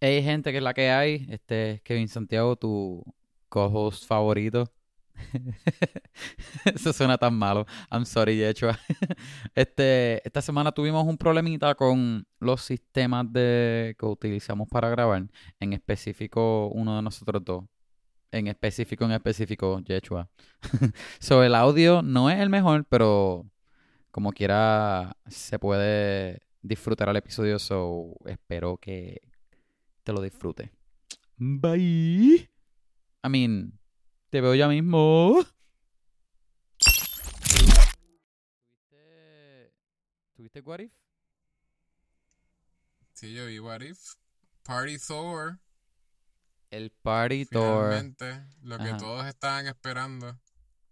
[0.00, 1.26] Hay gente que es la que hay.
[1.28, 3.04] Este es Kevin Santiago, tu
[3.50, 4.72] co-host favorito.
[6.64, 7.66] Eso suena tan malo.
[7.90, 8.78] I'm sorry, Yechua.
[9.54, 15.26] Este, esta semana tuvimos un problemita con los sistemas de, que utilizamos para grabar.
[15.60, 17.64] En específico, uno de nosotros dos.
[18.32, 20.30] En específico, en específico, Yechua.
[21.20, 23.44] so, el audio no es el mejor, pero
[24.10, 27.58] como quiera se puede disfrutar el episodio.
[27.58, 29.20] So, espero que
[30.10, 30.72] te lo disfrute.
[31.36, 32.50] Bye.
[33.22, 33.78] I mean,
[34.28, 35.46] te veo ya mismo.
[38.80, 39.72] ¿Tuviste,
[40.34, 40.92] ¿Tuviste What If?
[43.12, 44.16] Sí, yo vi What If.
[44.64, 45.60] Party Thor.
[46.72, 47.90] El Party Thor.
[47.90, 48.96] Finalmente, lo que Ajá.
[48.96, 50.40] todos estaban esperando.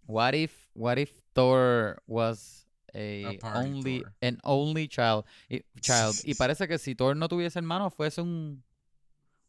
[0.06, 4.14] What if What if Thor was a, only Thor.
[4.22, 8.62] an only child y, child y parece que si Thor no tuviese hermano fuese un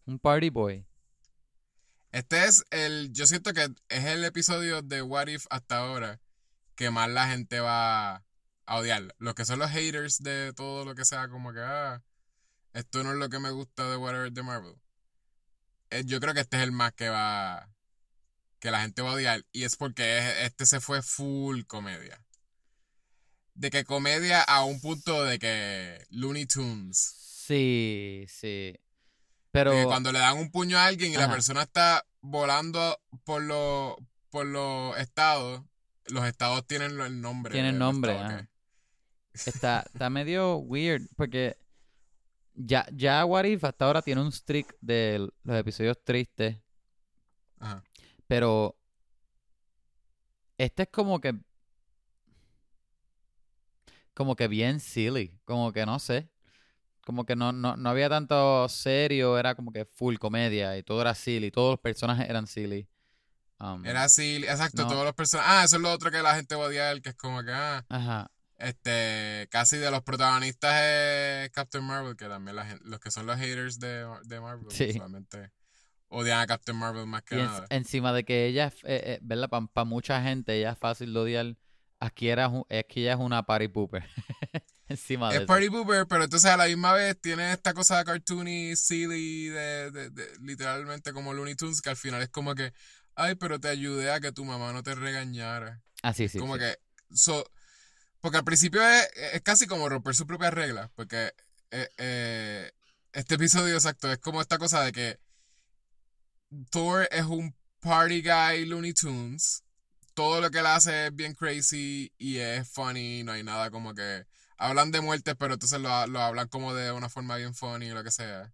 [0.09, 0.86] un party boy.
[2.12, 3.12] Este es el.
[3.13, 6.20] Yo siento que es el episodio de What If hasta ahora
[6.76, 8.16] que más la gente va
[8.66, 9.13] a odiar.
[9.20, 12.01] Los que son los haters de todo lo que sea, como que, ah,
[12.74, 14.76] esto no es lo que me gusta de whatever de Marvel.
[15.91, 17.70] Eh, yo creo que este es el más que va.
[18.60, 19.46] que la gente va a odiar.
[19.54, 22.21] Y es porque es- este se fue full comedia.
[23.54, 26.98] De que comedia a un punto de que Looney Tunes.
[26.98, 28.76] Sí, sí.
[29.51, 33.95] Pero cuando le dan un puño a alguien y la persona está volando por los
[34.29, 35.63] por los estados,
[36.07, 37.51] los estados tienen el nombre.
[37.51, 38.39] Tienen nombre, estado
[39.33, 39.47] es.
[39.47, 41.57] está está medio weird porque
[42.53, 46.57] ya ya What if hasta ahora tiene un streak de los episodios tristes,
[47.59, 47.83] Ajá.
[48.27, 48.77] pero
[50.57, 51.33] este es como que
[54.13, 56.29] como que bien silly, como que no sé,
[57.10, 61.02] como que no, no, no había tanto serio, era como que full comedia y todo
[61.02, 62.88] era silly, todos los personajes eran silly.
[63.60, 64.90] Um, Era así, exacto, No.
[64.90, 65.51] todos los personajes.
[65.51, 67.51] Ah, eso es lo otro que la gente va a odiar, que es como que,
[67.51, 68.29] ah, Ajá,
[68.59, 73.38] este, casi de los protagonistas es Captain Marvel, que también la los que son los
[73.39, 74.89] haters de, de Marvel, Sí.
[74.91, 75.50] usualmente
[76.09, 77.66] odian a Captain Marvel más que y en- nada.
[77.72, 79.50] encima de que ella, eh, eh, ¿verdad?
[79.73, 81.56] Para mucha gente ella es fácil de odiar,
[82.00, 84.03] aquí, era, que ella es una party pooper.
[84.89, 85.47] encima de Es eso.
[85.47, 90.09] Party Pooper, pero entonces a la misma vez tiene esta cosa cartoony, silly, de, de-
[90.09, 92.73] de- literalmente como Looney Tunes, que al final es como que,
[93.16, 95.81] ay, pero te ayudé a que tu mamá no te regañara.
[96.03, 96.38] Ah, sí, sí.
[96.39, 96.59] como sí.
[96.61, 96.77] que,
[97.13, 97.44] so,
[98.22, 101.33] porque al principio es, es casi como romper sus propias reglas, porque
[101.71, 102.71] eh, eh,
[103.13, 105.19] este episodio exacto es como esta cosa de que
[106.71, 109.63] Thor es un party guy Looney Tunes,
[110.13, 113.94] todo lo que él hace es bien crazy y es funny, no hay nada como
[113.94, 114.25] que
[114.59, 117.95] hablan de muertes, pero entonces lo, lo hablan como de una forma bien funny o
[117.95, 118.53] lo que sea.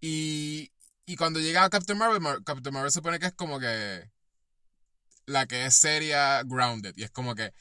[0.00, 0.70] Y,
[1.06, 4.10] y cuando llega a Captain Marvel, Mar- Captain Marvel supone que es como que
[5.26, 6.94] la que es seria, grounded.
[6.96, 7.52] Y es como que,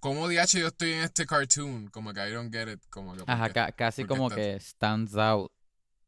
[0.00, 1.88] ¿cómo DH yo estoy en este cartoon?
[1.88, 2.80] Como que I don't get it.
[2.90, 5.50] Como que, Ajá, porque- ca- casi porque como que stands out.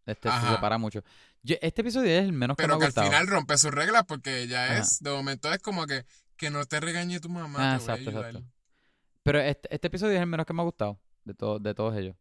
[0.07, 0.55] Este se Ajá.
[0.55, 1.03] separa mucho.
[1.43, 3.71] Yo- este episodio es el menos que me Pero ha que al final rompe sus
[3.73, 4.79] reglas porque ya Ajá.
[4.79, 6.05] es, de momento es como que,
[6.37, 7.75] que no te regañe tu mamá.
[7.75, 8.31] Ah, te voy a exacto, ayudar.
[8.37, 8.60] exacto.
[9.23, 11.97] Pero este, este episodio es el menos que me ha gustado de, to- de todos
[11.97, 12.17] ellos.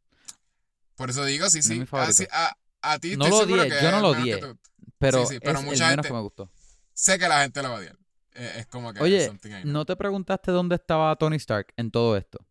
[0.96, 1.80] Por eso digo, sí, No sí.
[1.80, 2.12] mi favorito.
[2.12, 4.60] Así, a, a ti No estoy lo seguro odié, que yo no lo tú.
[4.98, 6.52] Pero, sí, pero es mucha el menos gente- que me gustó.
[6.94, 7.98] Sé que la gente la va a odiar.
[8.36, 9.32] Eh, es como que Oye.
[9.66, 12.46] ¿no te preguntaste dónde estaba Tony Stark en todo esto?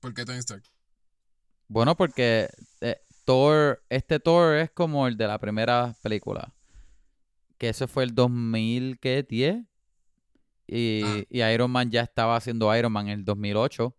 [0.00, 0.62] ¿Por qué Tony Stark?
[1.66, 2.48] Bueno, porque
[2.80, 6.54] eh, Thor, este Thor es como el de la primera película.
[7.58, 9.64] Que eso fue el 2010.
[10.68, 11.24] Y, Ah.
[11.30, 13.94] y Iron Man ya estaba haciendo Iron Man en el 2008.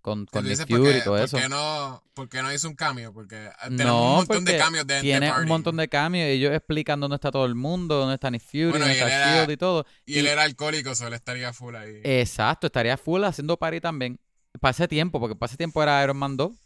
[0.00, 1.36] Con, con Nick Fury ¿por qué, y todo por eso.
[1.36, 3.12] qué no, por qué no hizo un cambio?
[3.12, 6.28] Porque ah, tenemos No, un montón de cambios de, Tiene un montón de cambios.
[6.28, 9.34] Y ellos explican dónde está todo el mundo, dónde está Nick Fury, Bueno, dónde está
[9.38, 9.84] Shield y todo.
[10.04, 12.02] Y él era alcohólico, solo estaría full ahí.
[12.04, 14.20] Exacto, estaría full haciendo party también.
[14.62, 16.50] Ese tiempo, porque para ese tiempo era Iron Man 2.
[16.50, 16.58] Bueno,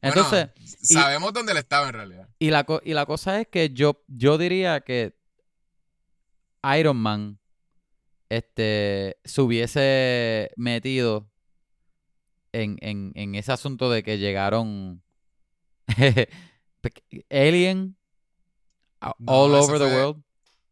[0.00, 0.48] Entonces,
[0.88, 2.28] y- sabemos dónde él estaba en realidad.
[2.38, 5.16] Y la, y la cosa es que yo, yo diría que
[6.78, 7.38] Iron Man
[8.28, 11.30] este, se hubiese metido
[12.52, 15.02] en, en, en ese asunto de que llegaron
[17.30, 17.96] Alien
[19.00, 20.22] No, all over the fue- world.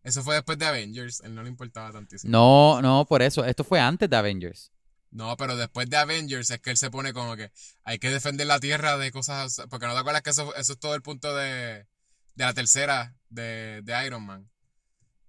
[0.04, 1.20] Eso fue después de Avengers.
[1.20, 2.31] Él no le importaba tantísimo.
[2.32, 3.44] No, no, por eso.
[3.44, 4.72] Esto fue antes de Avengers.
[5.12, 7.52] No, pero después de Avengers es que él se pone como que
[7.84, 9.62] hay que defender la tierra de cosas.
[9.70, 11.87] Porque no te acuerdas que eso, eso es todo el punto de,
[12.34, 14.50] de la tercera de, de Iron Man.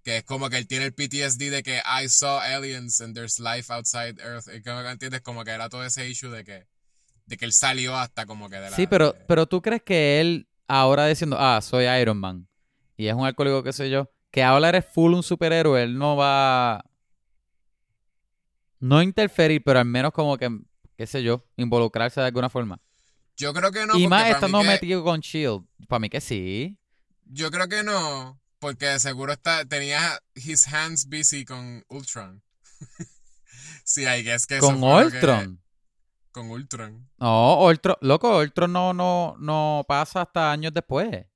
[0.04, 3.38] Que es como que él tiene el PTSD de que I saw aliens and there's
[3.40, 4.46] life outside Earth.
[4.54, 6.66] Y como que entiendes, como que era todo ese issue de que,
[7.26, 8.76] de que él salió hasta como que de la.
[8.76, 12.46] Sí, pero, pero tú crees que él ahora diciendo, ah, soy Iron Man,
[12.96, 16.16] y es un alcohólico, qué sé yo, que ahora eres full un superhéroe, él no
[16.16, 16.84] va.
[18.80, 20.50] No interferir, pero al menos como que,
[20.96, 22.78] qué sé yo, involucrarse de alguna forma.
[23.36, 23.98] Yo creo que no.
[23.98, 25.64] y más estando que- metido con Shield.
[25.88, 26.78] Para mí que sí.
[27.24, 28.38] Yo creo que no.
[28.64, 32.42] Porque seguro está, tenía his hands busy con Ultron.
[33.84, 35.62] sí, I guess que con que- Ultron.
[36.32, 37.06] con Ultron.
[37.18, 41.26] No, Ultron, loco, Ultron no, no, no pasa hasta años después.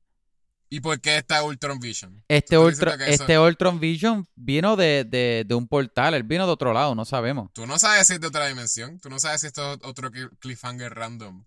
[0.70, 2.24] ¿Y por qué está Ultron Vision?
[2.28, 6.52] Este, Ultron, eso- este Ultron Vision vino de, de, de un portal, él vino de
[6.52, 7.50] otro lado, no sabemos.
[7.52, 8.98] Tú no sabes si es de otra dimensión.
[9.00, 11.44] Tú no sabes si esto es otro cli- cliffhanger random.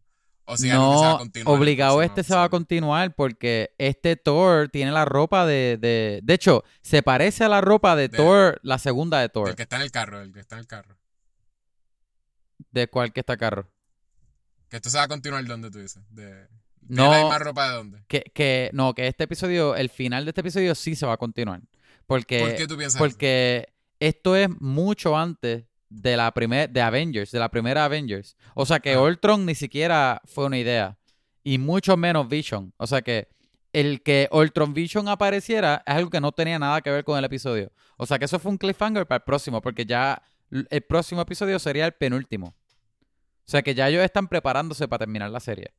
[0.52, 1.58] O si que se va a no, continuar.
[1.58, 6.20] obligado este se va a continuar porque este Thor tiene la ropa de, de...
[6.24, 9.50] De hecho, se parece a la ropa de De- Thor, la segunda de Thor.
[9.50, 10.98] El que está en el carro, el que está en el carro.
[12.72, 13.70] ¿De cuál que está carro?
[14.70, 16.02] Que esto se va a continuar donde tú dices.
[16.10, 16.48] De,
[16.88, 17.04] No.
[17.04, 18.04] ¿Tiene la misma ropa de dónde?
[18.08, 21.18] Que, que, no, que este episodio, el final de este episodio sí se va a
[21.18, 21.62] continuar.
[22.08, 23.04] Porque, ¿Por qué tú piensas eso?
[23.04, 23.68] porque
[24.00, 28.38] esto es mucho antes de la primer, de Avengers, de la primera Avengers.
[28.56, 28.98] O sea que.
[28.98, 30.98] Ultron ni siquiera fue una idea.
[31.44, 32.74] Y mucho menos Vision.
[32.78, 33.28] O sea que
[33.74, 37.26] el que Ultron Vision apareciera es algo que no tenía nada que ver con el
[37.26, 37.72] episodio.
[37.98, 41.60] O sea que eso fue un cliffhanger para el próximo, porque ya el próximo episodio
[41.60, 42.48] sería el penúltimo.
[42.48, 45.74] O sea que ya ellos están preparándose para terminar la serie.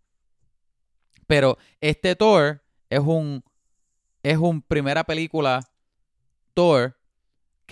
[1.26, 3.44] Pero este Thor es un
[4.22, 5.68] es un primera película
[6.54, 6.96] Thor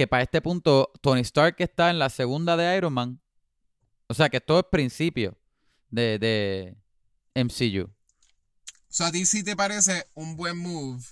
[0.01, 3.21] que para este punto Tony Stark está en la segunda de Iron Man.
[4.07, 5.37] O sea que esto es principio
[5.91, 6.75] de, de
[7.35, 7.83] MCU.
[7.85, 7.93] O
[8.89, 11.05] sea, a ti sí te parece un buen move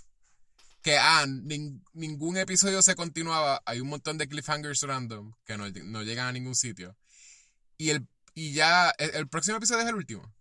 [0.80, 5.68] que, ah, nin- ningún episodio se continuaba, hay un montón de cliffhangers random que no,
[5.68, 6.96] no llegan a ningún sitio.
[7.76, 10.34] Y el y ya, el, el próximo episodio es el último.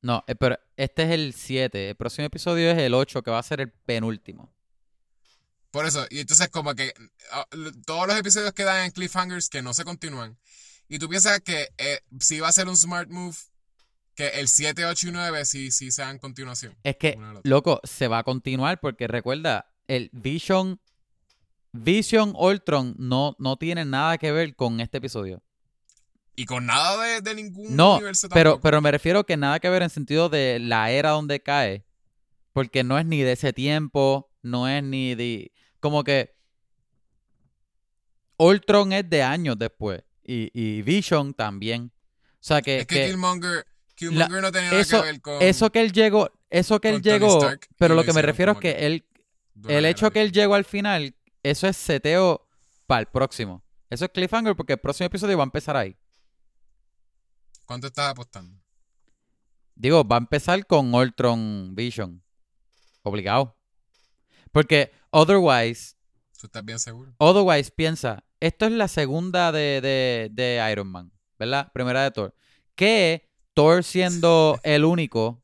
[0.00, 1.90] No, eh, pero este es el 7.
[1.90, 4.50] El próximo episodio es el 8, que va a ser el penúltimo.
[5.72, 6.94] Por eso, y entonces como que
[7.32, 7.46] ah,
[7.84, 10.38] todos los episodios quedan en cliffhangers que no se continúan.
[10.88, 13.36] Y tú piensas que eh, sí va a ser un smart move
[14.14, 16.76] que el 7, 8 y 9 sí, sí sean continuación.
[16.82, 20.78] Es que, loco, se va a continuar porque recuerda, el Vision,
[21.72, 25.42] Vision Ultron no, no tiene nada que ver con este episodio.
[26.36, 29.68] Y con nada de, de ningún No, universo pero, pero me refiero que nada que
[29.70, 31.86] ver en sentido de la era donde cae.
[32.52, 35.51] Porque no es ni de ese tiempo, no es ni de...
[35.82, 36.32] Como que
[38.38, 40.04] Ultron es de años después.
[40.24, 41.90] Y, y Vision también.
[41.94, 42.78] O sea que...
[42.78, 45.42] es que, que Killmonger, Killmonger no tenía nada eso- que ver con...
[45.42, 47.40] eso que él llegó, eso que él llegó,
[47.76, 49.04] pero lo lo que me refiero es que que- él,
[49.68, 52.46] el hecho que él llegó al final, eso es seteo
[52.86, 53.64] para el próximo.
[53.90, 55.96] Eso es cliffhanger porque el próximo episodio va a empezar ahí.
[57.66, 58.56] ¿Cuánto estás apostando?
[59.74, 62.22] Digo, va a empezar con Ultron Vision.
[63.02, 63.56] Obligado.
[64.52, 65.96] Porque otherwise,
[66.38, 67.14] ¿Tú estás bien seguro?
[67.18, 71.70] otherwise piensa, esto es la segunda de, de, de Iron Man, ¿verdad?
[71.72, 72.34] Primera de Thor.
[72.74, 75.42] Que Thor siendo el único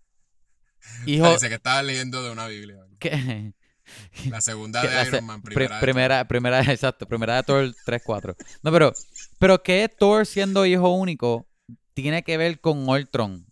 [1.07, 2.79] hijo Parece que estabas leyendo de una Biblia.
[2.99, 3.53] que,
[4.31, 5.77] La segunda de Iron Man, pri- primera.
[5.77, 8.37] de primera, primera, exacto, primera de Thor 3-4.
[8.63, 8.93] No, pero,
[9.39, 11.49] pero que Thor siendo hijo único
[11.95, 13.47] tiene que ver con Ultron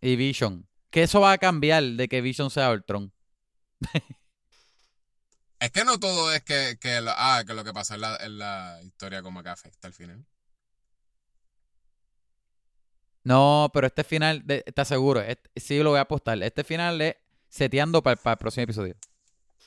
[0.00, 0.66] y Vision.
[0.90, 3.12] Que eso va a cambiar de que Vision sea Ultron.
[5.62, 8.16] Es que no todo es que, que, lo, ah, que lo que pasó en la,
[8.16, 10.24] en la historia como que afecta al final.
[13.24, 15.20] No, pero este final, de- ¿estás seguro?
[15.20, 16.42] Este- sí lo voy a apostar.
[16.42, 17.14] Este final es
[17.48, 18.96] seteando para el próximo episodio.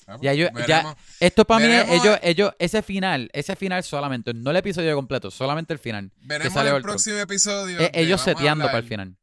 [0.07, 0.97] Ah, Ya pues, yo- ya-.
[1.21, 5.31] Esto para mí es, ellos, ellos, ese final, ese final solamente, no el episodio completo,
[5.31, 6.11] solamente el final.
[6.17, 7.79] Veremos sale el próximo episodio.
[7.79, 9.15] Eh, de- ellos seteando para el final.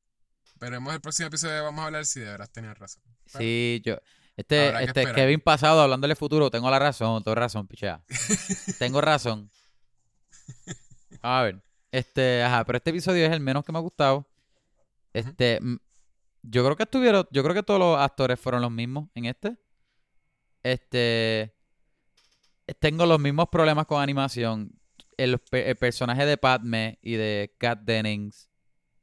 [0.58, 1.62] Veremos el próximo episodio.
[1.64, 3.02] Vamos a hablar si de verdad tenías razón.
[3.26, 3.98] Sí, yo.
[4.36, 5.02] Este, este.
[5.14, 8.02] Kevin pasado hablándole futuro, tengo la razón, tengo razón, pichea.
[8.78, 9.50] tengo razón.
[11.20, 14.26] A ver, este, ajá, pero este episodio es el menos que me ha gustado.
[15.12, 15.60] Este,
[16.42, 19.56] yo creo que estuvieron, yo creo que todos los actores fueron los mismos en este.
[20.62, 21.54] Este,
[22.78, 24.72] tengo los mismos problemas con animación.
[25.16, 28.48] El, pe- el personaje de Padme y de Kat Dennings,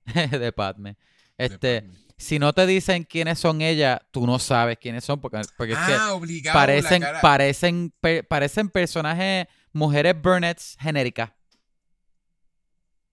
[0.31, 0.98] de Padme.
[1.38, 1.91] Este, De.
[2.19, 5.79] Si no te dicen quiénes son ellas, tú no sabes quiénes son porque, porque es
[5.79, 6.53] que ah, obligado.
[6.59, 7.93] parecen, parecen,
[8.27, 11.31] parecen personajes, mujeres Burnett's genéricas.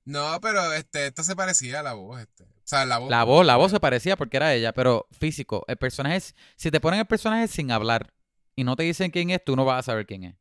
[0.05, 2.21] No, pero este, esta se parecía a la voz.
[2.21, 2.45] Este.
[2.45, 3.11] O sea, la voz.
[3.11, 5.65] La voz, la voz se parecía porque era ella, pero físico.
[5.69, 8.13] El personaje, es- si te ponen el personaje sin hablar
[8.57, 10.37] y no te dicen quién es, tú no vas a saber quién es.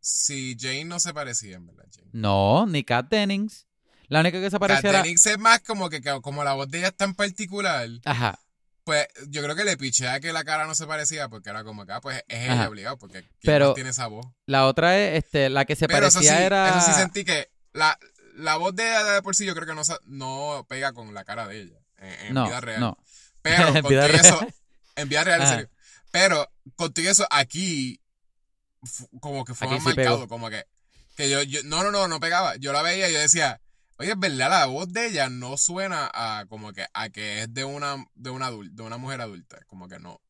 [0.00, 1.84] Sí, Jane no se parecía, en verdad.
[1.94, 2.08] Jane.
[2.12, 3.66] No, ni Kat Dennings.
[4.10, 5.02] La única que se parecía era...
[5.06, 7.88] Es más como que como la voz de ella es tan particular.
[8.04, 8.38] Ajá.
[8.84, 11.86] Pues yo creo que le pichea que la cara no se parecía porque era como
[11.86, 14.26] que, ah, pues es ella obligado porque ¿quién Pero- tiene esa voz?
[14.46, 16.68] La otra es, este, la que se Pero eso parecía sí, era...
[16.70, 17.96] eso sí sentí que la,
[18.34, 21.24] la voz de ella de por sí yo creo que no, no pega con la
[21.24, 22.80] cara de ella en, en no, vida real.
[22.80, 22.98] no.
[23.42, 24.54] Pero En vida todo eso, real.
[24.96, 25.70] en vida real, en serio.
[26.10, 28.00] Pero contigo eso aquí
[29.20, 30.28] como que fue Aquí más sí marcado, pegó.
[30.28, 30.64] como que,
[31.16, 32.56] que yo, yo, no, no, no, no pegaba.
[32.56, 33.60] Yo la veía y yo decía,
[34.00, 37.52] oye, es verdad, la voz de ella no suena a como que a que es
[37.52, 39.58] de una, de una adulta, de una mujer adulta.
[39.66, 40.20] Como que no,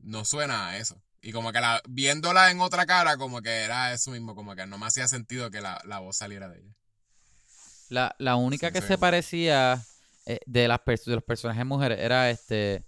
[0.00, 1.00] no suena a eso.
[1.22, 4.66] Y como que la, viéndola en otra cara, como que era eso mismo, como que
[4.66, 6.74] no me hacía sentido que la, la voz saliera de ella.
[7.88, 9.80] La, la única Sí, que se parecía
[10.26, 12.84] eh, de, las de los personajes mujeres era este...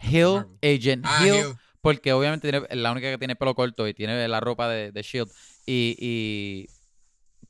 [0.00, 0.58] Hill, Marvel.
[0.62, 1.56] Agent Ah, Hill, Hill.
[1.80, 5.02] porque obviamente tiene, la única que tiene pelo corto y tiene la ropa de, de
[5.02, 5.30] Shield.
[5.64, 6.68] Y, y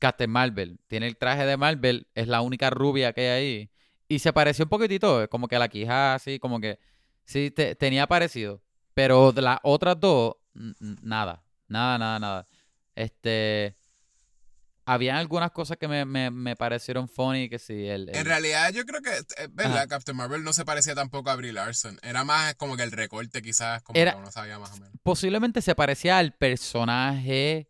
[0.03, 3.71] Captain Marvel, tiene el traje de Marvel, es la única rubia que hay ahí.
[4.09, 6.77] Y se pareció un poquitito, como que la quija así, como que
[7.23, 8.61] sí, te- tenía parecido.
[8.93, 12.47] Pero de las otras dos, nada, nada, nada, nada.
[12.95, 13.77] Este,
[14.85, 18.73] había algunas cosas que me, me, me parecieron funny, que sí, el, el- En realidad,
[18.73, 19.87] yo creo que, es verdad, Ajá.
[19.87, 21.97] Captain Marvel no se parecía tampoco a Brie Larson.
[22.03, 24.91] Era más como que el recorte, quizás, como Era- que uno sabía más o menos.
[25.01, 27.69] posiblemente se parecía al personaje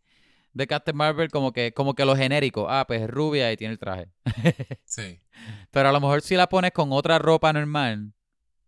[0.53, 2.67] de Captain Marvel como que, como que lo genérico.
[2.69, 4.09] Ah, pues es rubia y tiene el traje.
[4.85, 5.19] Sí.
[5.71, 8.13] Pero a lo mejor si la pones con otra ropa normal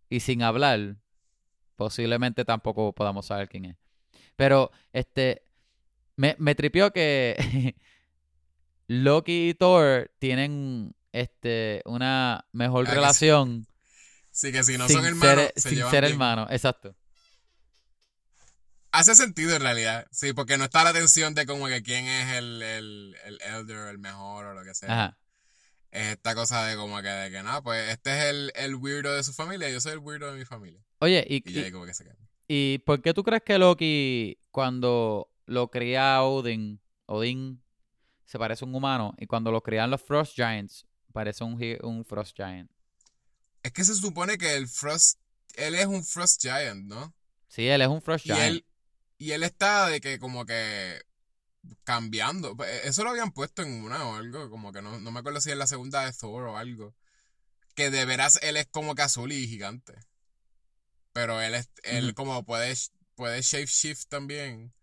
[0.09, 0.95] y sin hablar,
[1.75, 3.77] posiblemente tampoco podamos saber quién es.
[4.35, 5.43] Pero, este,
[6.15, 7.75] me, me tripió que
[8.87, 12.95] Loki y Thor tienen, este, una mejor Ah, sí.
[12.95, 13.67] relación
[14.31, 16.47] Sí, que si no son hermanos, ser, se sin llevan ser hermanos.
[16.51, 16.93] Exacto.
[18.97, 20.07] Hace sentido en realidad.
[20.11, 23.89] Sí, porque no está la tensión de como que quién es el, el, el elder,
[23.89, 24.91] el mejor o lo que sea.
[24.91, 25.17] Ajá.
[25.91, 29.13] Es esta cosa de como que, de que no, pues este es el, el weirdo
[29.13, 30.81] de su familia yo soy el weirdo de mi familia.
[30.99, 32.05] Oye, y, Y y- como que se.
[32.47, 37.61] ¿Y por qué tú crees que Loki, cuando lo cría Odin, Odin
[38.25, 42.05] se parece a un humano, y cuando lo crían los Frost Giants, parece un, un
[42.05, 42.69] Frost Giant?
[43.63, 45.19] Es que se supone que el Frost,
[45.55, 47.13] él es un Frost Giant, ¿no?
[47.47, 48.41] Sí, él es un Frost Y Giant.
[48.43, 48.65] él,
[49.17, 51.01] y él está de que como que
[51.83, 52.55] cambiando.
[52.55, 55.41] Pues, Eso lo habían puesto en una o algo, como que no, no me acuerdo
[55.41, 56.95] si en la segunda de Thor o algo.
[57.75, 59.95] Que de veras él es como que azul y gigante.
[61.13, 62.75] Pero él es, él como puede,
[63.15, 64.73] puede shape shift también.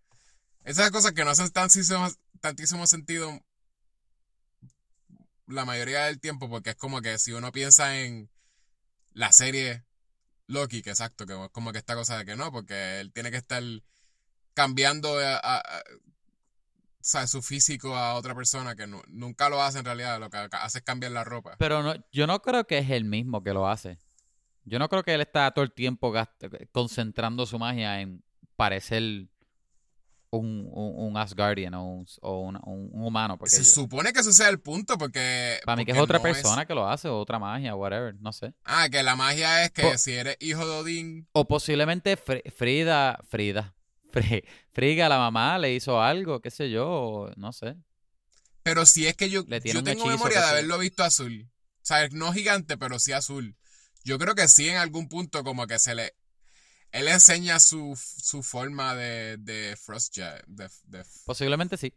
[0.65, 2.09] Esas cosas que no hacen tantísimo,
[2.41, 3.41] tantísimo sentido
[5.47, 8.31] la mayoría del tiempo, porque es como que si uno piensa en
[9.13, 9.85] la serie
[10.47, 13.31] Loki, que exacto, que es como que esta cosa de que no, porque él tiene
[13.31, 13.63] que estar
[14.55, 15.63] cambiando a-
[17.27, 20.79] su físico a otra persona que nu- nunca lo hace en realidad, lo que hace
[20.79, 21.57] es cambiar la ropa.
[21.59, 23.99] Pero no, yo no creo que es el mismo que lo hace.
[24.65, 28.23] Yo no creo que él está todo el tiempo gast- concentrando su magia en
[28.55, 29.03] parecer
[30.31, 33.37] un, un, un Asgardian o un, o un- un- un humano.
[33.37, 35.59] Porque Se yo- supone que eso sea el punto, porque...
[35.65, 38.33] para mí que es otra no persona que lo hace, o otra magia, whatever, no
[38.33, 38.55] sé.
[38.65, 41.29] Ah, que la magia es que Po- si eres hijo de Odín...
[41.33, 43.75] O posiblemente Fri- Frida, Frida,
[44.13, 47.77] Fri- Friga, la mamá, le hizo algo, qué sé yo, no sé.
[48.63, 51.49] Pero si es que yo, Le yo tengo memoria de haberlo visto azul.
[51.77, 53.57] O sea, no gigante, pero sí azul.
[54.05, 56.15] Yo creo que sí en algún punto como que se le...
[56.93, 61.93] Él enseña su, su forma de, de Frost Giant, de, de- Posiblemente sí,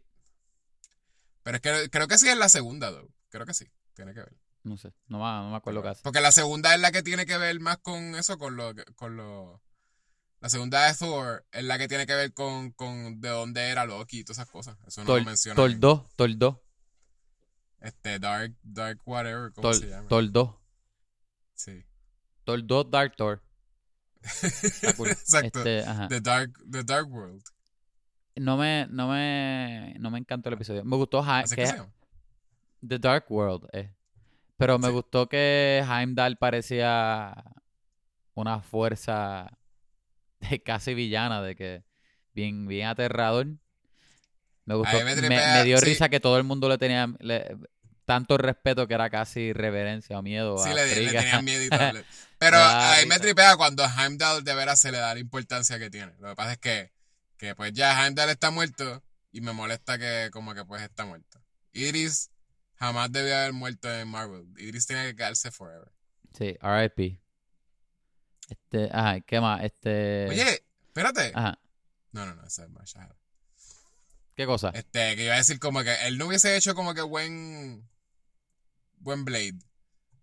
[1.42, 3.08] pero es que creo que sí es la segunda, though.
[3.28, 3.66] Creo que sí.
[3.94, 4.36] Tiene que ver.
[4.64, 6.02] no sé, no, me- no me acuerdo hace.
[6.02, 8.72] Porque la segunda es la que tiene que ver más con eso, con lo...
[8.96, 9.62] Con lo
[10.46, 13.84] la segunda de Thor es la que tiene que ver con, con de dónde era
[13.84, 14.78] Loki y todas esas cosas.
[14.86, 15.56] Eso no lo menciona.
[15.56, 16.56] Thor en- 2, Thor 2,
[17.80, 20.08] Este, Dark, Dark whatever, ¿cómo Thor, se llama?
[20.08, 20.54] Thor 2,
[21.54, 21.84] Sí.
[22.44, 23.42] Thor 2, Dark Thor.
[24.22, 25.64] Exacto.
[25.64, 25.84] Este.
[26.08, 27.42] The Dark, The Dark World.
[28.36, 30.84] No me, no me, no me encantó el episodio.
[30.84, 31.82] Me gustó Así que que.
[32.86, 33.92] The Dark World, eh.
[34.58, 34.92] Pero me Sí.
[34.92, 37.34] gustó que Heimdall parecía
[38.34, 39.55] una fuerza
[40.64, 41.82] casi villana, de que
[42.34, 43.46] bien, bien aterrador.
[44.64, 44.96] Me gustó.
[44.98, 45.84] me Me, tripea- me dio sí.
[45.86, 47.56] risa que todo el mundo le tenía le-
[48.04, 51.62] tanto respeto que era casi reverencia o miedo Sí, a le, le tenían miedo.
[52.38, 55.20] Pero Da a mí me tripea cuando a Heimdall de veras se le da la
[55.20, 56.12] importancia que tiene.
[56.20, 56.92] Lo que pasa es que,
[57.38, 59.02] que pues ya Heimdall está muerto
[59.32, 61.40] y me molesta que como que pues está muerto.
[61.72, 62.30] Idris
[62.74, 64.46] jamás debió haber muerto en Marvel.
[64.58, 65.90] Idris tiene que quedarse forever.
[66.36, 67.20] Sí, R.I.P.
[68.48, 69.64] Este, ajá, ¿qué más?
[69.64, 70.26] Este.
[70.28, 71.32] Oye, espérate.
[71.34, 71.58] Ajá,
[72.12, 73.14] No, no, no, ese es Marshall.
[74.34, 74.68] ¿qué cosa?
[74.70, 77.88] Este, que iba a decir como que él no hubiese hecho como que buen
[78.98, 79.58] buen Blade.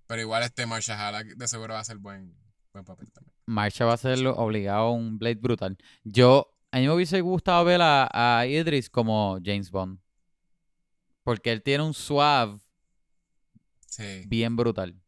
[0.07, 2.35] Pero igual este Marshall de seguro va a ser buen
[2.71, 3.33] buen papel también.
[3.45, 5.77] Marcha va a ser obligado a un Blade brutal.
[6.03, 9.99] Yo, a mí me hubiese gustado ver a, a Idris como James Bond.
[11.23, 12.59] Porque él tiene un suave
[13.87, 14.23] Sí.
[14.27, 14.99] bien brutal.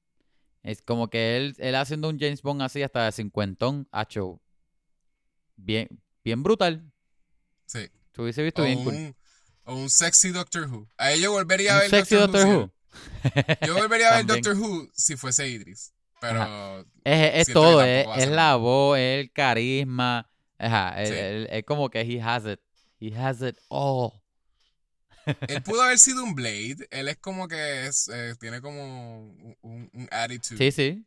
[0.65, 4.41] Es como que él, él haciendo un James Bond así hasta de cincuentón, hacho.
[5.57, 5.87] Bien,
[6.23, 6.91] bien brutal.
[7.67, 7.87] Sí.
[8.11, 8.93] Tú hubiese visto O bien cool.
[8.95, 9.15] un,
[9.65, 10.87] o un sexy Doctor Who.
[10.97, 12.71] A ello volvería a ver sexy Doctor Who.
[13.23, 14.25] si- Yo volvería a ver.
[14.25, 15.93] Doctor Who si fuese Idris.
[16.19, 20.29] Pero Es, es todo, es, es la voz, es el carisma.
[20.57, 21.15] Ajá, es, Sí.
[21.15, 22.59] es- es como que he has it.
[22.99, 24.13] He has it all.
[25.47, 26.87] Él pudo haber sido un Blade.
[26.91, 29.29] Él es como que es, eh, tiene como
[29.61, 30.57] un, attitude.
[30.57, 31.05] Sí, sí.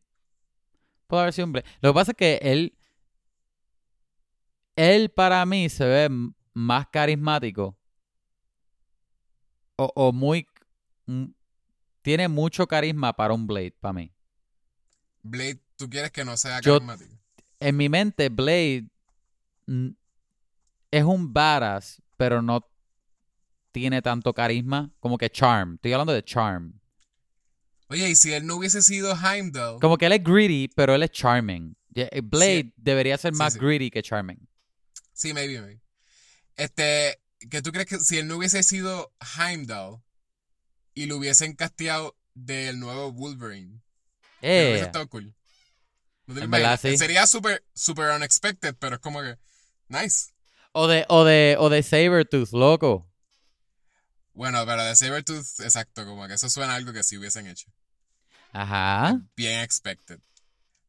[1.06, 1.68] Puede haber sido un Blade.
[1.80, 2.74] Lo que pasa es que él.
[4.76, 6.08] Él para mí se ve
[6.54, 7.76] más carismático.
[9.76, 10.46] O, o muy.
[12.02, 14.12] Tiene mucho carisma para un Blade, para mí.
[15.22, 17.16] Blade, tú quieres que no sea Yo- carismático.
[17.60, 18.86] En mi mente, Blade
[20.90, 22.66] es un badass, pero no
[23.72, 25.74] tiene tanto carisma como que charm.
[25.74, 26.80] Estoy hablando de charm.
[27.88, 31.02] Oye, y si él no hubiese sido Heimdall, Como que él es greedy, pero él
[31.02, 31.74] es charming.
[31.94, 33.58] Eh, Blade debería ser más sí.
[33.58, 34.38] greedy que charming.
[35.12, 35.80] sí, maybe, maybe.
[36.56, 37.18] Este,
[37.50, 40.02] que tú crees que si él no hubiese sido Heimdall
[40.94, 43.80] y lo hubiesen casteado del nuevo Wolverine,
[44.40, 45.34] que hubiese Eh, estado cool.
[46.26, 46.78] ¿No te verdad.
[46.78, 49.36] Sería súper, súper unexpected, pero es como que,
[49.88, 50.32] nice.
[50.72, 53.07] o de, o de, o de Sabertooth, loco.
[54.38, 57.72] Bueno, pero de Sabertooth, exacto, como que eso suena a algo que sí hubiesen hecho.
[58.52, 59.20] Ajá.
[59.34, 60.20] Bien expected.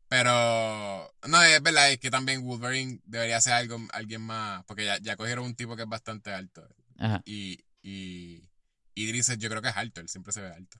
[0.07, 4.99] Pero, no, es verdad, es que también Wolverine debería ser algo, alguien más, porque ya,
[4.99, 6.63] ya cogieron un tipo que es bastante alto.
[6.99, 7.23] Ajá.
[7.25, 8.47] Y, y
[8.93, 10.77] Idris yo creo que es alto, él siempre se ve alto.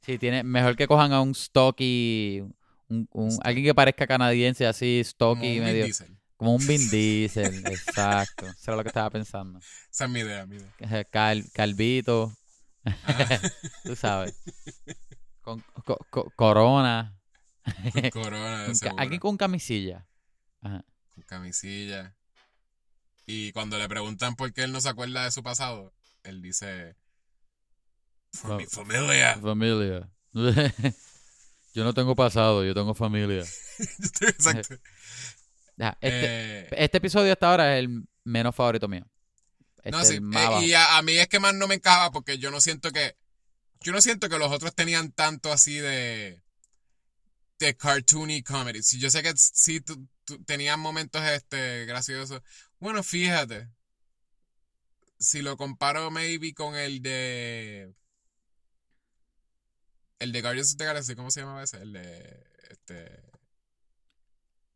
[0.00, 2.42] Sí, tiene, mejor que cojan a un stocky,
[2.88, 6.18] un, un- alguien que parezca canadiense así, stocky, medio, Diesel.
[6.40, 8.46] Como un Vin Diesel, exacto.
[8.46, 9.58] Eso era lo que estaba pensando.
[9.90, 10.72] Esa es mi idea, mi idea.
[10.78, 12.34] Cal- cal- calvito,
[12.82, 13.40] Ajá.
[13.84, 14.34] tú sabes.
[15.42, 17.20] Con co- co- corona.
[17.92, 18.96] Con corona, de seguro.
[18.98, 20.06] alguien con camisilla.
[20.62, 20.82] Ajá.
[21.14, 22.16] Con camisilla.
[23.26, 26.96] Y cuando le preguntan por qué él no se acuerda de su pasado, él dice...
[28.56, 29.36] Mi familia.
[29.42, 30.10] Familia.
[31.74, 33.44] yo no tengo pasado, yo tengo familia.
[34.20, 34.76] Exacto.
[36.00, 39.06] Este, Eh, este episodio hasta ahora es el menos favorito mío.
[39.78, 40.14] Este no, es sí.
[40.16, 42.90] eh, y a, a mí es que más no me encajaba porque yo no siento
[42.92, 43.16] que.
[43.80, 46.42] Yo no siento que los otros tenían tanto así de.
[47.58, 48.82] de cartoony comedy.
[48.82, 52.42] Si yo sé que sí tú- tú- tenían momentos este graciosos.
[52.78, 53.68] Bueno, fíjate.
[55.18, 57.94] Si lo comparo maybe con el de.
[60.18, 61.78] El de Guardians of the Galaxy, ¿cómo se llamaba ese?
[61.78, 62.46] El de.
[62.68, 63.29] Este.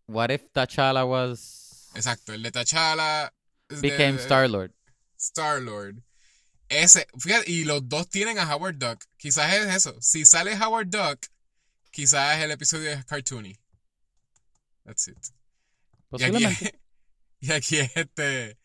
[0.06, 3.32] What if T'Challa was Exacto, el de T'Challa.
[3.80, 4.72] became Star Lord?
[5.16, 6.02] Star Lord.
[6.68, 9.04] Ese, fíjate, y los dos tienen a Howard Duck.
[9.16, 9.96] Quizás es eso.
[10.00, 11.26] Si sale Howard Duck,
[11.90, 13.58] quizás el episodio es cartoony.
[14.84, 15.16] That's it.
[15.16, 16.80] Y aquí, Posiblemente.
[17.40, 18.58] y aquí es este,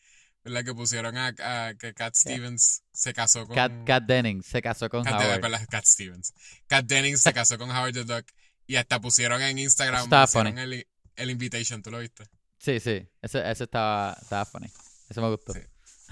[0.43, 4.61] la que pusieron a, a que Cat Stevens se casó con Kat, Kat Dennings se
[4.61, 5.67] casó con Kat, Howard.
[5.69, 6.33] Kat Stevens.
[6.67, 8.25] Kat Dennings se casó con Howard the Duck
[8.65, 10.59] y hasta pusieron en Instagram funny.
[10.59, 10.87] el,
[11.19, 12.25] el invitation, ¿tú lo viste?
[12.57, 13.07] Sí, sí.
[13.21, 14.67] Ese, ese estaba, estaba funny.
[15.09, 15.53] Ese me gustó.
[15.53, 15.61] Sí.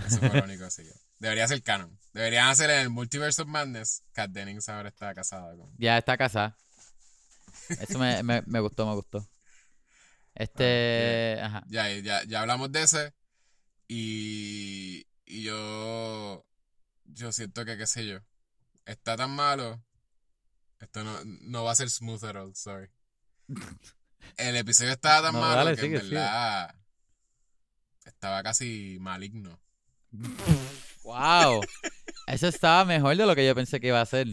[0.06, 0.84] Eso fue lo único así.
[0.84, 1.98] que- Debería ser canon.
[2.14, 4.04] Deberían hacer en el Multiverse of Madness.
[4.14, 5.74] Kat Dennings ahora está casada con.
[5.78, 6.56] Ya está casada.
[7.70, 9.28] Eso me, me, me gustó, me gustó.
[10.36, 11.40] Este.
[11.42, 11.64] Ajá.
[11.68, 13.14] Ya, ya, ya hablamos de ese.
[13.88, 16.46] Y, y yo.
[17.06, 18.20] Yo siento que, qué sé yo.
[18.86, 19.84] Está tan malo.
[20.80, 22.90] Esto no, no va a ser smooth at all, sorry.
[24.38, 26.76] El episodio estaba tan No, malo dale, que sigue, en verdad.
[28.06, 29.60] Estaba casi maligno.
[31.04, 31.62] Wow.
[32.28, 34.28] Eso estaba mejor de lo que yo pensé que iba a ser.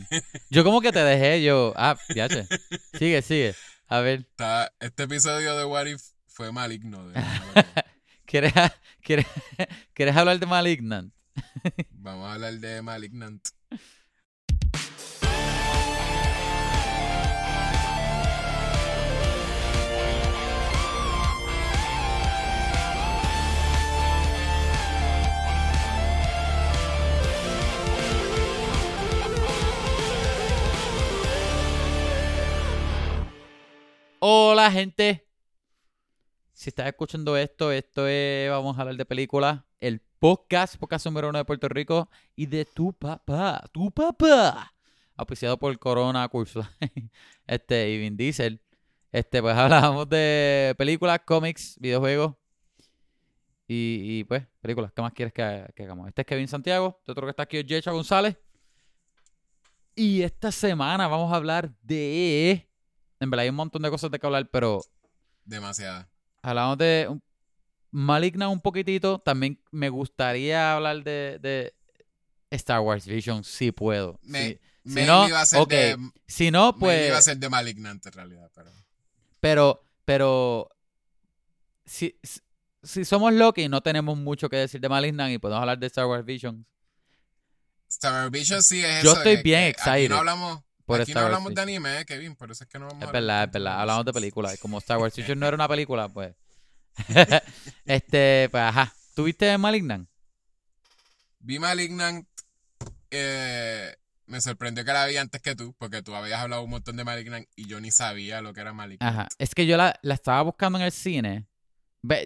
[0.51, 1.73] Yo como que te dejé, yo.
[1.77, 2.47] Ah, yache.
[2.99, 3.55] Sigue, sigue.
[3.87, 4.27] A ver.
[4.81, 7.09] Este episodio de What If fue maligno.
[7.09, 7.15] de
[8.27, 8.53] ¿Quieres,
[9.03, 9.27] quieres,
[9.95, 11.15] ¿Quieres hablar de Malignant?
[11.91, 13.47] Vamos a hablar de Malignant.
[34.27, 35.29] Hola, gente.
[36.55, 38.49] Si estás escuchando esto, esto es.
[38.49, 39.61] Vamos a hablar de películas.
[39.81, 42.09] El podcast, podcast número uno de Puerto Rico.
[42.35, 43.63] Y de tu papá.
[43.71, 44.73] Tu papá.
[45.15, 47.11] Auspiciado por Corona Line,
[47.47, 48.63] Este, y Vin Diesel.
[49.13, 52.35] Este, pues hablábamos de películas, cómics, videojuegos
[53.69, 54.91] y, pues películas.
[54.97, 55.43] ¿Qué más quieres que,
[55.83, 56.09] hagamos?
[56.09, 58.39] Este es Kevin Santiago, otro que está aquí es Jecha González.
[59.95, 62.71] Y esta semana vamos a hablar de...
[63.25, 64.83] En verdad hay un montón de cosas de que hablar, pero...
[65.45, 66.09] Demasiada.
[66.43, 67.09] Hablamos de
[67.91, 69.19] Maligna un poquitito.
[69.19, 71.75] También me gustaría hablar de, de
[72.51, 74.19] Star Wars Vision, si puedo.
[74.23, 77.09] Me, si, me no, iba a ser de, Si no, me pues...
[77.09, 78.71] iba a ser de Malignant en realidad, pero...
[79.41, 80.69] Pero, pero,
[81.85, 82.41] si, si-
[82.83, 86.07] si somos Loki, no tenemos mucho que decir de Malignant y podemos hablar de Star
[86.07, 86.65] Wars Visions.
[87.89, 89.19] Star Wars Vision sí es Yo eso.
[89.19, 92.01] estoy que- bien que Aquí excited no hablamos, por aquí no Wars hablamos de anime,
[92.01, 93.81] eh, Kevin, por eso es que no vamos a Es hablar verdad, es verdad.
[93.81, 94.55] Hablamos de películas.
[94.55, 96.35] Y como Star Wars Vision no era una película, pues.
[97.85, 98.93] este, pues ajá.
[99.15, 100.09] ¿Tuviste Malignant?
[101.41, 102.27] Vi Malignant.
[103.11, 103.95] eh,
[104.27, 107.05] me sorprendió que la vi antes que tú, porque tú habías hablado un montón de
[107.05, 109.03] Malignant y yo ni sabía lo que era Malignant.
[109.03, 109.29] Ajá.
[109.39, 111.47] Es que yo la, la estaba buscando en el cine.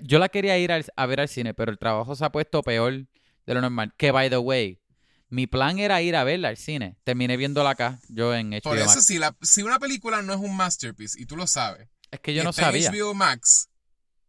[0.03, 2.93] Yo la quería ir a ver al cine, pero el trabajo se ha puesto peor
[3.47, 3.95] de lo normal.
[3.97, 4.81] Que, by the way,
[5.31, 6.97] mi plan era ir a verla al cine.
[7.05, 9.05] Terminé viéndola acá, yo en HBO Por eso, Max.
[9.07, 12.35] si, la, si una película no es un masterpiece y tú lo sabes, Es que
[12.35, 12.89] yo no está sabía.
[12.89, 13.69] en HBO Max,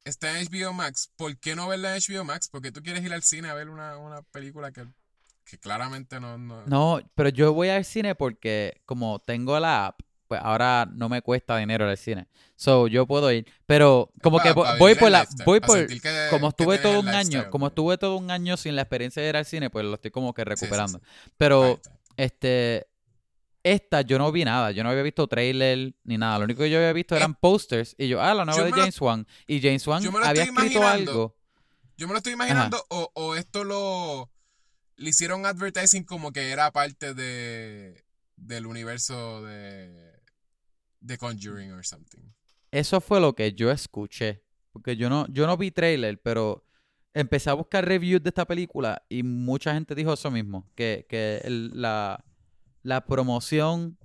[0.03, 2.49] está en HBO Max, ¿por qué no verla en HBO Max?
[2.49, 4.85] Porque tú quieres ir al cine a ver una, una película que,
[5.45, 10.01] que claramente no, no, No, pero yo voy al cine porque como tengo la app,
[10.29, 12.27] pues ahora no me cuesta dinero al cine.
[12.55, 13.45] So, yo puedo ir.
[13.65, 17.09] Pero como que voy por el la voy por que- como estuve todo el un
[17.09, 19.95] año, como estuve todo un año sin la experiencia de ir al cine, pues lo
[19.95, 20.49] estoy como que sí, sí.
[20.49, 21.01] recuperando.
[21.35, 21.81] Pero
[22.15, 22.85] este
[23.63, 26.37] esta yo no vi nada, yo no había visto trailer ni nada.
[26.37, 28.69] Lo único que yo había visto Eh, eran posters y yo, ah, la nueva de
[28.69, 31.35] lo- James Wan y James Wan había escrito algo.
[31.97, 34.29] Yo me lo estoy imaginando, o, o esto lo
[34.95, 38.03] le hicieron advertising como que era parte de
[38.35, 40.08] del universo de
[40.99, 42.21] de Conjuring or something.
[42.71, 44.43] Eso fue lo que yo escuché.
[44.71, 46.63] Porque yo no, yo no vi trailer, pero
[47.13, 50.69] empecé a buscar reviews de esta película y mucha gente dijo eso mismo.
[50.75, 52.23] Que, que el- la,
[52.83, 53.97] la promoción.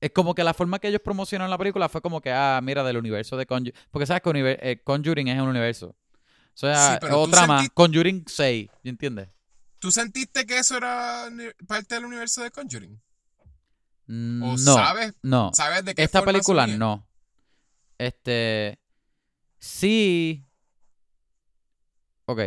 [0.00, 2.82] Es como que la forma que ellos promocionaron la película fue como que, ah, mira,
[2.84, 3.74] del universo de Conjuring.
[3.90, 5.88] Porque sabes que univer- eh, Conjuring es un universo.
[5.88, 7.68] O sea, Sí, otra más.
[7.70, 9.28] Conjuring 6, ¿entiendes?
[9.78, 11.28] ¿Tú sentiste que eso era
[11.66, 13.00] parte del universo de Conjuring?
[14.06, 15.50] ¿O No, sabes, no.
[15.54, 17.06] sabes de qué Esta forma película no.
[17.98, 18.78] Este.
[19.58, 20.44] Sí.
[22.26, 22.40] Ok.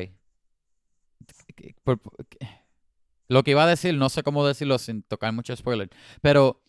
[3.29, 5.89] Lo que iba a decir, no sé cómo decirlo sin tocar mucho spoiler.
[6.21, 6.61] Pero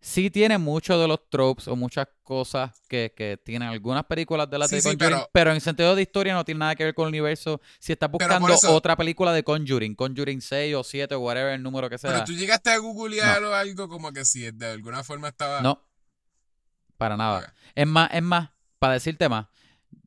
[0.00, 4.58] sí tiene muchos de los tropes o muchas cosas que, que tienen algunas películas de
[4.58, 5.16] las Sí, de sí, Conjuring.
[5.18, 7.60] pero- pero, en sentido de historia no tiene nada que ver con el universo.
[7.80, 11.62] Si estás buscando eso- otra película de Conjuring, Conjuring 6 o 7 o whatever el
[11.62, 12.12] número que sea.
[12.12, 15.82] Pero tú llegaste a googlear o algo como que si de alguna forma estaba No.
[16.96, 17.52] Para nada.
[17.74, 19.46] Es más, es más, para decirte más,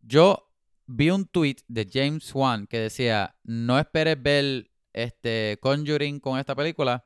[0.04, 0.50] yo
[0.88, 6.54] vi un tweet de James Wan que decía, no esperes ver este Conjuring con esta
[6.56, 7.06] película,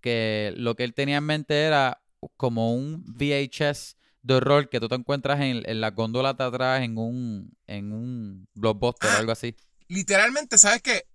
[0.00, 2.00] que lo que él tenía en mente era
[2.36, 6.82] como un VHS de horror que tú te encuentras en, en la góndola de atrás
[6.82, 9.18] en un, en un blockbuster o Ah.
[9.18, 9.54] algo así.
[9.88, 11.06] literalmente, ¿sabes qué?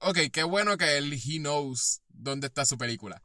[0.00, 3.22] Ok, qué bueno que él he knows dónde está su película.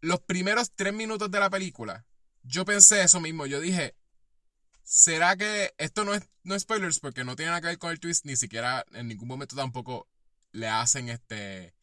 [0.00, 2.06] Los primeros tres minutos de la película,
[2.42, 3.46] yo pensé eso mismo.
[3.46, 3.94] Yo dije,
[4.82, 7.00] ¿será que esto no es, no es spoilers?
[7.00, 10.08] Porque no tiene nada que ver con el twist, ni siquiera en ningún momento tampoco
[10.52, 11.74] le hacen este.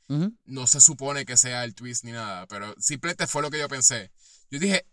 [0.46, 3.68] No se supone que sea el twist ni nada, pero simplemente fue lo que yo
[3.68, 4.12] pensé.
[4.54, 4.86] Yo dije,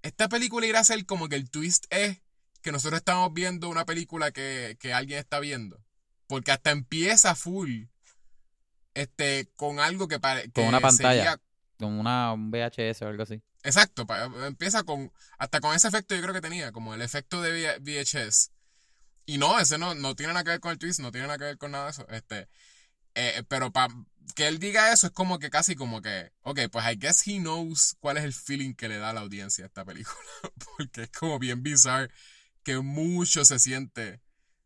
[0.00, 2.22] esta película irá a ser como que el twist es
[2.62, 5.84] que nosotros estamos viendo una película que, que alguien está viendo.
[6.26, 7.82] Porque hasta empieza full.
[8.94, 10.50] Este, con algo que parece.
[10.52, 11.38] Con una pantalla.
[11.78, 13.42] Con una, un VHS o algo así.
[13.64, 15.12] Exacto, pa- empieza con.
[15.38, 18.50] Hasta con ese efecto yo creo que tenía, como el efecto de VHS.
[19.26, 21.38] Y no, ese no, no tiene nada que ver con el twist, no tiene nada
[21.38, 22.06] que ver con nada de eso.
[22.08, 22.48] Este.
[23.14, 23.94] eh, pero para
[24.34, 26.32] que él diga eso es como que casi como que.
[26.42, 29.20] Ok, pues I guess he knows cuál es el feeling que le da a la
[29.20, 30.16] audiencia a esta película.
[30.76, 32.08] Porque es como bien bizarro
[32.62, 34.20] que mucho se siente.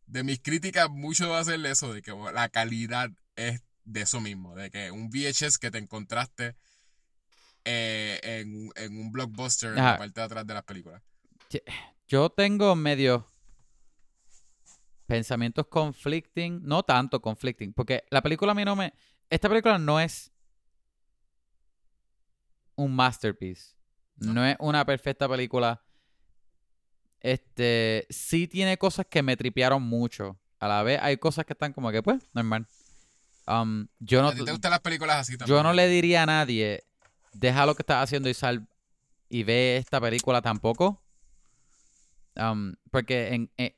[0.07, 4.21] De mis críticas, mucho va a ser eso, de que la calidad es de eso
[4.21, 6.55] mismo, de que un VHS que te encontraste
[7.65, 11.03] eh, en, en un blockbuster en la parte de atrás de las películas.
[12.07, 13.29] Yo tengo medio
[15.07, 18.93] pensamientos conflicting, no tanto conflicting, porque la película a mí no me...
[19.31, 20.33] Esta película no es
[22.77, 23.75] un masterpiece,
[24.19, 24.35] No.
[24.35, 25.83] no, es una perfecta película.
[27.21, 30.39] Este, sí tiene cosas que me tripearon mucho.
[30.61, 32.67] A la vez hay cosas que están como que, pues, normal.
[33.49, 35.57] Um, yo no, ¿A ti te gustan las películas así también?
[35.57, 36.85] yo no le diría a nadie,
[37.33, 38.67] deja lo que estás haciendo y sal
[39.29, 41.01] y ve esta película tampoco.
[42.37, 43.77] um, porque en, eh,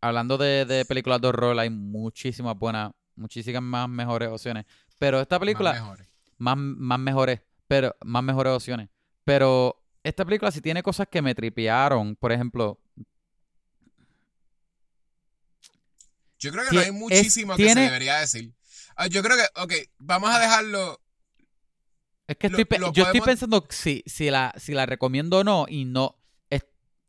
[0.00, 4.66] hablando de, de películas de horror hay muchísimas buenas, muchísimas más mejores opciones.
[4.98, 6.08] Pero esta película, Más mejores.
[6.38, 8.88] más, más mejores, pero más mejores opciones.
[9.24, 12.16] Pero esta película sí tiene cosas que me tripearon.
[12.16, 12.80] Por ejemplo,
[16.38, 18.52] Yo creo que no hay muchísimo que tiene- se debería decir.
[18.96, 21.00] Ah, yo creo que, ok, vamos a dejarlo.
[22.26, 25.66] es que estoy, lo yo estoy pensando si, si, la, si la recomiendo o no
[25.68, 26.16] y no.
[26.50, 26.64] es-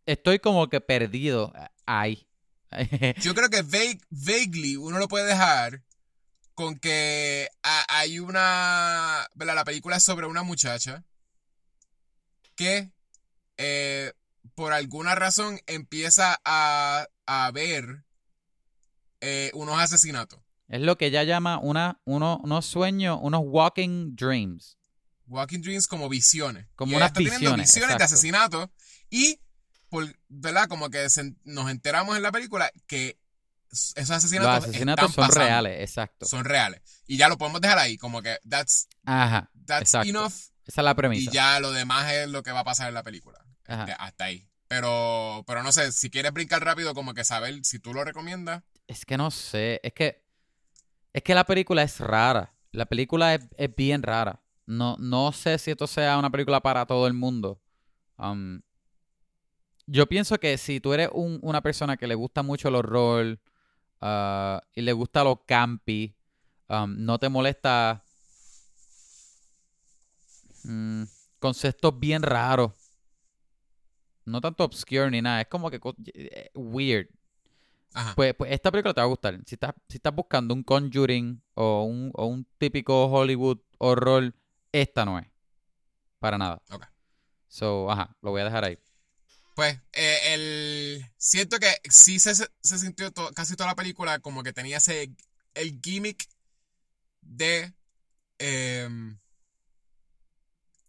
[0.05, 1.53] estoy como que perdido
[1.85, 2.27] ahí.
[3.21, 5.81] Yo creo que vague- vaguely uno lo puede dejar
[6.55, 9.27] con que ha- hay una.
[9.35, 9.55] ¿verdad?
[9.55, 11.03] La película es sobre una muchacha
[12.55, 12.91] que
[13.57, 14.13] eh,
[14.55, 18.03] por alguna razón empieza a, a ver
[19.21, 20.39] eh, unos asesinatos.
[20.69, 24.77] es lo que ella llama una, uno, unos sueños, unos walking dreams.
[25.27, 26.67] Walking Dreams como visiones.
[26.75, 28.13] Como Y unas está teniendo visiones, visiones de exacto.
[28.13, 28.71] asesinato.
[29.09, 29.39] Y,
[29.89, 30.67] por, ¿verdad?
[30.67, 33.17] Como que se- nos enteramos en la película que
[33.95, 36.25] esos Los asesinatos, asesinatos están son pasando, reales, exacto.
[36.25, 36.81] Son reales.
[37.07, 37.97] Y ya lo podemos dejar ahí.
[37.97, 40.31] Como que that's, Ajá, that's enough.
[40.65, 41.31] esa es la Y premisa.
[41.31, 43.39] ya lo demás es lo que va a pasar en la película.
[43.67, 43.83] Ajá.
[43.83, 44.49] Este, hasta ahí.
[44.67, 48.63] Pero, pero no sé, si quieres brincar rápido, como que saber si tú lo recomiendas.
[48.87, 50.23] Es que no sé, es que
[51.13, 52.53] es que la película es rara.
[52.71, 54.41] La película es, es bien rara.
[54.65, 57.61] No, no sé si esto sea una película para todo el mundo.
[58.17, 58.61] Um,
[59.87, 63.39] yo pienso que si tú eres un- una persona que le gusta mucho el horror
[64.05, 66.15] ah, y le gusta lo campi,
[66.69, 68.03] um, no te molesta
[70.63, 71.03] mm,
[71.39, 72.71] conceptos bien raros.
[74.25, 75.79] No tanto obscure ni nada, es como que
[76.13, 77.09] eh, weird.
[78.15, 79.39] Pues, pues esta película te va a gustar.
[79.45, 84.33] Si estás, si estás buscando un Conjuring o un, o un típico Hollywood horror,
[84.71, 85.27] esta no es.
[86.19, 86.61] Para nada.
[86.71, 86.85] Ok.
[87.47, 88.77] So, ajá, lo voy a dejar ahí.
[89.55, 94.43] Pues eh, el siento que sí se, se sintió to- casi toda la película como
[94.43, 95.11] que tenía ese
[95.53, 96.27] el gimmick
[97.21, 97.73] de
[98.37, 99.17] em,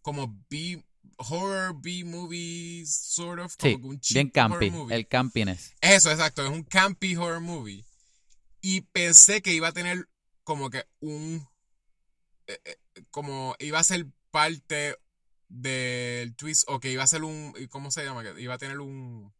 [0.01, 0.83] como B
[1.17, 4.95] horror B movies sort of como Sí, un cheap bien horror movie.
[4.95, 5.73] El campiness.
[5.81, 7.85] Eso, exacto, es un campy horror movie.
[8.61, 10.09] Y pensé que iba a tener
[10.43, 11.47] como que un
[12.47, 12.77] eh, eh,
[13.11, 14.97] como iba a ser parte
[15.49, 18.23] del twist o que iba a ser un ¿cómo se llama?
[18.23, 19.33] Que iba a tener un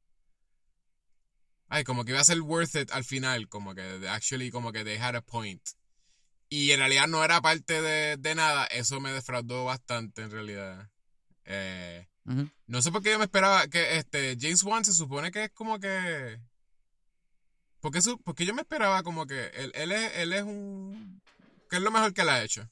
[1.69, 4.83] ay, como que iba a ser worth it al final, como que actually como que
[4.83, 5.61] they had a point.
[6.49, 10.89] Y en realidad no era parte de, de nada, eso me defraudó bastante en realidad.
[11.45, 12.07] Eh,
[12.67, 15.51] no sé por qué yo me esperaba que este James Wan se supone que es
[15.51, 16.39] como que.
[17.79, 21.21] Porque, su, porque yo me esperaba como que él, él, es, él es un.
[21.69, 22.69] que es lo mejor que él ha hecho.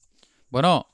[0.50, 0.88] Bueno,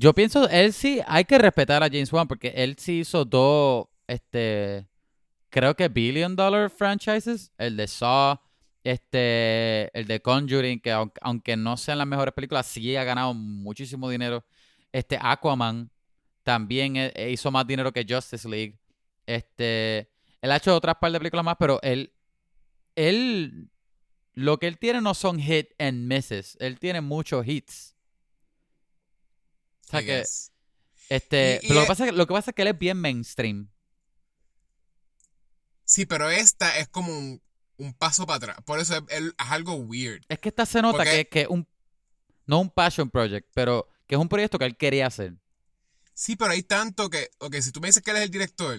[0.00, 3.86] yo pienso, él sí, hay que respetar a James Wan porque él sí hizo dos,
[4.06, 4.88] este,
[5.50, 8.40] creo que billion dollar franchises, el de Saw,
[8.82, 14.08] este, el de Conjuring, que aunque, no sean las mejores películas, sí ha ganado muchísimo
[14.08, 14.42] dinero.
[14.90, 15.90] Este, Aquaman
[16.44, 18.78] también eh, eh, hizo más dinero que Justice League.
[19.26, 20.10] Este,
[20.40, 22.10] él ha hecho otras par de películas más, pero él,
[22.96, 23.68] él,
[24.32, 27.99] lo que él tiene no son hit and misses, él tiene muchos hits.
[29.86, 30.52] O sea I que, guess.
[31.08, 32.62] este, Y- y pero lo, es- que pasa, es que- lo que pasa es que
[32.62, 33.68] él es bien mainstream.
[35.84, 37.42] Sí, pero esta es como un,
[37.78, 38.56] un paso para atrás.
[38.64, 40.22] Por eso es, es algo weird.
[40.28, 41.66] Es que esta se nota Porque- que, que un,
[42.46, 45.34] no un passion project, pero que es un proyecto que él quería hacer.
[46.14, 47.30] Sí, pero hay tanto que.
[47.38, 48.78] Ok, si tú me dices que él es el director,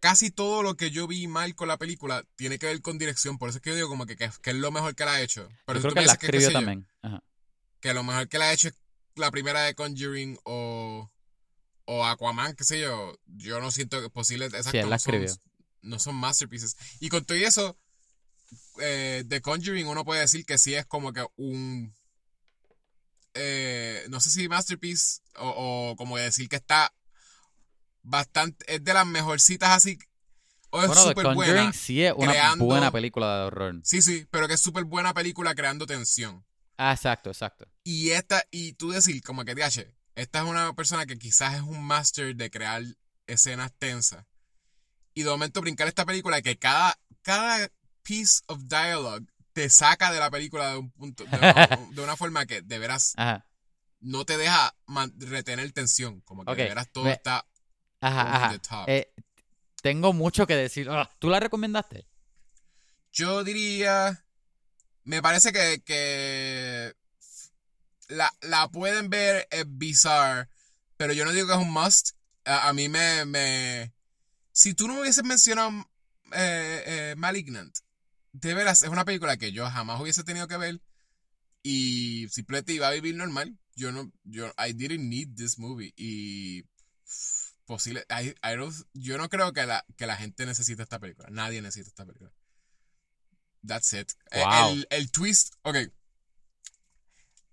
[0.00, 3.38] casi todo lo que yo vi mal con la película tiene que ver con dirección.
[3.38, 5.08] Por eso es que yo digo como que, que, que es lo mejor que él
[5.08, 5.48] ha hecho.
[5.66, 6.86] Pero Yo si creo tú que me la que, escribió yo, también.
[7.02, 7.22] Ajá.
[7.80, 8.74] que lo mejor que él ha hecho es
[9.18, 11.10] la primera de Conjuring o,
[11.84, 15.34] o Aquaman, qué sé yo, yo no siento que posible, Sí, no, son, escribió.
[15.82, 16.76] no son masterpieces.
[17.00, 17.78] Y con todo eso,
[18.80, 21.94] eh, de Conjuring uno puede decir que sí es como que un,
[23.34, 26.92] eh, no sé si masterpiece o, o como decir que está
[28.02, 29.98] bastante, es de las mejorcitas así,
[30.70, 31.72] o es Bueno, The Conjuring buena.
[31.72, 33.80] sí es una creando- buena película de horror.
[33.84, 36.44] Sí, sí, pero que es súper buena película creando tensión.
[36.78, 37.68] Ah, exacto, exacto.
[37.84, 41.60] Y esta, y tú decir, como que, DH, esta es una persona que quizás es
[41.62, 42.82] un master de crear
[43.26, 44.24] escenas tensas.
[45.12, 47.68] Y de momento brincar esta película que cada, cada
[48.02, 51.30] piece of dialogue te saca de la película de un punto, de,
[51.92, 53.44] de una forma que de veras Ajá,
[54.00, 54.74] no te deja
[55.18, 56.20] retener tensión.
[56.22, 57.46] Como que de veras todo está
[58.00, 58.56] ajá.
[58.86, 59.12] Eh,
[59.82, 60.88] tengo mucho que decir.
[60.90, 62.06] Ah, ¿Tú la recomendaste?
[63.12, 64.24] Yo diría.
[65.08, 66.92] Me parece que, que
[68.08, 70.50] la, la pueden ver, es bizarre,
[70.98, 72.10] pero yo no digo que es un must.
[72.44, 73.94] A, mí me, me.
[74.52, 75.70] si tú no hubieses mencionado
[76.32, 77.74] eh, eh, Malignant,
[78.32, 80.82] de veras, es una película que yo jamás hubiese tenido que ver
[81.62, 83.58] y simplemente iba a vivir normal.
[83.76, 86.64] Yo no, yo, I didn't need this movie y
[87.64, 91.30] posible, I, I don't, yo no creo que la, que la gente necesite esta película.
[91.30, 92.30] Nadie necesita esta película.
[93.68, 94.10] That's it.
[94.32, 94.72] Eh, Wow.
[94.72, 95.76] El, el twist, ok.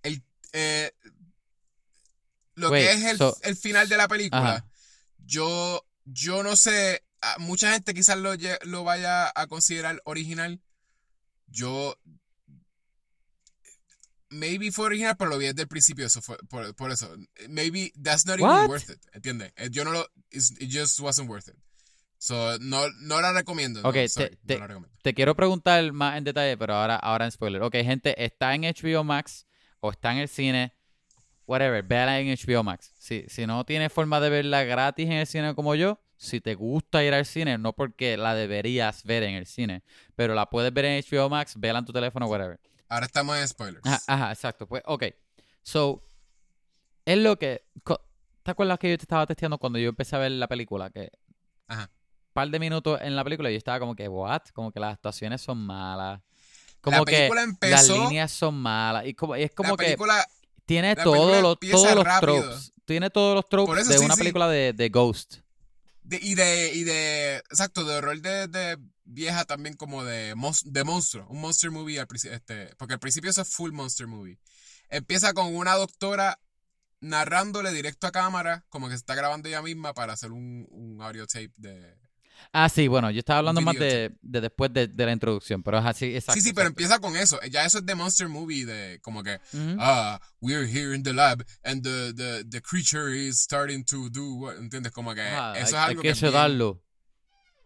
[0.03, 0.23] El,
[0.53, 0.91] eh,
[2.55, 4.65] lo Wait, que es el, so- el final de la película, Ajá.
[5.25, 10.61] yo, yo no sé, ah, mucha gente quizás lo, lo vaya a considerar original.
[11.47, 11.97] Yo,
[14.29, 17.13] maybe fue original, pero lo vi desde el principio, eso fue, por, por eso.
[17.49, 18.57] Maybe that's not What?
[18.59, 19.51] even worth it, ¿entiendes?
[19.57, 21.55] Eh, Yo no lo, it just wasn't worth it.
[22.25, 23.81] So, no, no la recomiendo.
[23.83, 24.97] no, Ok, te- sorry, te- no la recomiendo.
[25.03, 27.61] Te quiero preguntar más en detalle, pero ahora, ahora en spoiler.
[27.61, 29.45] Ok, gente, está en HBO Max
[29.79, 30.73] o está en el cine,
[31.45, 32.91] whatever, véala en HBO Max.
[32.97, 36.55] Si, si no tienes forma de verla gratis en el cine como yo, si te
[36.55, 39.83] gusta ir al cine, no porque la deberías ver en el cine,
[40.15, 42.59] pero la puedes ver en HBO Max, véala en tu teléfono, whatever.
[42.89, 43.85] Ahora estamos en spoilers.
[43.85, 44.65] Ajá, ajá, exacto.
[44.67, 45.03] Pues, ok.
[45.61, 46.03] So,
[47.05, 47.65] es lo que.
[48.41, 50.89] ¿Te acuerdas que yo te estaba testeando cuando yo empecé a ver la película?
[50.89, 51.11] Que
[51.67, 51.89] Ajá.
[52.35, 54.41] Par de minutos en la película y yo estaba como que, what?
[54.53, 56.21] Como que las actuaciones son malas.
[56.81, 59.05] Como la que película las empezó, líneas son malas.
[59.07, 60.27] Y, como, y es como la que película,
[60.65, 62.41] tiene la todos película los, empieza todos los rápido.
[62.43, 62.73] tropes.
[62.85, 64.19] Tiene todos los tropes eso de sí, una sí.
[64.19, 65.37] película de, de Ghost.
[66.03, 70.63] de- y de, y de, exacto, de horror de, de vieja también como de, mons-
[70.65, 74.05] de monstruo, un monster movie al principio, este, porque al principio eso es full monster
[74.07, 74.37] movie.
[74.89, 76.37] Empieza con una doctora
[76.99, 81.01] narrándole directo a cámara, como que se está grabando ella misma para hacer un, un
[81.01, 81.95] audio tape de...
[82.53, 85.79] Ah, sí, bueno, yo estaba hablando más de, de después de, de la introducción, pero
[85.79, 86.33] es así, exacto.
[86.33, 86.83] sí, sí, pero exacto.
[86.83, 89.39] empieza con eso, ya eso es de monster movie, de como que,
[89.79, 94.35] ah, we're here in the lab and the, the, the creature is starting to do,
[94.35, 94.91] what, ¿entiendes?
[94.91, 96.81] Como que Ajá, eso es hay, hay algo que es bien- sedarlo.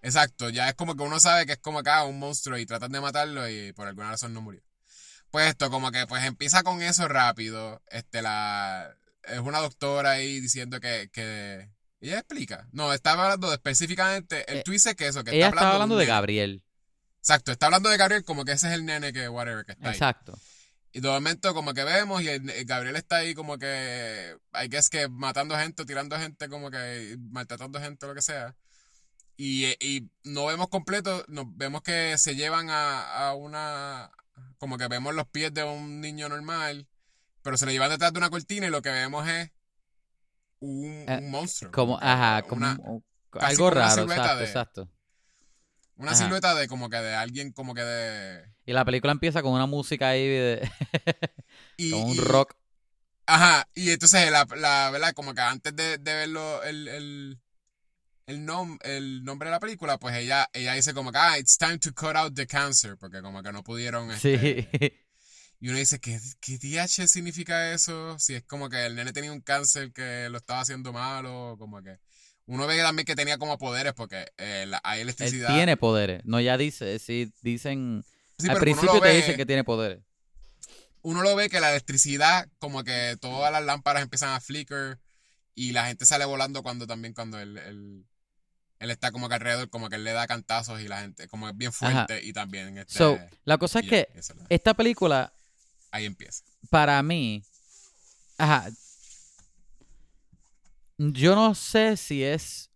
[0.01, 2.91] Exacto, ya es como que uno sabe que es como acá un monstruo y tratan
[2.91, 4.61] de matarlo y por alguna razón no murió.
[5.29, 7.81] Pues esto, como que pues empieza con eso rápido.
[7.91, 8.95] Este, la.
[9.25, 11.09] Es una doctora ahí diciendo que.
[11.13, 11.69] que
[12.01, 12.67] ella explica.
[12.71, 14.49] No, estaba hablando de específicamente.
[14.51, 16.05] El Eh, es que eso, que Ella está estaba hablando de.
[16.05, 16.63] Gabriel.
[17.19, 19.89] Exacto, está hablando de Gabriel como que ese es el nene que, whatever, que está
[19.89, 19.93] ahí.
[19.93, 20.39] Exacto.
[20.91, 24.67] Y de momento como que vemos y el- el Gabriel está ahí como que, I
[24.69, 28.55] guess que matando gente, tirando gente, como que maltratando gente, lo que sea.
[29.37, 34.11] Y, y no vemos completo, nos vemos que se llevan a, a una,
[34.57, 36.87] como que vemos los pies de un niño normal,
[37.43, 39.51] pero se le llevan detrás de una cortina y lo que vemos es
[40.59, 41.71] un, Eh, un monstruo.
[41.71, 43.03] Como, ajá, como una, un-
[43.39, 44.89] algo como una raro, silueta exacto, de- exacto.
[45.97, 46.23] una ajá.
[46.23, 48.53] silueta de como que de alguien como que de...
[48.65, 50.71] Y la película empieza con una música ahí de,
[51.77, 52.55] Y, con un y- rock.
[53.25, 57.39] Ajá, y entonces la, la verdad, como que antes de, de verlo el, el,
[58.25, 61.57] el, nom- el nombre de la película, pues ella, ella dice como que, ah, it's
[61.57, 64.67] time to cut out the cancer, porque como que no pudieron, Sí.
[65.61, 68.17] Y uno dice, ¿qué, qué DH significa eso?
[68.19, 71.81] Si es como que el nene tenía un cáncer que lo estaba haciendo malo, como
[71.83, 71.97] que,
[72.45, 75.53] uno ve también que tenía como poderes, porque eh, la- hay Él electricidad.
[75.53, 76.21] tiene poderes.
[76.25, 78.03] No, ya dice, sí, dicen...
[78.39, 79.99] Sí, al principio te ve- dicen que tiene poderes.
[81.01, 84.97] uno lo ve que la electricidad, como que todas las lámparas empiezan a flicker
[85.55, 88.05] y la gente sale volando cuando también cuando él, él,
[88.79, 91.49] él está como que alrededor, como que él le da cantazos y la gente, como
[91.49, 95.33] es bien fuerte y también este, So, la cosa es que es la- esta película,
[95.91, 96.43] ahí empieza.
[96.69, 97.43] para mí,
[98.37, 98.69] ajá,
[100.97, 102.69] yo no sé si es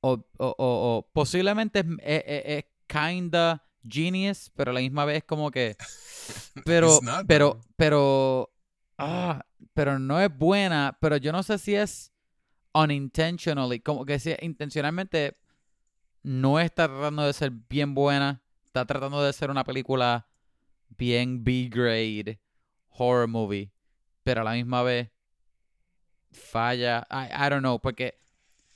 [0.00, 5.04] o, o- o- o posiblemente es, es- es- es kinda genius, pero a la misma
[5.04, 5.76] vez como que,
[6.64, 8.52] pero, not, pero, pero,
[8.98, 12.12] ah, pero no es buena, pero yo no sé si es
[12.74, 15.36] unintentionally, como que si intencionalmente
[16.22, 20.28] no está tratando de ser bien buena, está tratando de ser una película
[20.88, 22.40] bien B-grade
[22.90, 23.70] horror movie,
[24.22, 25.10] pero a la misma vez
[26.30, 27.06] falla.
[27.10, 28.18] I, I don't know, porque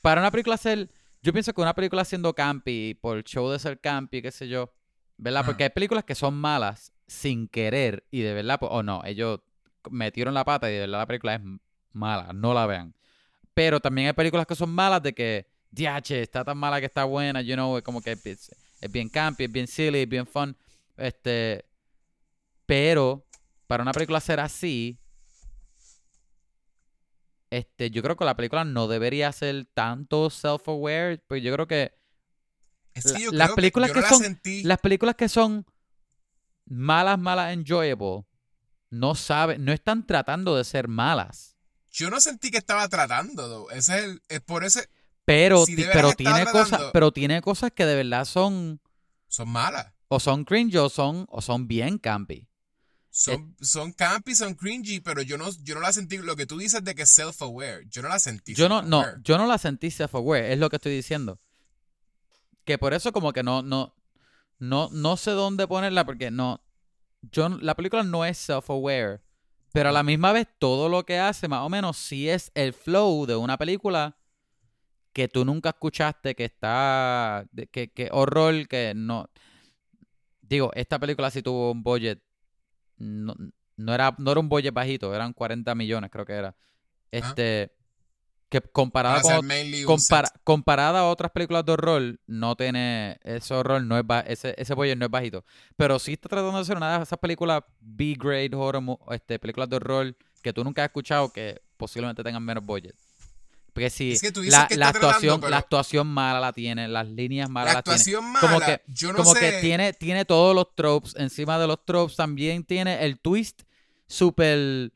[0.03, 0.91] para una película ser,
[1.23, 4.49] yo pienso que una película siendo campi, por el show de ser campi, qué sé
[4.49, 4.73] yo,
[5.17, 5.45] ¿verdad?
[5.45, 9.41] Porque hay películas que son malas sin querer y de verdad, pues, o no, ellos
[9.91, 11.41] metieron la pata y de verdad la película es
[11.93, 12.95] mala, no la vean.
[13.55, 17.05] Pero también hay películas que son malas de que, diache, está tan mala que está
[17.05, 20.27] buena, you know, es como que es, es bien campi, es bien silly, es bien
[20.27, 20.57] fun.
[20.97, 21.65] Este,
[22.71, 23.27] pero
[23.67, 24.97] para una película ser así,
[27.51, 31.93] este, yo creo que la película no debería ser tanto self-aware, pues yo creo que
[32.95, 35.29] Es que la- yo las creo películas que no la son- sentí- las películas que
[35.29, 35.67] son
[36.67, 38.25] malas, malas, enjoyable,
[38.91, 41.57] no saben, no están tratando de ser malas.
[41.93, 43.71] yo no sentí que estaba tratando, though.
[43.73, 44.89] Ese es, el, es por ese,
[45.25, 48.81] Pero, si pero tiene cosas, pero tiene cosas que de verdad son,
[49.27, 49.93] Son malas.
[50.07, 52.47] o son cringe o son, o son bien campy.
[53.21, 56.17] Son, son campy, son cringy, pero yo no, yo no la sentí.
[56.17, 58.55] Lo que tú dices de que es self-aware, yo no la sentí.
[58.55, 61.39] Yo no, no, yo no la sentí self-aware, es lo que estoy diciendo.
[62.65, 63.95] Que por eso como que no, no,
[64.59, 66.63] no, no sé dónde ponerla porque no,
[67.21, 69.21] yo, la película no es self-aware,
[69.71, 72.73] pero a la misma vez todo lo que hace más o menos sí es el
[72.73, 74.17] flow de una película
[75.13, 79.29] que tú nunca escuchaste, que está, que, que horror, que no,
[80.41, 82.23] digo, esta película sí tuvo un budget,
[83.01, 83.35] no,
[83.77, 86.55] no era, no era un budget bajito, eran 40 millones creo que era,
[87.11, 87.73] este,
[88.49, 89.47] que comparada con
[89.87, 93.19] Compara- comparada a otras películas de horror, no tiene.
[93.25, 95.45] Ese horror no es ba- ese, ese budget no es bajito.
[95.77, 99.77] Pero sí está tratando de hacer una de esas películas B-grade horror, este, películas de
[99.77, 102.95] horror que tú nunca has escuchado que posiblemente tengan menos budget.
[103.73, 106.53] Porque Es que tú dices la, que la tratando, actuación, pero- la actuación mala la
[106.53, 107.95] tiene, las líneas malas La las tiene.
[107.95, 109.41] actuación mala, Como que, yo no como sé.
[109.41, 111.15] que tiene, tiene todos los tropes.
[111.17, 113.63] Encima de los tropes también tiene el twist
[114.07, 114.93] super.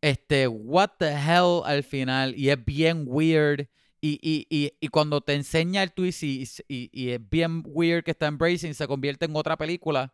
[0.00, 2.34] Este, what the hell al final.
[2.36, 3.68] Y es bien weird.
[4.00, 8.04] Y, y, y, y cuando te enseña el twist y, y, y es bien weird
[8.04, 10.12] que está embracing, se convierte en otra película.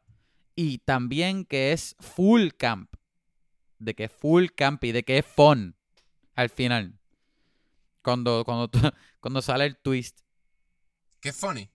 [0.55, 2.95] Y también que es full camp.
[3.79, 5.75] De que es full camp y de que es fun
[6.37, 6.95] al final.
[8.03, 8.71] Cuando, cuando,
[9.21, 10.21] cuando sale el twist
[11.21, 11.71] Qué funny.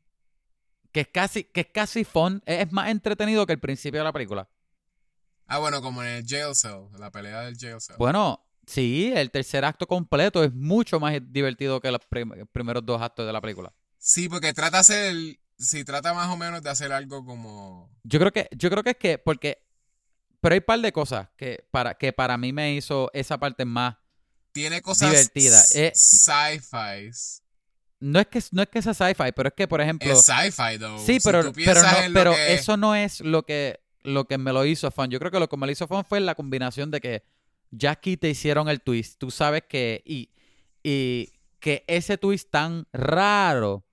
[0.92, 4.04] que es casi, que es casi fun, es es más entretenido que el principio de
[4.06, 4.50] la película.
[5.48, 7.96] Ah, bueno, como en el jail cell, la pelea del jail cell.
[7.98, 13.02] Bueno, sí, el tercer acto completo es mucho más divertido que los prim- primeros dos
[13.02, 13.74] actos de la película.
[14.00, 15.16] Sí, porque trata de hacer,
[15.58, 17.90] sí, trata más o menos de hacer algo como...
[18.04, 19.64] Yo creo que, yo creo que es que, porque,
[20.42, 23.66] pero hay un par de cosas que para, que para mí me hizo esa parte
[23.66, 23.98] más.
[24.58, 25.92] Tiene cosas Divertida, eh.
[25.94, 27.12] sci-fi.
[28.00, 30.12] No es que, no es que sea sci-fi, pero es que, por ejemplo.
[30.12, 31.00] Es sci-fi, though.
[31.06, 34.90] Sí, pero, pero, no, que- eso no es lo que, lo que me lo hizo
[34.90, 35.10] fun.
[35.12, 37.24] Yo creo que lo que me lo hizo fun fue la combinación de que
[37.70, 39.20] Jackie te hicieron el twist.
[39.20, 40.02] Tú sabes que.
[40.06, 40.32] Y,
[40.82, 43.84] y que ese twist tan raro.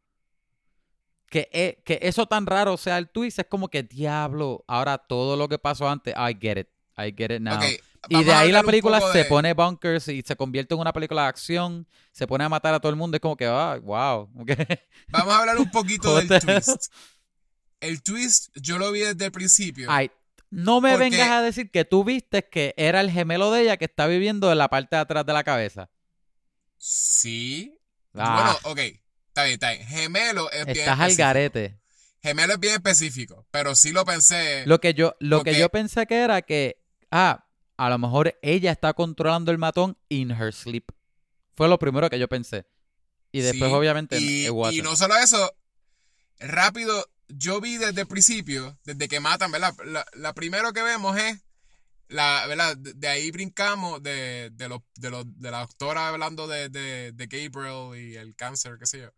[1.28, 3.38] Que, e- que eso tan raro sea el twist.
[3.38, 4.64] Es como que diablo.
[4.66, 6.14] Ahora todo lo que pasó antes.
[6.16, 6.68] I get it.
[6.96, 7.60] I get it now.
[8.08, 11.22] Y de ahí la película se de- pone bunkers y se convierte en una película
[11.22, 11.86] de acción.
[12.12, 13.16] Se pone a matar a todo el mundo.
[13.16, 14.28] Es como que, ah, wow.
[15.08, 16.92] Vamos a hablar un poquito del twist.
[17.80, 19.88] El twist yo lo vi desde el principio.
[19.90, 20.10] Ay,
[20.50, 23.76] no me Porque- vengas a decir que tú viste que era el gemelo de ella
[23.78, 25.88] que está viviendo en la parte de atrás de la cabeza.
[26.78, 27.76] Sí.
[28.14, 28.56] Ah.
[28.62, 28.78] Bueno, ok.
[29.28, 29.86] Está bien, está bien.
[29.86, 31.26] Gemelo es bien Estás al específico.
[31.26, 31.78] garete.
[32.22, 34.62] Gemelo es bien específico, pero sí lo pensé.
[34.66, 36.78] Lo que yo, lo que yo pensé que era que,
[37.14, 37.46] ah,
[37.76, 40.84] a lo mejor ella está controlando el matón in her sleep.
[41.56, 42.66] Fue lo primero que yo pensé.
[43.32, 45.52] Y después, Sí, obviamente, y, y no solo eso,
[46.38, 49.74] rápido, yo vi desde el principio, desde que matan, ¿verdad?
[49.84, 51.40] La, la primero que vemos es,
[52.08, 52.76] la, ¿verdad?
[52.76, 57.12] De, de ahí brincamos de, de, los, de, los, de la doctora hablando de, de,
[57.12, 59.10] de Gabriel y el cáncer, qué sé yo.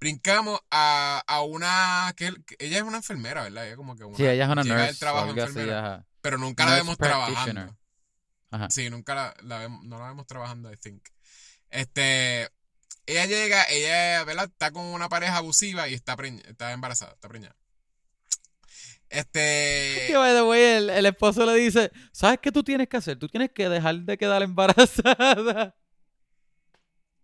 [0.00, 3.66] Brincamos a, a una, que, que ella es una enfermera, ¿verdad?
[3.66, 4.98] Ella como que una, Sí, ella es una nurse.
[4.98, 5.60] trabajo así.
[6.24, 7.76] Pero nunca la vemos trabajando.
[8.50, 8.70] Ajá.
[8.70, 11.06] Sí, nunca la, la vemos, no la vemos trabajando, I think.
[11.68, 12.48] Este,
[13.04, 14.46] ella llega, ella, ¿verdad?
[14.46, 17.54] Está con una pareja abusiva y está, preñ- está embarazada, está preñada.
[19.10, 22.96] Este, Que, by the way, el, el esposo le dice, ¿sabes qué tú tienes que
[22.96, 23.18] hacer?
[23.18, 25.76] Tú tienes que dejar de quedar embarazada.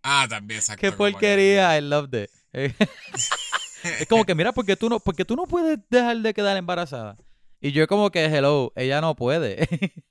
[0.03, 0.79] ah, también, exacto.
[0.83, 2.31] Qué porquería, I loved it.
[3.83, 7.17] Es como que, mira, porque tú no, porque tú no puedes dejar de quedar embarazada.
[7.61, 9.69] Y yo como que, hello, ella no puede.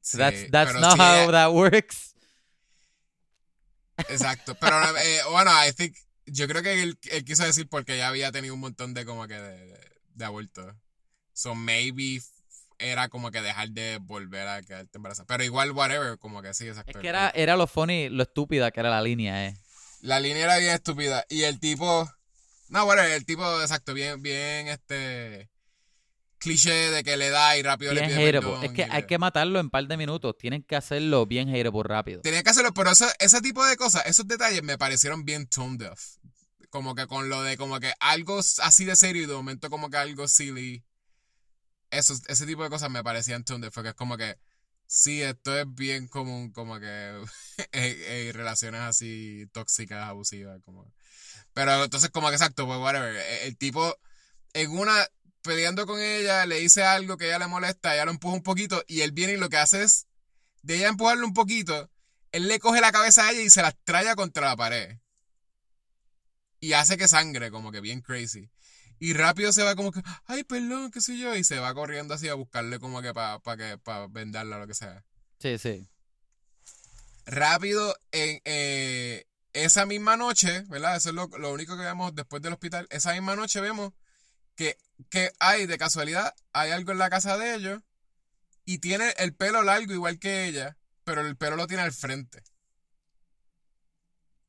[0.00, 0.18] Sí,
[0.52, 2.14] that's not how ella- that works.
[4.08, 5.96] Exacto, pero eh, bueno, I think,
[6.26, 9.26] yo creo que él, él quiso decir porque ya había tenido un montón de como
[9.26, 9.80] que de, de,
[10.14, 10.74] de abortos.
[11.32, 12.20] So maybe
[12.78, 15.26] era como que dejar de volver a quedarte embarazada.
[15.26, 16.92] Pero igual, whatever, como que sí, exacto.
[16.92, 19.56] Es que era, era lo funny, lo estúpida que era la línea, eh.
[20.02, 21.24] La línea era bien estúpida.
[21.28, 22.08] Y el tipo.
[22.68, 25.48] No, bueno, el tipo, exacto, bien, bien, este.
[26.38, 29.06] Cliché de que le da y rápido Bien le pide perdón Es que hay le-
[29.06, 30.36] que matarlo en par de minutos.
[30.38, 32.20] Tienen que hacerlo bien hateable rápido.
[32.20, 35.78] Tenía que hacerlo, pero eso- ese tipo de cosas, esos detalles me parecieron bien tone
[35.78, 36.00] deaf.
[36.70, 39.88] Como que con lo de como que algo así de serio y de momento como
[39.88, 40.84] que algo silly.
[41.90, 43.74] Eso, ese tipo de cosas me parecían tone deaf.
[43.74, 44.36] Porque es como que.
[44.88, 47.24] Sí, esto es bien común, como que.
[47.72, 50.60] en relaciones así tóxicas, abusivas.
[50.64, 50.92] Como.
[51.54, 53.16] Pero entonces, como que exacto, pues whatever.
[53.16, 53.96] El, el tipo,
[54.52, 54.94] en una,
[55.46, 58.84] peleando con ella, le dice algo que ella le molesta, ella lo empuja un poquito,
[58.86, 60.06] y él viene y lo que hace es,
[60.62, 61.90] de ella empujarlo un poquito,
[62.32, 64.98] él le coge la cabeza a ella y se la estrella contra la pared.
[66.60, 68.50] y hace que sangre, como que bien crazy.
[68.98, 72.14] Y rápido se va como que, ay, perdón, qué sé yo, y se va corriendo
[72.14, 75.04] así a buscarle como que para que para vendarla o lo que sea.
[75.38, 75.86] Sí, sí.
[77.26, 80.96] Rápido, en eh, esa misma noche, ¿verdad?
[80.96, 82.86] Eso es lo, lo, único que vemos después del hospital.
[82.90, 83.92] Esa misma noche vemos
[84.56, 84.78] que,
[85.10, 87.82] que hay, de casualidad, hay algo en la casa de ellos
[88.64, 92.42] y tiene el pelo largo igual que ella, pero el pelo lo tiene al frente.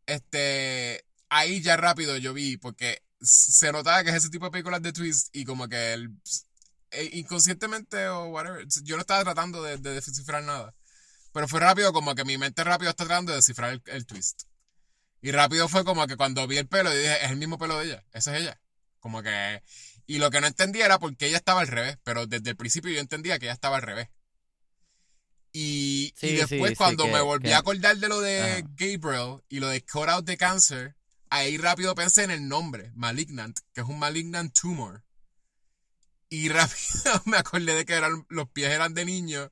[0.07, 4.81] Este, ahí ya rápido yo vi, porque se notaba que es ese tipo de películas
[4.81, 6.11] de twist y como que él
[6.91, 10.73] e, inconscientemente o whatever, yo no estaba tratando de, descifrar nada.
[11.33, 14.43] Pero fue rápido, como que mi mente rápido está tratando de descifrar el, twist.
[15.21, 17.85] Y rápido fue como que cuando vi el pelo, dije, es el mismo pelo de
[17.85, 18.59] ella, esa es ella.
[18.99, 19.61] Como que...
[20.07, 22.55] Y lo que no entendía era por qué ella estaba al revés, pero desde el
[22.55, 24.09] principio yo entendía que ella estaba al revés.
[25.51, 30.07] Y, después cuando me volví a acordar de lo de Gabriel y lo de Cut
[30.07, 30.95] Out the Cancer,
[31.29, 35.03] ahí rápido pensé en el nombre, Malignant, que es un Malignant Tumor.
[36.29, 39.51] Y rápido me acordé de que eran, los pies eran de niño,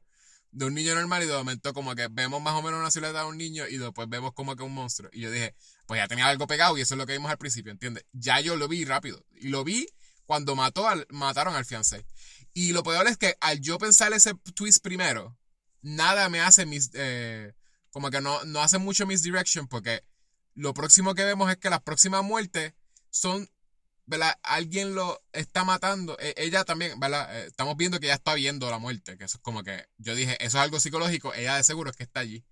[0.51, 3.22] de un niño normal, y de momento como que vemos más o menos una silueta
[3.22, 5.10] de un niño y después vemos como que un monstruo.
[5.12, 7.38] Y yo dije, pues ya tenía algo pegado y eso es lo que vimos al
[7.38, 8.06] principio, ¿entiendes?
[8.14, 9.26] Ya yo lo vi rápido.
[9.34, 9.88] Y lo vi
[10.26, 12.05] cuando mató al, mataron al fiancé.
[12.53, 15.38] Y lo peor es que al yo pensar ese twist primero,
[15.82, 16.89] nada me hace mis...
[16.93, 17.53] Eh,
[17.91, 20.03] como que no, no hace mucho misdirection porque
[20.53, 22.73] lo próximo que vemos es que las próximas muertes
[23.09, 23.49] son,
[24.05, 24.34] ¿verdad?
[24.43, 26.17] Alguien lo está matando.
[26.19, 27.38] E, ella también, ¿verdad?
[27.38, 30.15] Eh, estamos viendo que ella está viendo la muerte, que eso es como que, yo
[30.15, 32.43] dije, eso es algo psicológico, ella de seguro es que está allí.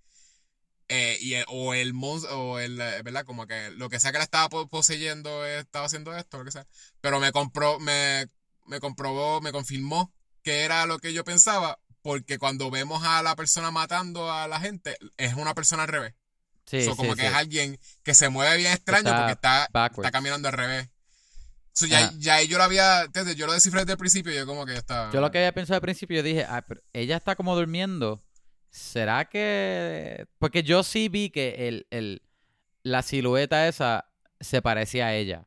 [0.89, 1.93] Eh, y, o el
[2.29, 3.25] o el, eh, ¿verdad?
[3.25, 6.67] Como que lo que sea que la estaba poseyendo estaba haciendo esto, lo que sea.
[7.01, 8.27] Pero me compró, me,
[8.67, 10.13] me comprobó, me confirmó
[10.43, 14.59] que era lo que yo pensaba, porque cuando vemos a la persona matando a la
[14.59, 16.13] gente, es una persona al revés.
[16.65, 20.53] Sí, como que es alguien que se mueve bien extraño porque está, está caminando al
[20.53, 20.89] revés.
[21.87, 23.05] ya, ya, yo lo había,
[23.35, 25.11] yo lo descifré desde el principio yo como que estaba...
[25.11, 28.23] Yo lo que había pensado al principio, yo dije, ah, ella está como durmiendo.
[28.73, 30.25] ¿Será que...?
[30.39, 32.23] Porque yo sí vi que el, el,
[32.81, 34.09] la silueta esa
[34.39, 35.45] se parecía a ella.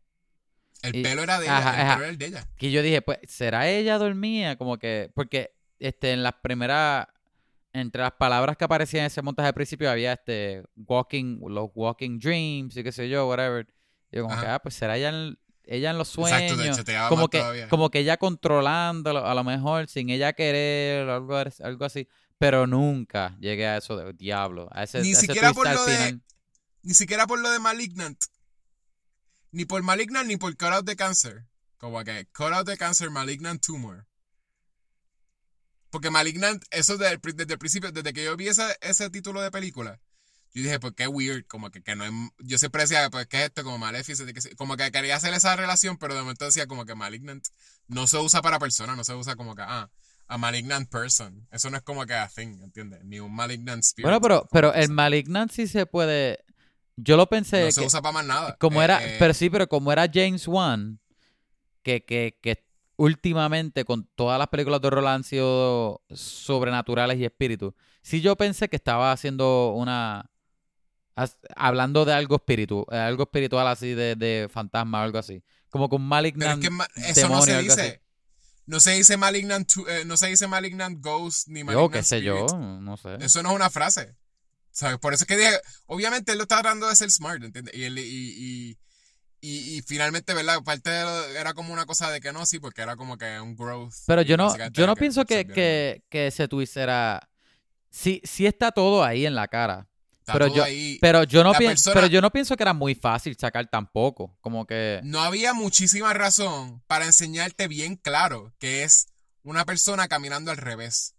[0.82, 2.48] El pelo era de ella, el pelo era el de ella.
[2.60, 4.54] Y yo dije, pues, ¿será ella dormía?
[4.54, 5.10] Como que...
[5.12, 7.08] Porque este, en las primeras
[7.72, 12.20] entre las palabras que aparecían en ese montaje al principio había este walking, los walking
[12.20, 13.66] dreams y qué sé yo, whatever.
[14.12, 16.80] Y yo como que, ah, pues será ella en, ella en los sueños.
[17.08, 22.08] como que, como que ella controlándolo, a lo mejor sin ella querer, algo, algo así.
[22.38, 24.68] Pero nunca llegué a eso de diablo.
[24.72, 26.20] A ese, ni siquiera por lo de.
[26.82, 28.22] Ni siquiera por lo de Malignant.
[29.52, 31.46] Ni por Malignant ni por Cut Out the Cancer.
[31.78, 34.06] Como que Cut Out the Cancer, Malignant Tumor.
[35.90, 39.50] Porque Malignant, eso desde, desde el principio, desde que yo vi ese, ese título de
[39.50, 40.00] película,
[40.52, 43.38] yo dije, pues qué weird, como que, que no es, yo siempre decía, pues qué
[43.38, 46.84] es esto, como Maleficent, como que quería hacer esa relación, pero de momento decía como
[46.86, 47.46] que Malignant
[47.88, 49.90] no se usa para personas, no se usa como que, ah,
[50.28, 51.46] a Malignant person.
[51.50, 53.04] Eso no es como que a thing, ¿entiendes?
[53.04, 54.04] Ni un Malignant spirit.
[54.04, 56.44] Bueno, pero, pero el Malignant sí se puede,
[56.96, 57.64] yo lo pensé.
[57.64, 58.56] No se usa para más nada.
[58.58, 60.98] Como era, eh, pero sí, pero como era James Wan,
[61.82, 62.66] que, que, que
[62.96, 67.74] últimamente con todas las películas de horror han sido sobrenaturales y espíritus.
[68.02, 70.30] Sí yo pensé que estaba haciendo una...
[71.56, 75.42] Hablando de algo espíritu, algo espiritual así de, de fantasma o algo así.
[75.70, 78.02] Como con Malignant Pero es que eso no se dice.
[78.66, 82.20] No se dice Malignant, eh, no se dice Malignant Ghost ni Malignant Yo qué sé
[82.22, 83.16] yo, no sé.
[83.20, 84.16] Eso no es una frase.
[84.72, 84.98] ¿Sabes?
[84.98, 87.74] Por eso es que dije, obviamente él lo está tratando de ser smart, ¿entiendes?
[87.74, 88.76] Y, él, y
[89.48, 90.62] y, finalmente, ¿verdad?
[90.64, 93.94] Parte era como una cosa de que no, sí, porque era como que un growth.
[94.06, 97.28] Pero yo no, yo no pienso que, que, que, ese twist era.
[97.88, 99.88] Sí, sí está todo ahí en la cara.
[100.26, 100.64] Pero yo,
[101.00, 104.36] pero yo no pienso, pero yo no pienso que era muy fácil sacar tampoco.
[104.40, 105.00] Como que.
[105.04, 109.08] No había muchísima razón para enseñarte bien claro que es
[109.42, 111.14] una persona caminando al revés.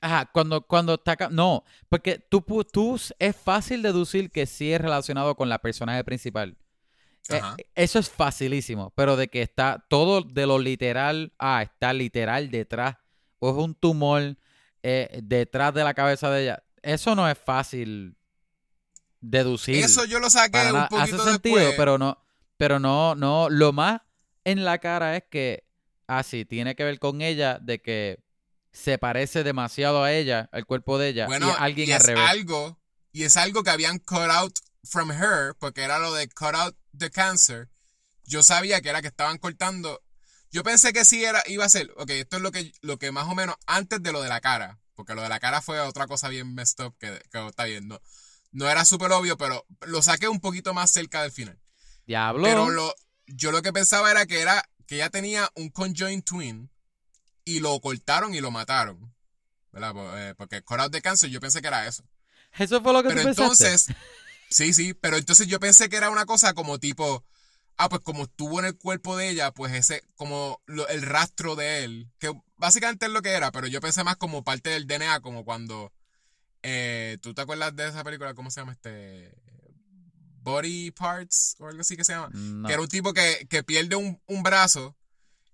[0.00, 1.16] Ajá, cuando, cuando está...
[1.30, 6.58] No, porque tú, tú es fácil deducir que sí es relacionado con la personaje principal.
[7.30, 7.40] Eh,
[7.74, 12.96] eso es facilísimo, pero de que está todo de lo literal, ah, está literal detrás,
[13.38, 14.36] o es un tumor
[14.82, 18.14] eh, detrás de la cabeza de ella, eso no es fácil
[19.24, 19.76] deducir.
[19.76, 22.18] Eso yo lo saqué un poquito Hace sentido, pero no,
[22.56, 24.02] pero no, no, lo más
[24.44, 25.64] en la cara es que,
[26.06, 28.22] ah, sí, tiene que ver con ella, de que
[28.72, 32.78] se parece demasiado a ella, al cuerpo de ella, bueno, y alguien es algo,
[33.12, 36.76] y es algo que habían cut out from her, porque era lo de cut out
[36.96, 37.68] the cancer,
[38.24, 40.02] yo sabía que era que estaban cortando.
[40.50, 43.10] Yo pensé que sí era, iba a ser, ok, esto es lo que, lo que
[43.10, 45.80] más o menos antes de lo de la cara, porque lo de la cara fue
[45.80, 48.00] otra cosa bien messed up que, que está viendo.
[48.00, 48.00] No,
[48.68, 51.60] era súper obvio, pero lo saqué un poquito más cerca del final.
[52.06, 52.44] Diablo.
[52.44, 52.94] Pero lo,
[53.26, 56.70] yo lo que pensaba era que era que ella tenía un conjoined twin
[57.44, 59.14] y lo cortaron y lo mataron.
[59.72, 59.94] ¿Verdad?
[60.30, 62.04] Eh, Porque cut out de cáncer, yo pensé que era eso.
[62.56, 63.66] Eso fue lo que Pero tú pensaste.
[63.66, 63.96] entonces,
[64.50, 67.24] sí, sí, pero entonces yo pensé que era una cosa como tipo,
[67.76, 71.56] ah, pues como estuvo en el cuerpo de ella, pues ese, como lo- el rastro
[71.56, 74.86] de él, que básicamente es lo que era, pero yo pensé más como parte del
[74.86, 75.92] DNA, como cuando,
[76.64, 78.34] eh, ¿tú te acuerdas de esa película?
[78.34, 79.32] ¿Cómo se llama este?
[80.42, 82.30] Body Parts o algo así que se llama.
[82.32, 82.66] No.
[82.66, 84.96] Que era un tipo que, que pierde un, un brazo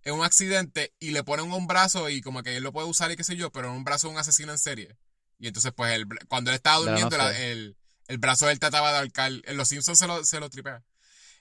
[0.02, 3.11] en un accidente y le ponen un brazo y como que él lo puede usar
[3.11, 4.96] y qué sé yo, pero en un brazo de un asesino en serie.
[5.38, 7.52] Y entonces, pues, bra- cuando él estaba no durmiendo, sé.
[7.52, 7.76] el,
[8.08, 9.30] el brazo de él trataba de ahorcar.
[9.44, 10.82] En los Simpsons se lo, se lo tripea.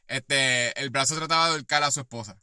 [0.08, 2.40] Este, el brazo trataba de ahorcar a su esposa.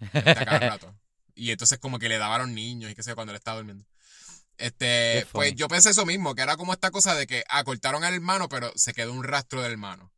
[0.00, 0.94] Este, a cada rato.
[1.34, 3.36] Y entonces como que le daban a los niños y qué sé yo, cuando él
[3.38, 3.84] estaba durmiendo.
[4.58, 8.14] Este, pues yo pensé eso mismo, que era como esta cosa de que acortaron al
[8.14, 10.12] hermano, pero se quedó un rastro del hermano.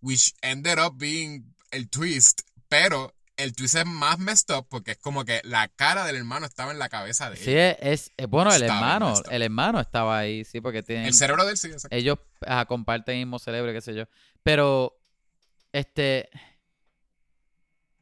[0.00, 4.98] Which ended up being el twist, pero el twist es más messed up porque es
[4.98, 7.42] como que la cara del hermano estaba en la cabeza de él.
[7.44, 11.06] Sí, es, es- es- bueno, el Estaba hermano, el hermano estaba ahí, sí, porque tienen,
[11.06, 11.96] El cerebro del sí, exacto.
[11.96, 14.04] ellos ajá, comparten el mismo cerebro, qué sé yo.
[14.42, 14.98] Pero,
[15.72, 16.30] este,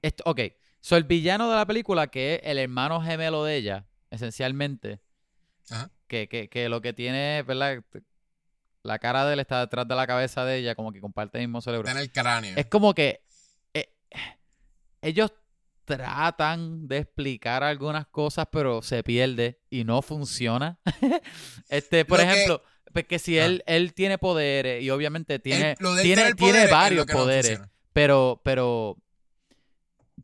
[0.02, 0.40] esto, ok,
[0.80, 5.00] so el villano de la película, que es el hermano gemelo de ella, esencialmente,
[5.70, 5.90] Ajá.
[6.06, 7.82] que, que, que lo que tiene, ¿verdad?
[8.82, 11.46] La cara de él está detrás de la cabeza de ella, como que comparte el
[11.48, 11.86] mismo cerebro.
[11.88, 12.54] Está en el cráneo.
[12.56, 13.22] Es como que
[13.74, 13.92] eh,
[15.02, 15.32] ellos
[15.84, 20.78] tratan de explicar algunas cosas, pero se pierde y no funciona.
[21.68, 22.62] este, por Lo ejemplo,
[22.92, 23.46] pues que si Ah.
[23.46, 27.70] él, él tiene poderes y obviamente tiene, él tiene, tiene varios no poderes, funciona.
[27.92, 28.96] pero, pero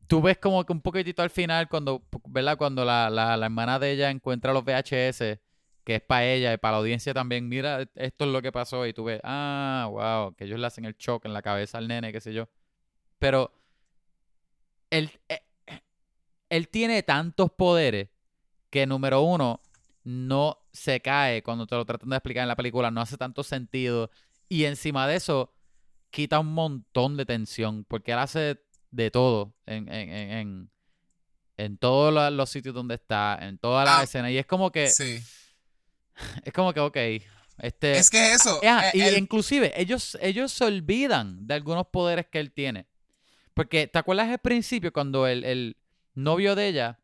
[0.07, 2.57] tú ves como que un poquitito al final cuando, ¿verdad?
[2.57, 5.41] Cuando la, la, la hermana de ella encuentra los VHS,
[5.85, 8.87] que es para ella y para la audiencia también, mira, esto es lo que pasó
[8.87, 11.89] y tú ves, ah, wow, que ellos le hacen el shock en la cabeza al
[11.89, 12.49] nene, qué sé yo.
[13.19, 13.53] Pero
[14.91, 15.41] él, eh,
[16.49, 18.09] él tiene tantos poderes
[18.71, 19.61] que número uno,
[20.05, 23.43] no se cae cuando te lo tratan de explicar en la película, no hace tanto
[23.43, 24.11] sentido.
[24.49, 25.55] Y encima de eso,
[26.11, 28.63] quita un montón de tensión, porque él hace
[28.95, 30.71] de todo en, en, en, en,
[31.57, 34.31] en todos la- los sitios donde está, en todas las Ah, escenas.
[34.31, 35.21] Y es como que, Sí.
[36.45, 36.97] es como que, ok,
[37.59, 37.99] este...
[37.99, 38.61] Es que eso.
[38.65, 42.87] Ah, eh, y el- inclusive, ellos, ellos se olvidan de algunos poderes que él tiene.
[43.53, 45.77] Porque, ¿te acuerdas al principio cuando el, el
[46.15, 47.01] novio de ella,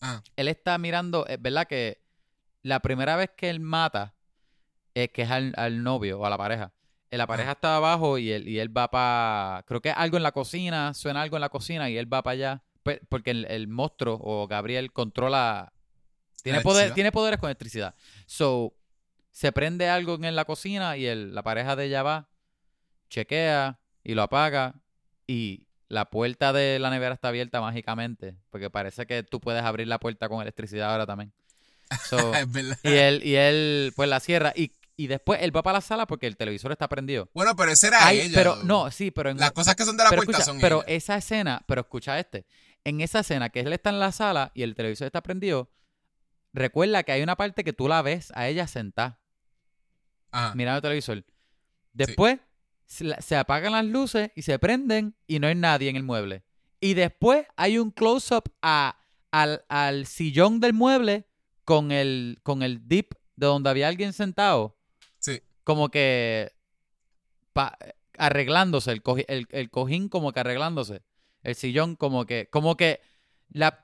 [0.00, 2.02] ah, él está mirando, es verdad que
[2.62, 4.14] la primera vez que él mata,
[4.94, 6.72] es que es al, al novio o a la pareja.
[7.12, 10.22] Eh, La pareja está abajo y él, y él va para, creo que algo en
[10.24, 12.62] la cocina, suena algo en la cocina y él va para allá.
[12.82, 15.72] Pues, porque el, el monstruo o Gabriel controla,
[16.42, 17.94] tiene, poder, tiene poderes con electricidad.
[18.26, 18.74] So,
[19.30, 22.28] se prende algo en la cocina y el- la pareja de ella va,
[23.08, 24.74] chequea y lo apaga
[25.26, 29.86] y la puerta de la nevera está abierta mágicamente porque parece que tú puedes abrir
[29.86, 31.32] la puerta con electricidad ahora también.
[32.08, 32.78] So, es verdad.
[32.82, 36.06] y él y él pues la cierra y, y después él va para la sala
[36.06, 37.30] porque el televisor está prendido.
[37.34, 38.32] Bueno, pero ese era Ay, ella.
[38.34, 38.64] pero dude.
[38.66, 40.82] no, sí, pero en Las cosas que son de la pero puerta escucha, son pero
[40.86, 40.96] ella.
[40.96, 42.46] esa escena, pero escucha este.
[42.84, 45.70] En esa escena que él está en la sala y el televisor está prendido,
[46.52, 49.20] recuerda que hay una parte que tú la ves a ella sentada
[50.30, 50.54] Ajá.
[50.54, 51.24] mirando el televisor.
[51.92, 52.38] Después
[52.86, 56.44] se apagan las luces y se prenden y no hay nadie en el mueble.
[56.80, 58.98] Y después hay un close-up a,
[59.30, 61.26] al, al sillón del mueble
[61.64, 64.76] con el, con el dip de donde había alguien sentado.
[65.62, 65.64] Sí.
[65.64, 66.52] Como que
[67.52, 67.78] pa-
[68.18, 71.02] arreglándose, el, coji- el, el cojín como que arreglándose.
[71.42, 73.00] El sillón como que, como que
[73.50, 73.80] la...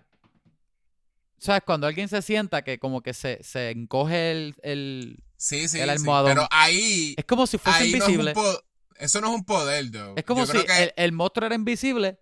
[1.39, 1.63] ¿Sabes?
[1.65, 5.23] Cuando alguien se sienta que como que se, se encoge el, el...
[5.37, 5.79] Sí, sí.
[5.79, 5.91] el sí.
[5.91, 6.33] almohadón.
[6.35, 7.15] Pero ahí.
[7.17, 8.35] Es como si fuese invisible.
[8.35, 8.59] No es
[8.99, 10.15] eso no es un poder, though.
[10.17, 12.19] Es como Yo si que- el, el monstruo era invisible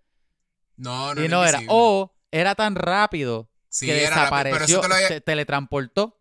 [0.76, 1.52] No, no y no era.
[1.58, 1.68] invisible.
[1.70, 6.20] O era tan rápido Sí, que era rápido, pero desapareció, eso te, lo, se teletransportó.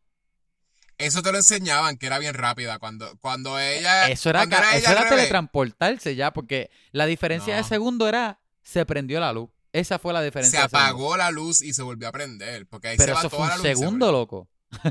[0.98, 2.80] Eso te lo enseñaban, que era bien rápida.
[2.80, 4.08] Cuando, cuando ella.
[4.10, 8.08] Eso era, cuando ca- era eso ella era teletransportarse ya, porque la diferencia de segundo
[8.08, 9.50] era se prendió la luz.
[9.74, 10.60] Esa fue la Se diferencia.
[10.62, 10.78] segundo.
[10.80, 12.66] apagó la luz y se volvió a prender.
[12.68, 13.66] Porque ahí se Pero va eso fue toda la luz.
[13.66, 14.48] y se segundo, loco.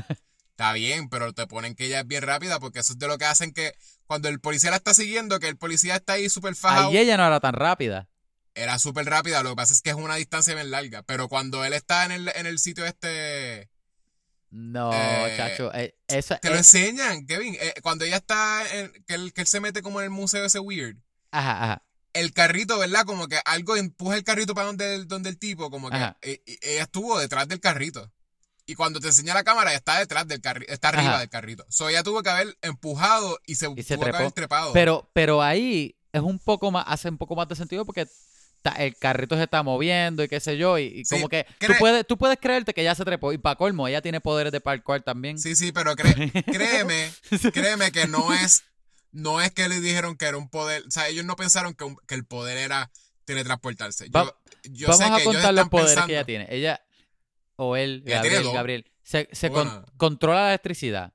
[0.51, 3.17] Está bien, pero te ponen que ella es bien rápida porque eso es de lo
[3.17, 3.73] que hacen que
[4.07, 7.17] cuando el policía la está siguiendo, que el policía está ahí súper fajado, Ahí ella
[7.17, 8.07] no era tan rápida.
[8.53, 9.43] era súper rápida.
[9.43, 11.03] Lo que pasa es que es una distancia bien larga.
[11.03, 13.69] Pero cuando él está en el, en el sitio este.
[14.57, 15.73] No, Eh, chacho.
[15.73, 17.57] eh, esa, Te lo eh, enseñan, Kevin.
[17.59, 18.63] Eh, cuando ella está.
[18.73, 20.95] En, que, él, que él se mete como en el museo ese weird.
[21.31, 21.81] ajá, ajá.
[22.13, 23.03] El carrito, ¿verdad?
[23.05, 25.69] Como que algo empuja el carrito para donde, el- donde el tipo.
[25.69, 26.17] Como que Ajá.
[26.21, 28.09] ella estuvo detrás del carrito.
[28.65, 30.71] Y cuando te enseña la cámara, ella está detrás del carrito.
[30.71, 31.19] Está arriba Ajá.
[31.19, 31.65] del carrito.
[31.67, 34.31] So ella tuvo que haber empujado y se, Y se tuvo que haber trepó.
[34.33, 34.71] trepado.
[34.71, 38.07] Pero, pero ahí es un poco más, hace un poco más de sentido porque
[38.71, 41.73] el carrito se está moviendo y qué sé yo, y, y Sí, como que tú
[41.79, 44.61] puedes, tú puedes creerte que ya se trepó, y para colmo, ella tiene poderes de
[44.61, 45.37] parkour también.
[45.39, 47.11] Sí, sí, pero cre- créeme,
[47.51, 48.63] créeme que no es,
[49.11, 51.83] no es que le dijeron que era un poder, o sea, ellos no pensaron que,
[51.83, 52.91] un- que el poder era
[53.25, 54.05] teletransportarse.
[54.05, 56.47] Yo, Va- yo Vamos sé a que contar los poderes pensando, que ella tiene.
[56.49, 56.81] Ella,
[57.55, 58.43] o él, Ella Gabriel.
[58.53, 59.85] Gabriel, se, se con- Bueno.
[59.97, 61.13] controla la electricidad.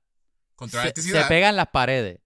[0.56, 1.22] contra la se, electricidad.
[1.22, 2.18] se pega en las paredes.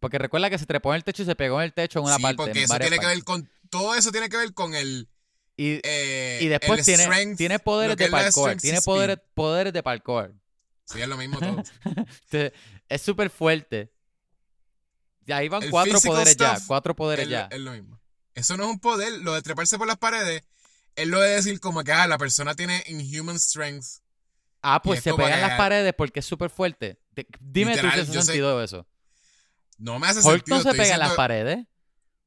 [0.00, 2.06] Porque recuerda que se trepó en el techo y se pegó en el techo en
[2.06, 2.36] una sí, parte.
[2.36, 5.08] porque en eso varias tiene que ver con, todo eso tiene que ver con el,
[5.56, 8.56] Y, eh, y después el tiene, strength, tiene poderes de parkour.
[8.58, 10.34] Tiene poderes, poderes de parkour.
[10.84, 11.62] Sí, es lo mismo todo.
[12.88, 13.90] Es súper fuerte.
[15.24, 16.58] Y ahí van El cuatro poderes ya.
[16.66, 17.48] Cuatro poderes es, ya.
[17.50, 17.98] es lo mismo.
[18.34, 20.42] Eso no es un poder, lo de treparse por las paredes,
[20.94, 23.86] es lo de decir como que ah, la persona tiene inhuman strength.
[24.60, 27.00] Ah, pues es se como pegan las paredes porque es súper fuerte.
[27.14, 28.86] Te- Dime tú hace yo sé- sentido eso.
[29.78, 30.56] No me hace Hulk sentido.
[30.58, 31.66] no se pega en las paredes.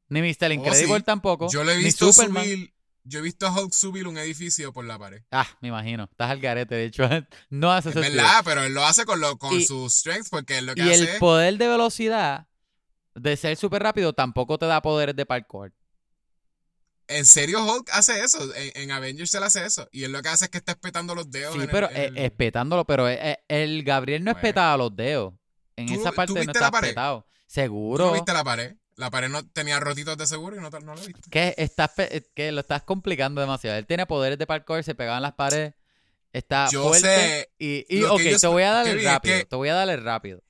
[0.10, 0.50] Ni Mr.
[0.50, 1.04] Oh, Incredible sí.
[1.04, 1.50] tampoco.
[1.52, 4.98] Yo lo he visto subir, yo he visto a Hulk subir un edificio por la
[5.00, 5.24] pared.
[5.32, 6.04] Ah, me imagino.
[6.06, 7.04] Estás al garete, de hecho.
[7.50, 8.16] no hace Es sentido.
[8.24, 10.82] verdad, pero él lo hace con, lo, con Y- su strength porque él lo que
[10.82, 11.20] Y hace el es...
[11.20, 12.48] poder de velocidad,
[13.16, 15.74] de ser súper rápido, tampoco te da poderes de parkour.
[17.08, 18.40] En serio, Hulk hace eso.
[18.56, 19.88] En, en Avengers él hace eso.
[19.92, 21.52] Y él lo que hace es que está espetando los dedos.
[21.54, 24.40] Sí, en el- pero eh, el- espetándolo, pero eh, eh, el Gabriel no Bueno.
[24.40, 25.34] espetaba los dedos.
[25.76, 26.88] En ¿Tú- esa tú parte no está la pared?
[26.90, 27.22] espetado.
[27.22, 28.08] ¿Tú Seguro.
[28.08, 28.76] no viste la pared?
[28.98, 31.30] La pared no tenía rotitos de seguro y no, no lo viste.
[31.30, 31.92] que estás
[32.34, 33.78] que lo estás complicando demasiado.
[33.78, 35.74] Él tiene poderes de parkour, se pegaba en las paredes.
[36.32, 37.08] Está Yo fuerte.
[37.08, 39.38] sé y, y ok, te voy a darle es rápido.
[39.40, 40.42] que- Te voy a darle rápido.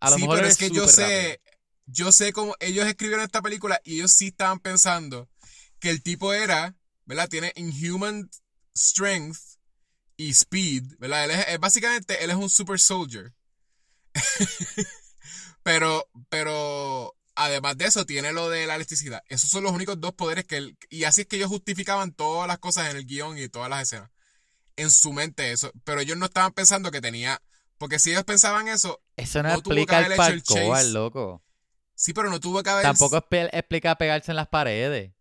[0.00, 1.58] A lo sí, mejor pero es que yo sé, rápido.
[1.86, 5.28] yo sé cómo ellos escribieron esta película y ellos sí estaban pensando
[5.78, 6.74] que el tipo era,
[7.06, 7.28] ¿verdad?
[7.28, 8.30] Tiene inhuman
[8.76, 9.38] strength
[10.16, 11.24] y speed, ¿verdad?
[11.24, 13.32] Él es, es- básicamente, él es un super soldier.
[15.62, 17.14] pero, pero,
[17.44, 19.22] además de eso, tiene lo de la electricidad.
[19.28, 22.46] Esos son los únicos dos poderes que él, y así es que ellos justificaban todas
[22.46, 24.10] las cosas en el guion y todas las escenas.
[24.76, 27.40] En su mente eso, pero ellos no estaban pensando que tenía,
[27.78, 30.90] porque si ellos pensaban eso, Eso no, no tuvo que explica el parkour, chase.
[30.90, 31.42] loco.
[31.94, 32.82] sí, pero no tuvo que haber...
[32.82, 35.12] Tampoco explica pegarse en las paredes.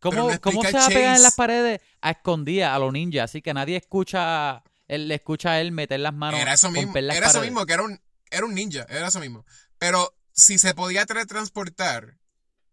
[0.00, 3.30] ¿Cómo, no cómo se va a pegar en las paredes a escondidas a los ninjas?
[3.30, 6.94] Así que nadie escucha, él le escucha a él meter las manos, Era eso mismo,
[6.96, 8.00] era eso mismo, que era un,
[8.30, 9.46] era un ninja, era eso mismo.
[9.78, 12.18] Pero si se podía teletransportar,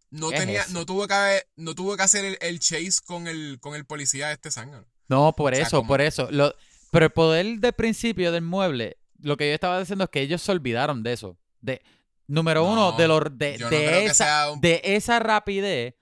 [0.10, 3.00] no ¿Qué es tenía, no tuvo que haber- no tuvo que hacer el, el chase
[3.06, 4.86] con el, con el policía este zángano.
[5.08, 6.28] No, por O sea, eso, como- por eso.
[6.32, 6.54] Lo-
[6.92, 10.42] pero el poder del principio del mueble, lo que yo estaba diciendo es que ellos
[10.42, 11.38] se olvidaron de eso.
[11.62, 11.82] De,
[12.28, 15.94] número No, uno, de, los de, no de esa, un- de esa rapidez,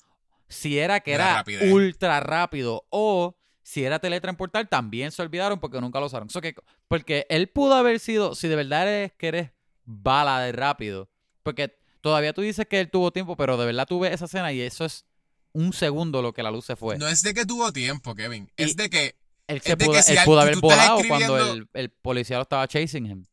[0.47, 1.71] si era que De era rapidez.
[1.71, 6.29] ultra rápido o si era teletransportar, también se olvidaron porque nunca lo usaron.
[6.31, 6.55] So que-
[6.87, 9.51] porque él pudo haber sido, si de verdad eres que eres
[9.85, 11.09] bala de rápido,
[11.43, 14.61] porque todavía tú dices que él tuvo tiempo, pero de verdad tuve esa escena y
[14.61, 15.05] eso es
[15.51, 16.97] un segundo lo que la luz se fue.
[16.97, 18.51] No es de que tuvo tiempo, Kevin.
[18.57, 19.15] Y- Es de que,
[19.47, 22.37] Él, se pudo, que si él al- pudo tú- haber volado cuando el, el policía
[22.37, 23.25] lo estaba chasing him.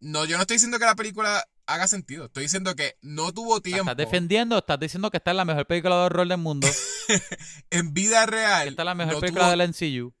[0.00, 2.24] no, yo no estoy diciendo que la película haga sentido.
[2.26, 4.56] Estoy diciendo que no tuvo ¿La tiempo ¿Estás defendiendo?
[4.56, 6.66] ¿Estás diciendo que esta es la mejor película de horror del mundo?
[7.70, 8.68] en vida real.
[8.68, 10.14] esta es la mejor no película tuvo- del MCU.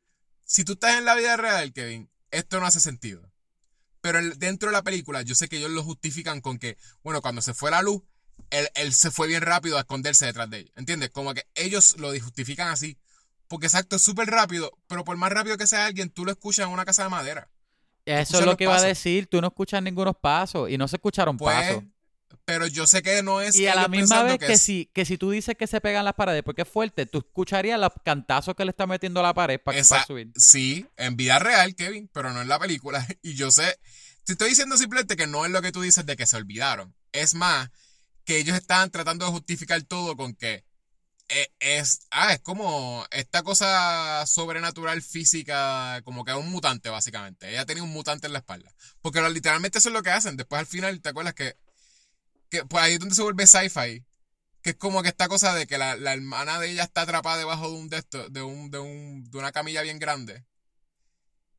[0.44, 3.27] si tú estás en la vida real, Kevin, esto no hace sentido.
[4.00, 7.20] Pero el- dentro de la película, yo sé que ellos lo justifican con que, bueno,
[7.20, 8.02] cuando se fue la luz,
[8.50, 10.72] él, él se fue bien rápido a esconderse detrás de ellos.
[10.76, 11.10] ¿Entiendes?
[11.10, 12.96] Como que ellos lo justifican así.
[13.48, 16.66] Porque exacto, es súper rápido, pero por más rápido que sea alguien, tú lo escuchas
[16.66, 17.48] en una casa de madera.
[18.04, 18.88] Eso es lo que iba a pasos.
[18.88, 19.26] decir.
[19.26, 21.84] Tú no escuchas ningunos pasos y no se escucharon Pues, pasos.
[22.48, 23.54] Pero yo sé que no es.
[23.56, 26.02] Y a la misma vez que, es- si, que si tú dices que se pegan
[26.06, 29.34] las paredes porque es fuerte, tú escucharías los cantazos que le está metiendo a la
[29.34, 30.32] pared para, Esa- para subir.
[30.34, 33.06] Sí, en vida real, Kevin, pero no en la película.
[33.22, 33.78] Y yo sé,
[34.24, 36.94] te estoy diciendo simplemente que no es lo que tú dices de que se olvidaron.
[37.12, 37.68] Es más,
[38.24, 40.64] que ellos estaban tratando de justificar todo con que
[41.28, 47.50] eh, es, ah, es como esta cosa sobrenatural física, como que es un mutante, básicamente.
[47.50, 48.72] Ella tenía un mutante en la espalda.
[49.02, 50.38] Porque literalmente eso es lo que hacen.
[50.38, 51.54] Después al final, ¿te acuerdas que,
[52.50, 54.04] que pues ahí es donde se vuelve sci-fi?
[54.62, 57.38] Que es como que esta cosa de que la, la hermana de ella está atrapada
[57.38, 60.44] debajo de un de de un, de un, de una camilla bien grande.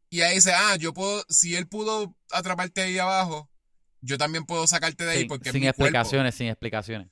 [0.10, 3.50] Y ahí dice, ah, yo puedo, si él pudo atraparte ahí abajo,
[4.02, 5.84] yo también puedo sacarte de ahí Sin, porque es sin cuerpo.
[5.84, 7.10] explicaciones, sin explicaciones.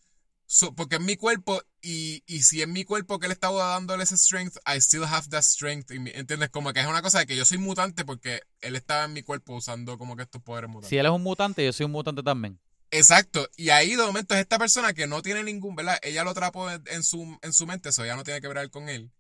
[0.48, 4.04] So- porque es mi cuerpo y, y si es mi cuerpo que él estaba dándole
[4.04, 5.92] ese strength, I still have that strength.
[5.92, 6.50] ¿Entiendes?
[6.50, 9.22] Como que es una cosa de que yo soy mutante porque él estaba en mi
[9.24, 10.90] cuerpo usando como que estos poderes mutantes.
[10.90, 12.60] Si él es un mutante, yo soy un mutante también.
[12.92, 13.50] Exacto.
[13.58, 15.98] Y ahí de momento es esta persona que no tiene ningún, ¿verdad?
[16.02, 18.90] Ella lo atrapó en, su, en su mente, eso ya no tiene que ver con
[18.90, 19.12] él.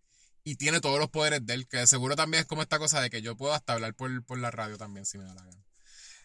[0.43, 3.09] Y tiene todos los poderes de él, que seguro también es como esta cosa de
[3.09, 5.63] que yo puedo hasta hablar por, por la radio también, si me da la gana.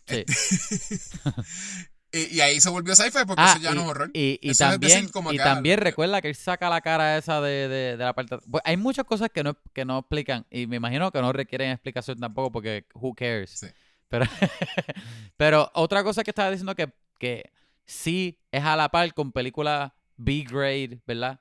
[0.07, 0.24] Sí.
[2.14, 4.11] Y, y ahí se volvió sci-fi porque eso ya y, no es horror.
[4.12, 7.16] Y, también, decir, como y que, ah, también lo- recuerda que él saca la cara
[7.16, 8.36] esa de, de, de la parte...
[8.51, 11.70] Pues hay muchas cosas que no, que no explican y me imagino que no requieren
[11.70, 13.51] explicación tampoco porque who cares.
[13.53, 13.66] Sí.
[14.09, 14.26] Pero,
[15.38, 16.93] pero otra cosa que estaba diciendo que,
[17.23, 17.53] que
[17.87, 21.41] sí es a la par con películas B-grade, ¿verdad?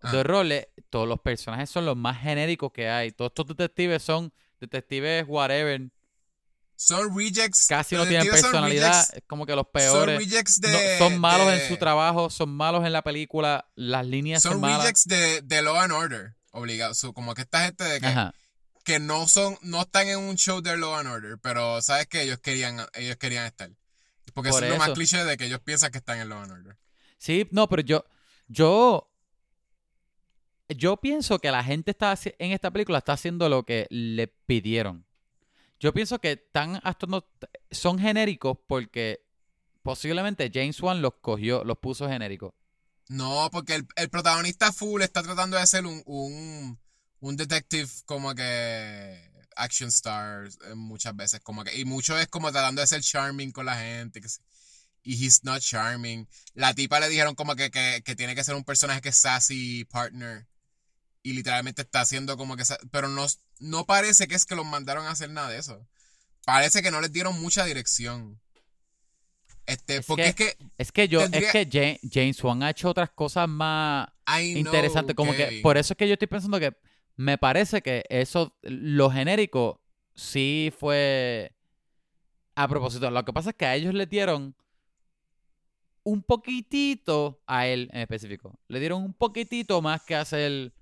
[0.00, 0.12] Ah.
[0.12, 3.10] De roles, todos los personajes son los más genéricos que hay.
[3.10, 5.90] Todos estos detectives son detectives whatever.
[6.76, 7.66] Son rejects.
[7.66, 8.92] Casi no tienen son personalidad.
[8.92, 10.18] rejects- Es como que los Son peores.
[10.18, 10.98] rejects No, de.
[10.98, 14.60] son malos de- en su trabajo, son malos en la película, las líneas son, Son
[14.62, 14.78] malas.
[14.82, 16.34] rejects de, de Law and Order.
[16.52, 16.94] Obligado.
[16.94, 18.32] So, como que esta gente de que, Ajá.
[18.84, 22.22] que no son, no están en un show de Law and Order, pero sabes que
[22.22, 23.70] ellos querían, ellos querían estar.
[24.32, 26.40] Porque Por eso es lo más cliché de que ellos piensan que están en Law
[26.40, 26.76] and Order.
[27.18, 28.04] Sí, no, pero yo,
[28.48, 29.10] yo,
[30.68, 35.06] yo pienso que la gente está en esta película está haciendo lo que le pidieron.
[35.78, 36.80] Yo pienso que están
[37.70, 39.24] son genéricos porque
[39.82, 42.52] posiblemente James Wan los cogió, los puso genéricos.
[43.08, 46.78] No, porque el, el protagonista full está tratando de ser un, un,
[47.20, 49.29] un detective como que
[49.60, 53.52] action star eh, muchas veces, como que, y mucho es como tratando de ser charming
[53.52, 54.28] con la gente, que
[55.02, 56.28] y he's not charming.
[56.54, 59.16] La tipa le dijeron como que, que, que tiene que ser un personaje que es
[59.16, 60.46] sassy partner,
[61.22, 63.26] y literalmente está haciendo como que, pero no,
[63.58, 65.86] no parece que es que los mandaron a hacer nada de eso.
[66.46, 68.40] Parece que no les dieron mucha dirección.
[69.66, 72.62] Este, Es porque que- es que Es que yo, Tendría- es que Ja- James Wan
[72.62, 76.14] ha hecho otras cosas más I know, interesantes, como que por eso es que yo
[76.14, 76.74] estoy pensando que
[77.16, 79.80] me parece que eso, lo genérico,
[80.14, 81.52] sí fue
[82.54, 83.10] a propósito.
[83.10, 84.54] Lo que pasa es que a ellos le dieron
[86.02, 88.58] un poquitito a él en específico.
[88.68, 90.72] Le dieron un poquitito más que hacer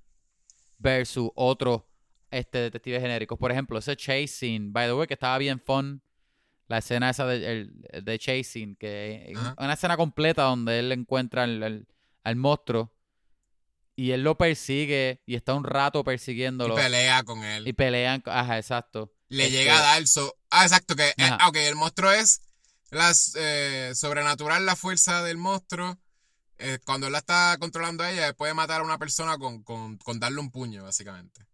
[0.78, 1.82] versus otros
[2.30, 3.38] este, detectives genéricos.
[3.38, 6.02] Por ejemplo, ese chasing, by the way, que estaba bien fun.
[6.68, 11.62] La escena esa de, el- de chasing, que una escena completa donde él encuentra al,
[11.62, 11.86] al-
[12.24, 12.92] al monstruo
[13.98, 17.66] y él lo persigue y está un rato y persiguiéndolo pelea con él.
[17.66, 18.22] y pelean.
[18.26, 19.12] Ajá, exacto.
[19.28, 21.38] le Este, llega a dar so ah exacto que eh, Ajá.
[21.40, 22.42] ah, ok, el monstruo es
[22.90, 25.98] las eh, sobrenatural la fuerza del monstruo
[26.58, 29.98] eh, cuando él la está controlando a ella puede matar a una persona con, con,
[29.98, 31.44] con darle un puño básicamente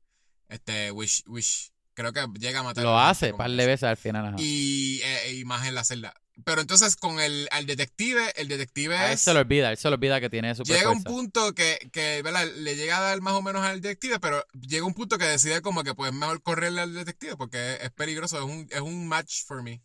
[0.49, 4.27] este wish wish creo que llega a matar Lo hace, par de veces al final.
[4.27, 4.37] Ajá.
[4.39, 6.15] y, eh, y más en la celda
[6.45, 9.77] pero entonces con el al detective el detective A él es se le olvida, él
[9.77, 12.45] se le olvida que tiene super llega un punto que, que ¿verdad?
[12.57, 15.63] le llega a dar más o menos al detective, pero llega un punto que decide
[15.63, 19.07] como que pues mejor correrle al detective porque es, es peligroso, es un, es un
[19.07, 19.81] match for me.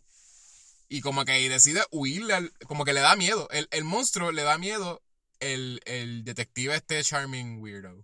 [0.91, 3.47] Y como que decide huirle, al- como que le da miedo.
[3.51, 5.03] El, el monstruo le da miedo
[5.39, 8.03] el, el detective este charming weirdo.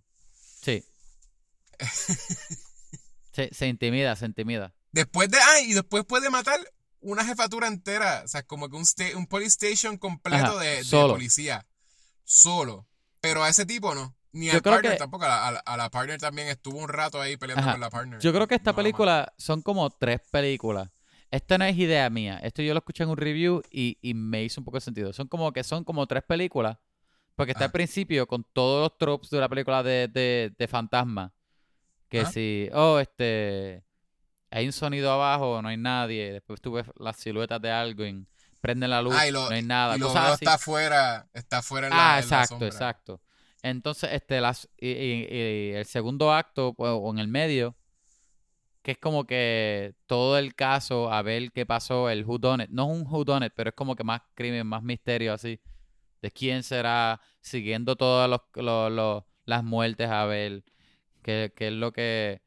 [0.62, 0.84] Sí.
[3.32, 4.72] se, se intimida, se intimida.
[4.92, 6.60] Después de, ah, y después puede matar
[7.00, 8.84] una jefatura entera, o sea, como que un,
[9.16, 11.66] un police station completo Ajá, de, de policía.
[12.24, 12.86] Solo.
[13.20, 14.14] Pero a ese tipo no.
[14.32, 15.24] Ni Yo al partner que- tampoco.
[15.24, 17.72] A la, a partner también estuvo un rato ahí peleando Ajá.
[17.72, 18.20] con la partner.
[18.20, 20.90] Yo creo que esta No película son como tres películas.
[21.30, 22.38] Esta no es idea mía.
[22.42, 25.12] Esto yo lo escuché en un review y, y me hizo un poco de sentido.
[25.12, 26.76] Son como que son como tres películas.
[27.34, 27.66] Porque está Ajá.
[27.66, 31.32] al principio con todos los tropes de la película de, de, de fantasma.
[32.08, 32.32] Que Ajá.
[32.32, 33.84] si, oh, este,
[34.50, 36.32] hay un sonido abajo, no hay nadie.
[36.32, 38.26] Después tú ves las siluetas de alguien,
[38.60, 39.96] prenden la luz, Ah, lo- no hay nada.
[39.96, 42.68] Y lo veo está afuera, está afuera en la, Ah, en la exacto, sombra.
[42.68, 43.20] exacto.
[43.62, 47.74] Entonces, este, las, y, y- y el segundo acto, pues, o en el medio,
[48.82, 52.70] que es como que todo el caso, a ver qué pasó, el who done it.
[52.70, 55.60] No es un who done it, pero es como que más crimen, más misterio así.
[56.22, 60.62] De quién será, siguiendo todas los, los- los- las muertes a ver
[61.22, 62.42] qué, qué es lo que...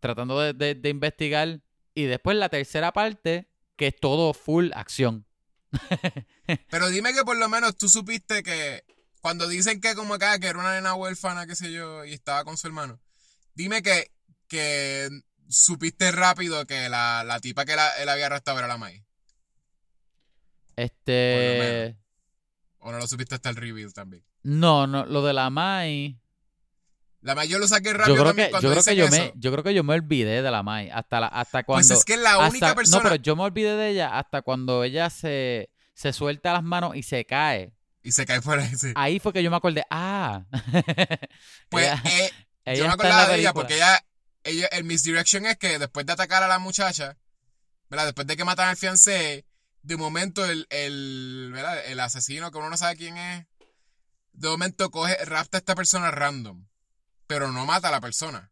[0.00, 1.60] Tratando de, de- de investigar.
[1.94, 5.26] Y después la tercera parte, que es todo full acción.
[6.70, 8.84] Pero dime que por lo menos tú supiste que
[9.20, 12.44] cuando dicen que como acá, que era una nena huérfana, qué sé yo, y estaba
[12.44, 13.00] con su hermano,
[13.54, 14.12] dime que,
[14.46, 15.08] que
[15.48, 19.02] supiste rápido que la, la tipa que la- él había arrestado era la maíz.
[20.76, 21.96] Este...
[22.78, 24.24] O no lo supiste hasta el reveal también.
[24.42, 26.20] No, no, lo de la Mai.
[27.22, 29.04] La maíz yo lo saqué Yo rápido creo también que, cuando yo creo que yo
[29.06, 29.16] eso.
[29.16, 31.86] me, yo creo que yo me olvidé de la Mai hasta la, hasta cuando.
[31.88, 33.02] Pues es que es la única hasta- persona.
[33.02, 36.94] No, pero yo me olvidé de ella hasta cuando ella se, se suelta las manos
[36.94, 37.72] y se cae.
[38.02, 38.92] Y se cae ahí, sí.
[38.94, 39.82] Ahí fue que yo me acordé.
[39.90, 40.44] Ah.
[41.68, 42.30] Pues ella, eh,
[42.64, 44.00] ella yo me acordaba de ella porque ella,
[44.44, 47.16] ella, el misdirection es que después de atacar a la muchacha,
[47.90, 48.04] ¿verdad?
[48.06, 49.44] Después de que matan al fiancé,
[49.82, 51.84] de momento el, el, ¿verdad?
[51.86, 53.46] el asesino, que uno no sabe quién es,
[54.32, 56.66] de momento coge, rapta a esta persona random,
[57.26, 58.50] pero no mata a la persona.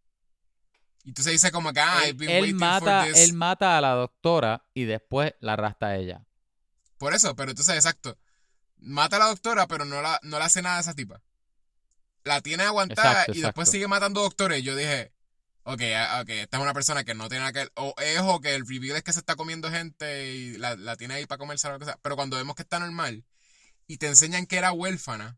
[1.04, 3.22] Y entonces dice como que, ah, I've él, been él waiting mata, for this.
[3.28, 6.26] él mata a la doctora y después la arrastra a ella.
[6.98, 8.18] Por eso, pero entonces, exacto.
[8.78, 11.20] Mata a la doctora, pero no, la, no le hace nada a esa tipa.
[12.24, 14.62] La tiene aguantada Exacto, y después sigue matando doctores.
[14.62, 15.12] Yo dije,
[15.64, 15.82] ok,
[16.20, 18.66] ok, esta es una persona que no tiene nada que O es o que el
[18.66, 21.72] reveal es que se está comiendo gente y la, la tiene ahí para comerse o
[21.72, 21.98] lo que sea.
[22.00, 23.24] Pero cuando vemos que está normal
[23.86, 25.36] y te enseñan que era huérfana,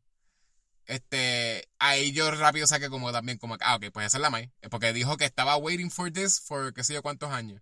[0.87, 4.51] este, ahí yo rápido saqué como también, como, ah, ok, pues esa es la May.
[4.71, 7.61] Porque dijo que estaba waiting for this for qué sé yo cuántos años.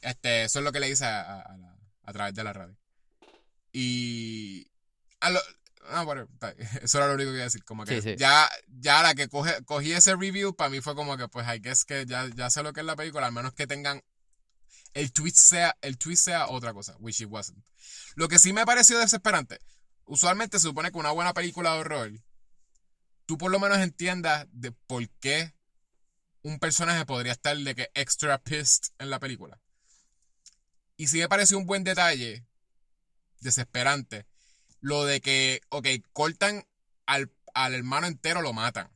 [0.00, 2.52] Este, eso es lo que le dice a, a- a la- a través de la
[2.52, 2.76] radio.
[3.72, 4.70] Y.
[5.20, 5.40] A lo,
[5.90, 6.28] ah, bueno,
[6.82, 7.64] eso era lo único que iba a decir.
[7.64, 8.16] Como que Sí, sí.
[8.16, 11.58] ya, ya la que coge, cogí ese review, para mí fue como que, pues, I
[11.60, 14.02] guess que ya, ya sé lo que es la película, al menos que tengan.
[14.92, 17.58] El twist sea, el twist sea otra cosa, which it wasn't.
[18.14, 19.58] Lo que sí me pareció desesperante.
[20.06, 22.12] Usualmente se supone que una buena película de horror,
[23.26, 25.54] tú por lo menos entiendas de por qué
[26.42, 29.60] un personaje podría estar de que extra pissed en la película.
[30.96, 32.46] Y sí me pareció un buen detalle,
[33.40, 34.26] desesperante,
[34.80, 36.66] lo de que, ok, cortan
[37.06, 38.90] al, al hermano entero, lo matan.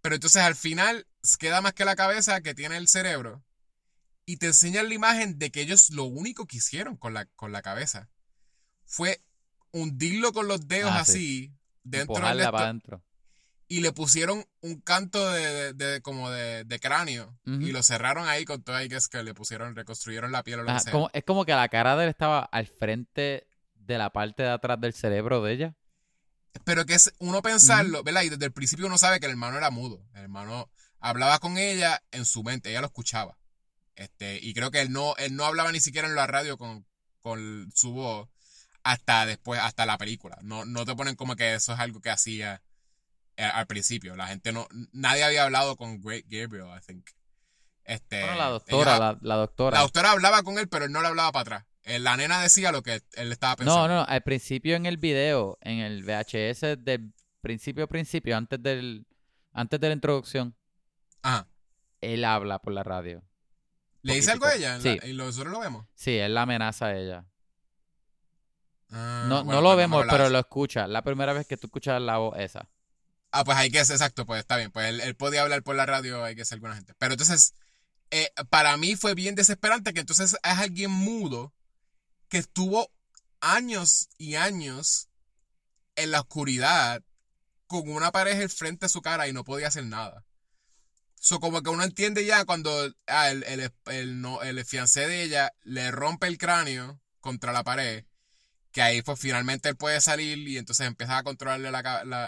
[0.00, 1.06] Pero entonces al final
[1.38, 3.44] queda más que la cabeza que tiene el cerebro.
[4.24, 7.50] Y te enseñan la imagen de que ellos lo único que hicieron con la, con
[7.50, 8.08] la cabeza
[8.84, 9.20] fue
[9.72, 11.12] hundirlo con los dedos Ah, sí.
[11.12, 11.52] así
[11.82, 13.02] dentro del para adentro.
[13.68, 18.28] y le pusieron un canto de, de- de- como de, de cráneo y lo cerraron
[18.28, 20.78] ahí con todo ahí que es que le pusieron, reconstruyeron la piel o lo Ajá,
[20.78, 20.92] que sea.
[20.92, 24.50] como- es como que la cara de él estaba al frente de la parte de
[24.50, 25.74] atrás del cerebro de ella.
[26.64, 28.22] Pero que es uno pensarlo, ¿verdad?
[28.22, 30.04] Y desde el principio uno sabe que el hermano era mudo.
[30.14, 30.70] El hermano
[31.00, 33.38] hablaba con ella en su mente, ella lo escuchaba.
[33.96, 36.86] Este, y creo que él no, él no hablaba ni siquiera en la radio con,
[37.22, 38.28] con su voz
[38.84, 40.38] hasta después, hasta la película.
[40.42, 42.62] No, no te ponen como que eso es algo que hacía
[43.36, 44.16] eh, al principio.
[44.16, 47.06] La gente no, nadie había hablado con Great Gabriel, I think.
[47.84, 49.76] Este, Bueno, la doctora, la, la doctora.
[49.78, 51.64] la doctora hablaba con él, pero él no le hablaba para atrás.
[51.84, 53.88] Eh, La nena decía lo que él estaba pensando.
[53.88, 59.04] No, no, al principio en el video, en el VHS del principio principio, antes del
[59.52, 60.56] antes de la introducción,
[61.22, 61.48] Ajá.
[62.00, 63.22] él habla por la radio.
[64.02, 64.80] ¿Le dice algo a ella?
[64.80, 64.96] Sí.
[65.00, 65.86] la- y nosotros lo vemos.
[65.94, 67.26] Sí, él la amenaza a ella.
[68.92, 70.46] Ah, No, bueno, no lo pues vemos, pero lo eso.
[70.46, 70.86] escucha.
[70.86, 72.68] La primera vez que tú escuchas la voz esa.
[73.30, 74.70] Ah, pues hay que ser exacto, pues está bien.
[74.70, 76.94] Pues él, él podía hablar por la radio, hay que ser alguna gente.
[76.98, 77.54] Pero entonces,
[78.10, 81.54] eh, para mí fue bien desesperante que entonces es alguien mudo
[82.28, 82.90] que estuvo
[83.40, 85.08] años y años
[85.96, 87.02] en la oscuridad
[87.66, 90.24] con una pareja al frente de su cara y no podía hacer nada.
[91.18, 95.22] So, como que uno entiende ya cuando ah, el, el, el, no, el fiancé de
[95.22, 98.04] ella le rompe el cráneo contra la pared,
[98.72, 101.70] que ahí pues finalmente él puede salir y entonces empieza a controlarle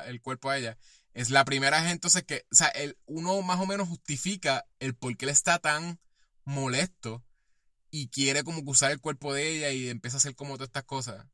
[0.07, 0.79] el cuerpo a ella.
[1.15, 4.95] Es la primera vez entonces que, o sea, el, uno más o menos justifica el
[4.95, 5.99] por qué él está tan
[6.45, 7.25] molesto
[7.91, 10.69] y quiere como que usar el cuerpo de ella y empieza a hacer como todas
[10.69, 11.27] estas cosas.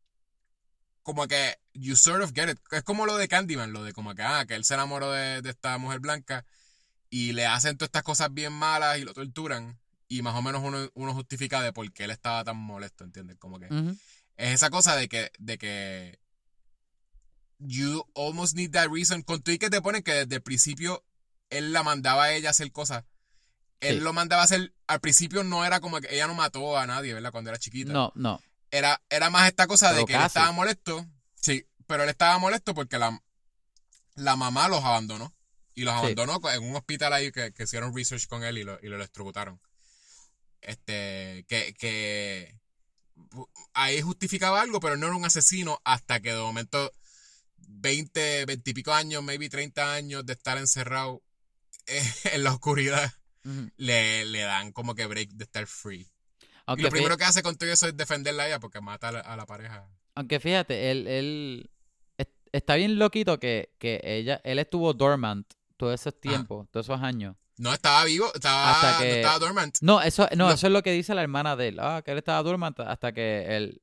[1.02, 2.58] Como que you sort of get it.
[2.70, 5.40] Es como lo de Candyman, lo de como que, ah, que él se enamoró de,
[5.48, 6.44] esta mujer blanca
[7.08, 9.80] y le hacen todas estas cosas bien malas y lo torturan.
[10.06, 13.38] Y más o menos uno, uno justifica de por qué él estaba tan molesto, ¿entiendes?
[13.38, 13.68] Como que.
[14.40, 16.18] Es esa cosa de que, de que
[17.58, 19.22] you almost need that reason.
[19.22, 21.04] Con tu y que te ponen que desde el principio
[21.50, 23.04] él la mandaba a ella a hacer cosas.
[23.80, 24.00] Él Sí.
[24.04, 27.14] lo mandaba a hacer, al principio no era como que ella no mató a nadie,
[27.14, 27.32] ¿verdad?
[27.32, 27.92] Cuando era chiquita.
[27.92, 28.40] No, no.
[28.70, 31.06] Era, era más esta cosa de que él estaba molesto.
[31.34, 33.20] Sí, pero él estaba molesto porque la,
[34.14, 35.34] la mamá los abandonó.
[35.74, 35.98] Y los Sí.
[36.00, 38.96] abandonó en un hospital ahí que, que hicieron research con él y lo, y lo
[38.96, 39.60] electrocutaron.
[40.60, 42.59] Este, que, que
[43.74, 46.92] ahí justificaba algo, pero no era un asesino hasta que de momento
[47.68, 51.22] 20, 20 y pico años, maybe 30 años de estar encerrado
[51.86, 52.02] eh,
[52.32, 53.12] en la oscuridad,
[53.76, 56.08] le, le dan como que break de estar free.
[56.66, 59.08] Aunque, y lo primero que hace con todo eso es defenderla a ella porque mata
[59.08, 59.88] a la, a la pareja.
[60.14, 61.70] aunque fíjate, él, él
[62.18, 65.46] es- está bien loquito que, que ella, él estuvo dormant
[65.76, 67.36] todos esos tiempos, todos esos años.
[67.60, 69.76] No estaba vivo, estaba, Hasta no que- estaba dormant.
[69.82, 71.78] No, eso, no, eso es lo que dice la hermana de él.
[71.78, 73.82] Ah, que él estaba dormant hasta que él,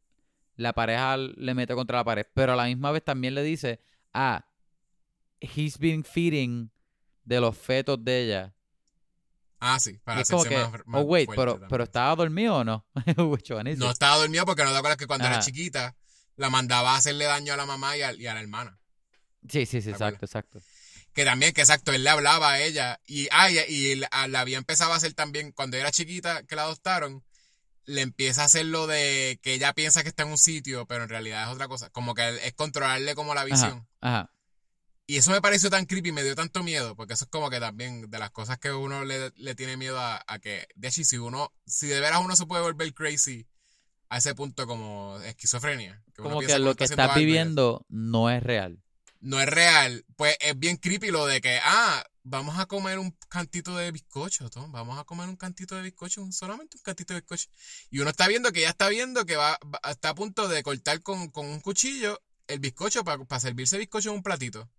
[0.56, 2.26] la pareja le mete contra la pared.
[2.34, 3.80] Pero a la misma vez también le dice,
[4.16, 4.44] ah,
[5.40, 6.72] he's been feeding
[7.24, 8.56] de los fetos de ella.
[9.60, 11.70] Ah, sí, para hacerse que, más, más oh, wait, pero, también.
[11.70, 12.84] pero estaba dormido o no?
[13.78, 15.96] No estaba dormido porque no te acuerdas que cuando era chiquita
[16.36, 18.80] la mandaba a hacerle daño a la mamá y a, y a la hermana.
[19.48, 20.60] Sí, sí, sí, exacto, exacto.
[21.18, 24.60] Que también, que exacto, él le hablaba a ella y, ah, y, y la había
[24.60, 27.24] empezado a hacer también cuando era chiquita que la adoptaron.
[27.86, 31.02] Le empieza a hacer lo de que ella piensa que está en un sitio, pero
[31.02, 31.90] en realidad es otra cosa.
[31.90, 33.88] Como que es controlarle como la visión.
[34.00, 34.32] Ajá, ajá.
[35.08, 37.60] Y eso me pareció tan creepy, me dio tanto miedo, porque eso es como que
[37.60, 41.04] también de las cosas que uno le, le tiene miedo a, a que, de hecho,
[41.04, 43.48] si uno, si de veras uno se puede volver crazy
[44.10, 46.04] a ese punto como esquizofrenia.
[46.16, 48.84] Como que lo está que haciendo estás viviendo no es real.
[49.20, 53.12] No es real, pues es bien creepy lo de que, ah, vamos a comer un
[53.30, 57.22] cantito de bizcocho, Tom, vamos a comer un cantito de bizcocho, solamente un cantito de
[57.22, 57.50] bizcocho.
[57.90, 60.62] Y uno está viendo que ya está viendo que va, va- está a punto de
[60.64, 64.70] cortar con, con un cuchillo el bizcocho para servirse bizcocho en un platito.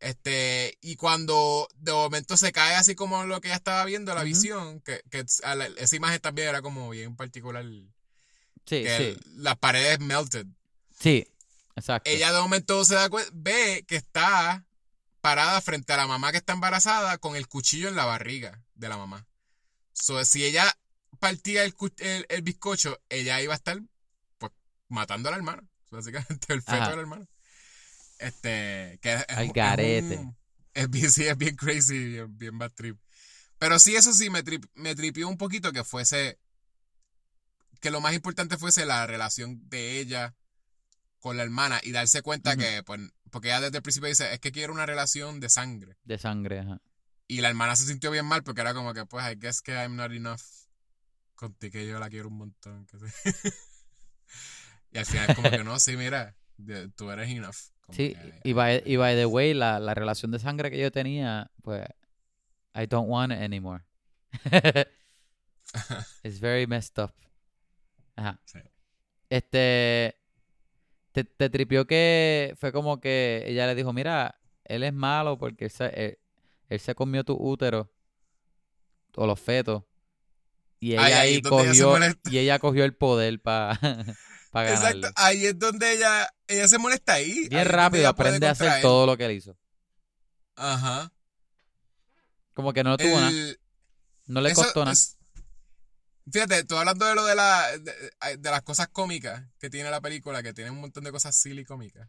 [0.00, 4.24] Este, y cuando de momento se cae así como lo que ella estaba viendo, la
[4.24, 5.24] visión, que, que
[5.54, 9.02] la- esa imagen también era como bien particular, Sí, que sí.
[9.04, 10.46] el- las paredes melted.
[10.98, 11.26] Sí,
[11.76, 12.10] exacto.
[12.10, 14.64] Ella de momento se da ve que está
[15.20, 18.88] parada frente a la mamá que está embarazada con el cuchillo en la barriga de
[18.88, 19.26] la mamá.
[19.92, 20.76] So, si ella
[21.20, 23.80] partía el, el, el bizcocho, ella iba a estar
[24.38, 24.52] pues
[24.88, 25.62] matando a la hermana.
[25.90, 26.90] Básicamente el feto Ajá.
[26.90, 27.26] de la hermana.
[28.18, 30.28] Este, que es, Al garete.
[30.74, 32.98] Es, bien, sí, es bien crazy, bien, bien bad trip.
[33.58, 36.38] Pero sí, eso sí, me, trip- me tripió un poquito que fuese,
[37.80, 40.34] que lo más importante fuese la relación de ella
[41.22, 43.00] con la hermana y darse cuenta que, pues,
[43.30, 45.96] porque ella desde el principio dice, es que quiero una relación de sangre.
[46.04, 46.80] De sangre, ajá.
[47.28, 49.72] Y la hermana se sintió bien mal porque era como que, pues, I guess que
[49.72, 50.40] I'm not enough
[51.36, 52.84] contigo, que yo la quiero un montón.
[52.86, 53.06] que sé.
[54.92, 56.34] y al final como que no, sí, mira,
[56.96, 57.56] tú eres enough.
[57.82, 60.78] Como Sí, que- y by, y by the way, la, la relación de sangre que
[60.78, 61.86] yo tenía, pues,
[62.74, 63.84] I don't want it anymore.
[66.24, 67.12] It's very messed up.
[68.16, 68.40] Ajá.
[68.44, 68.58] Sí.
[69.30, 70.18] Este,
[71.12, 75.66] te, te tripió que fue como que ella le dijo, mira, él es malo porque
[75.66, 76.18] él se, él,
[76.68, 77.92] él se comió tu útero
[79.16, 79.82] o los fetos.
[80.80, 81.96] Y ella ahí ella cogió,
[82.28, 83.78] y ella cogió el poder para
[84.52, 84.72] ganarle.
[84.72, 87.46] Exacto, ahí es donde ella, ella se molesta ahí.
[87.48, 89.56] Bien rápido aprende a hacer todo lo que él hizo.
[90.56, 91.12] Ajá.
[92.54, 93.32] Como que no tuvo nada.
[94.26, 94.92] No le eso costó nada.
[94.92, 95.16] es-
[96.30, 100.00] Fíjate, estoy hablando de lo de, la, de, de las cosas cómicas que tiene la
[100.00, 102.08] película, que tiene un montón de cosas silly cómicas.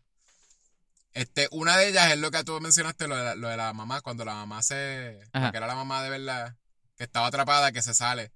[1.14, 3.74] Este, una de ellas es lo que tú mencionaste, lo de la, lo de la
[3.74, 5.20] mamá, cuando la mamá se.
[5.32, 6.55] Que era la mamá de verdad,
[6.97, 8.32] que estaba atrapada, que se sale.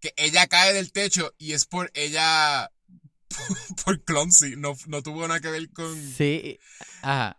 [0.00, 2.70] Que ella cae del techo y es por ella.
[3.84, 4.54] Por clumsy.
[4.56, 6.58] No, no tuvo nada que ver con, Sí.
[7.02, 7.36] Ajá.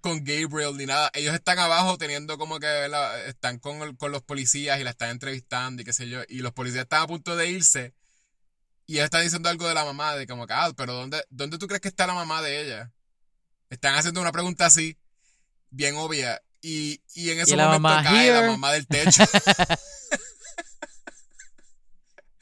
[0.00, 1.10] Con Gabriel ni nada.
[1.14, 4.90] Ellos están abajo teniendo como que la- están con, el- con los policías y la
[4.90, 6.20] están entrevistando y qué sé yo.
[6.28, 7.94] Y los policías están a punto de irse.
[8.86, 11.58] Y ella está diciendo algo de la mamá, de como que, ah, pero ¿dónde, ¿dónde
[11.58, 12.90] tú crees que está la mamá de ella?
[13.70, 14.98] Están haciendo una pregunta así,
[15.70, 16.42] bien obvia.
[16.60, 19.22] Y, y en ese la momento mamá, cae la mamá del techo.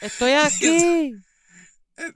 [0.01, 1.15] Estoy aquí.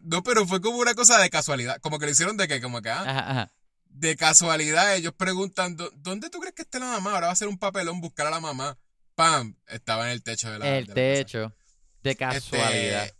[0.00, 1.78] no, pero fue como una cosa de casualidad.
[1.80, 3.52] Como que lo hicieron de que, como que, ah, Ajá, ajá.
[3.94, 7.12] De casualidad ellos preguntan, "¿Dó- ¿dónde tú crees que está la mamá?
[7.12, 8.76] Ahora va a ser un papelón buscar a la mamá.
[9.14, 9.56] ¡Pam!
[9.68, 11.54] Estaba en el techo de la El de la techo.
[12.02, 13.10] De Este, casualidad.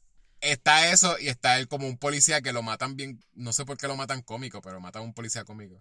[0.40, 3.78] está eso y está él como un policía que lo matan bien, no sé por
[3.78, 5.80] qué lo matan cómico, pero matan a un policía cómico.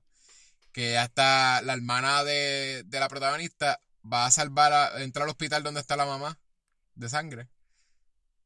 [0.72, 3.80] Que hasta la hermana de, de la protagonista
[4.12, 6.40] va a salvar, a, entra al hospital donde está la mamá
[6.96, 7.48] de sangre.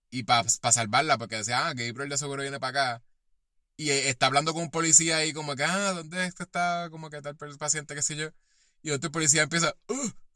[0.09, 3.03] Y para salvarla, porque decía, ah, Gabriel de seguro viene para acá.
[3.77, 6.89] Y eh, está hablando con un policía ahí como que, ah, ¿dónde es que está
[6.89, 8.29] como que tal paciente, qué sé yo?
[8.81, 9.93] Y otro policía empieza, "Uh,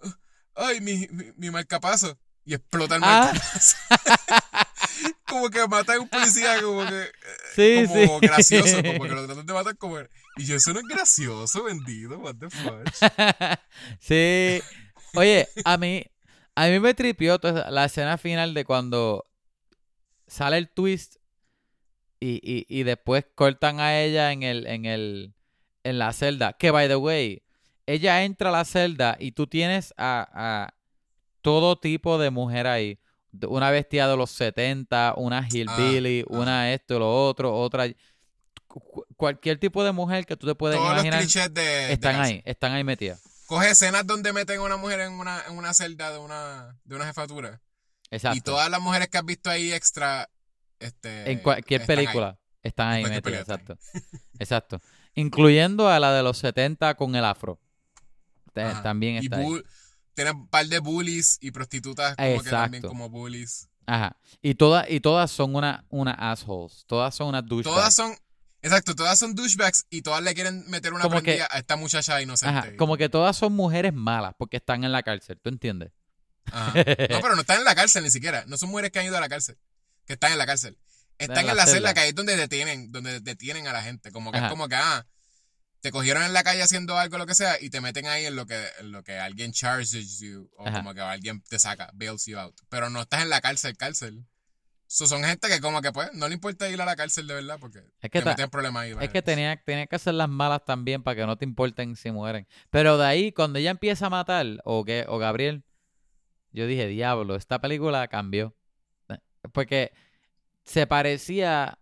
[0.08, 0.14] uh,
[0.56, 2.18] ay, mi, mi, mi marcapaso.
[2.46, 3.32] Y explota el Ah.
[3.34, 3.78] marcapaso.
[5.28, 7.12] como que mata a un policía como que
[7.56, 8.28] Sí, como sí.
[8.28, 10.00] gracioso, como que lo tratan de matar como
[10.38, 12.88] y yo eso no es gracioso, vendido, what the fuck.
[14.00, 14.62] sí.
[15.16, 16.06] Oye, a mí,
[16.56, 19.26] a mí me tripió toda la escena final de cuando
[20.28, 21.16] sale el twist
[22.22, 25.34] y, y, y después cortan a ella en el, en el,
[25.84, 26.54] en la celda.
[26.54, 27.42] Que by the way,
[27.86, 30.74] ella entra a la celda y tú tienes a, a
[31.42, 33.00] todo tipo de mujer ahí.
[33.32, 36.26] De- Una vestida de los 70, una hillbilly, ah.
[36.30, 37.86] una esto, lo otro, otra.
[38.68, 42.36] Cu- Cualquier tipo de mujer que tú te Todos los imaginar de, de están cárcel.
[42.38, 43.22] ahí, están ahí metidas.
[43.48, 46.96] Coge escenas donde meten a una mujer en una, en una celda de una, de
[46.96, 47.60] una jefatura.
[48.10, 48.38] Exacto.
[48.38, 50.30] Y todas las mujeres que has visto ahí extra,
[50.82, 52.06] este, en cualquier están ahí.
[52.06, 53.78] película están ahí película exacto.
[54.40, 54.82] Exacto.
[55.16, 57.60] Incluyendo a la de los 70 con el afro.
[58.56, 58.82] Ajá.
[58.84, 59.46] También Y está ahí.
[59.46, 59.66] bull-
[60.14, 63.70] tienen un par de bullies y prostitutas como que también como bullies.
[63.86, 64.18] Ajá.
[64.42, 66.84] Y todas, y todas son una, una assholes.
[66.88, 67.76] Todas son unas douchebags.
[67.78, 68.16] Todas son,
[68.62, 72.22] exacto, todas son douchebags y todas le quieren meter una Como que- a esta muchacha
[72.22, 72.58] inocente.
[72.60, 72.76] Ajá.
[72.78, 75.40] Como que todas son mujeres malas porque están en la cárcel.
[75.42, 75.92] ¿Tú entiendes?
[76.52, 76.74] Ajá.
[76.76, 76.84] No,
[77.22, 78.44] pero no están en la cárcel ni siquiera.
[78.48, 79.58] No son mujeres que han ido a la cárcel.
[80.12, 80.78] Que están en la cárcel.
[81.18, 81.94] Están en en la la celda, celda.
[81.94, 84.12] que ahí es donde detienen, donde detienen a la gente.
[84.12, 84.48] Como que Ajá.
[84.48, 85.08] es como que, ah,
[85.80, 88.36] te cogieron en la calle haciendo algo, lo que sea, y te meten ahí en
[88.36, 90.80] lo que, en lo que alguien charges you, o Ajá.
[90.80, 92.60] como que alguien te saca, bails you out.
[92.68, 94.26] Pero no estás en la cárcel, cárcel.
[94.88, 97.36] So, son gente que como que pues no le importa ir a la cárcel de
[97.36, 98.96] verdad porque Es que, te meten problemas ahí.
[99.00, 102.12] es que tenía, tenía que hacer las malas también para que no te importen si
[102.12, 102.46] mueren.
[102.70, 105.64] Pero de ahí, cuando ella empieza a matar, o, que, o Gabriel,
[106.52, 108.54] yo dije, diablo, esta película cambió.
[109.54, 109.92] Porque
[110.64, 111.78] se parecía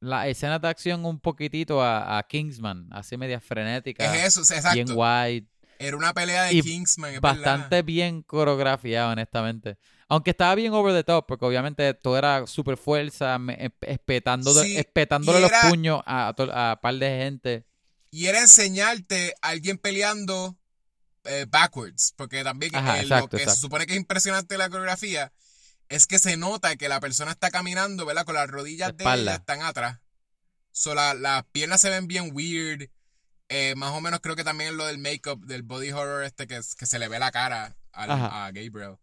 [0.00, 4.74] la escena de acción un poquitito a, a Kingsman, así media frenética, Es eso, exacto.
[4.74, 5.46] bien wide.
[5.78, 7.84] Era una pelea de Y Kingsman, es bastante verdad.
[7.84, 9.78] bien coreografiada, honestamente.
[10.08, 13.38] Aunque estaba bien over the top, porque obviamente todo era super fuerza,
[13.82, 17.66] espetándole, Sí, espetándole los era- puños a, a par de gente.
[18.10, 20.58] Y era enseñarte a alguien peleando
[21.24, 22.12] eh, backwards.
[22.16, 25.32] Porque también Ajá, exacto, lo que se supone que es impresionante la coreografía
[25.90, 28.24] es que se nota que la persona está caminando, ¿verdad?
[28.24, 29.98] Con las rodillas De de ella están atrás.
[30.72, 32.88] So, la- las piernas se ven bien weird.
[33.48, 36.60] Eh, más o menos creo que también lo del make-up, del body horror este, que,
[36.78, 38.96] que se le ve la cara al- a Gabriel.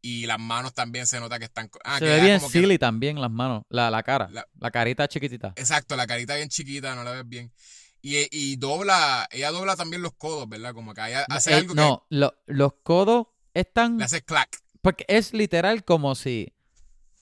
[0.00, 1.70] Y las manos también se nota que están...
[1.84, 4.46] ah, Se que ve bien como que- silly también las manos, la, la cara, La-
[4.58, 5.52] la carita chiquitita.
[5.56, 7.52] Exacto, la carita bien chiquita, no la ves bien.
[8.00, 10.72] Y, y dobla, ella dobla también los codos, ¿verdad?
[10.72, 13.98] Como que ella hace Eh, algo no, lo- los codos que están...
[13.98, 14.56] le hace clack.
[14.82, 16.54] Porque es literal como si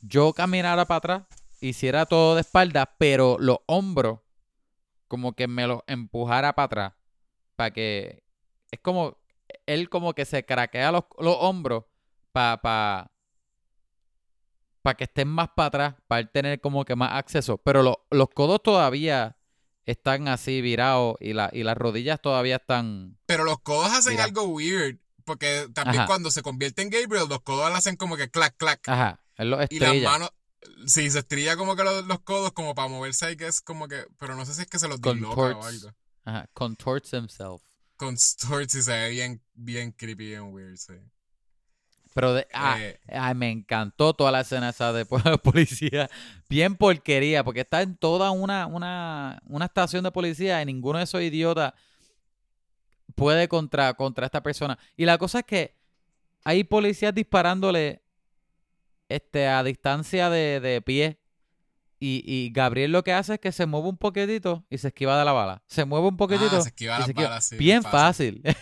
[0.01, 1.23] yo caminara para atrás,
[1.61, 4.21] hiciera todo de espalda, pero los hombros
[5.09, 6.93] como que me los empujara para atrás.
[7.57, 8.23] Para que...
[8.71, 9.17] Es como...
[9.65, 11.85] Él como que se craquea los, los hombros
[12.33, 12.61] para...
[12.61, 13.13] Pa,
[14.83, 17.59] para que estén más para atrás, para él tener como que más acceso.
[17.59, 19.37] Pero lo- los codos todavía
[19.85, 23.19] están así virados y, la, y las rodillas todavía están...
[23.27, 24.99] Pero los codos hacen algo weird.
[25.27, 26.07] Porque también Ajá.
[26.07, 28.89] cuando se convierte en Gabriel, los codos le hacen como que clack, clack.
[28.89, 30.09] Ajá, él los y las estrella.
[30.11, 30.31] manos,
[30.87, 33.89] sí, se estrilla como que los, los codos como para moverse ahí, que es como
[33.89, 35.67] que, pero no sé si es que se los disloca o Contorts.
[35.67, 35.91] algo.
[36.25, 37.63] Ajá, contorts himself.
[37.97, 40.95] Con Storts y se ve bien, bien creepy, bien weird, sí.
[42.15, 46.09] Pero de, ah, Eh, ay, me encantó toda la escena esa de po- policía.
[46.49, 51.05] Bien porquería, porque está en toda una, una, una estación de policía y ninguno de
[51.05, 51.75] esos idiotas
[53.17, 54.79] puede contra, contra esta persona.
[54.97, 55.75] Y la cosa es que
[56.45, 58.03] hay policías disparándole
[59.09, 61.19] este, a distancia de, de pie.
[61.99, 65.19] Y, y Gabriel lo que hace es que se mueve un poquitito y se esquiva
[65.19, 65.63] de la bala.
[65.67, 66.59] Se mueve un poquitito.
[66.59, 68.43] ah, se esquiva las balas, sí, bien fácil.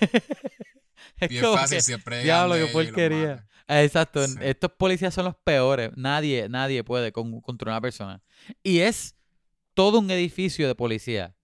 [1.20, 3.46] Es Bien fácil, que- siempre Diablo, qué porquería.
[3.68, 4.34] Exacto, Sí.
[4.40, 5.90] estos policías son los peores.
[5.96, 8.22] Nadie, nadie puede con, contra una persona.
[8.62, 9.14] Y es
[9.74, 11.34] todo un edificio de policía.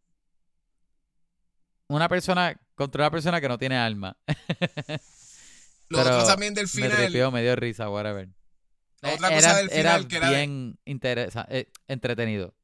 [1.91, 4.17] Una persona contra una persona que no tiene alma.
[5.89, 8.29] Lo Pero otro también del me final, tripió, me dio risa, whatever.
[9.03, 12.55] Otra Eh, cosa era, del final que era de- bien eh, entretenido.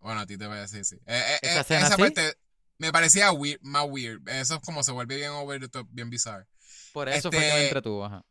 [0.00, 0.96] Bueno, a ti te voy a decir, sí.
[1.06, 2.00] Eh, eh, ¿Esa eh, así?
[2.02, 2.34] parte
[2.78, 4.28] me parecía weird, más weird.
[4.28, 6.46] Eso es como se vuelve bien over the top, bien bizarro.
[6.92, 8.04] Por eso fue que me Este- entretuvo.
[8.06, 8.24] Ajá.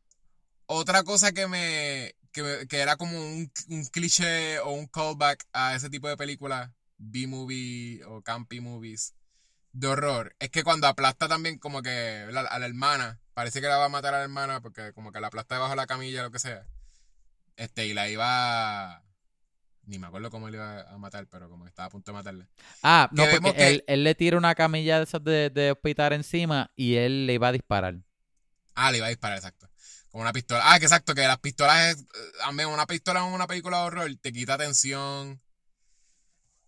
[0.65, 5.45] Otra cosa que me, que me- que era como un, un cliché o un callback
[5.53, 9.13] a ese tipo de películas, B-movie o campy movies
[9.75, 13.67] de horror, es que cuando aplasta también como que la- a la hermana, parece que
[13.67, 15.87] la va a matar a la hermana porque como que la aplasta debajo de la
[15.87, 16.65] camilla o lo que sea.
[17.57, 19.01] Este, y la iba
[19.87, 22.17] ni me acuerdo cómo le iba a matar, pero como que estaba a punto de
[22.17, 22.47] matarla.
[22.81, 25.49] Ah, no, que vemos porque que- él, él le tira una camilla de esas de,
[25.51, 27.95] de hospital encima y él le iba a disparar.
[28.73, 29.69] Ah, le iba a disparar, exacto.
[30.09, 30.61] Con una pistola.
[30.73, 32.01] Ah, que exacto, que las pistolas es.
[32.01, 32.05] eh,
[32.45, 35.41] A mí, una pistola en una película de horror te quita tensión.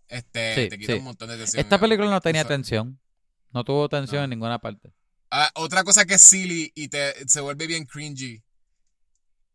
[0.08, 1.00] Este, Sí, te quita sí.
[1.00, 1.60] un montón de tensión.
[1.60, 3.00] Esta película no tenía tensión.
[3.52, 4.24] No tuvo tensión No.
[4.26, 4.94] en ninguna parte.
[5.32, 8.42] Ah, otra cosa que es silly y te, se vuelve bien cringy.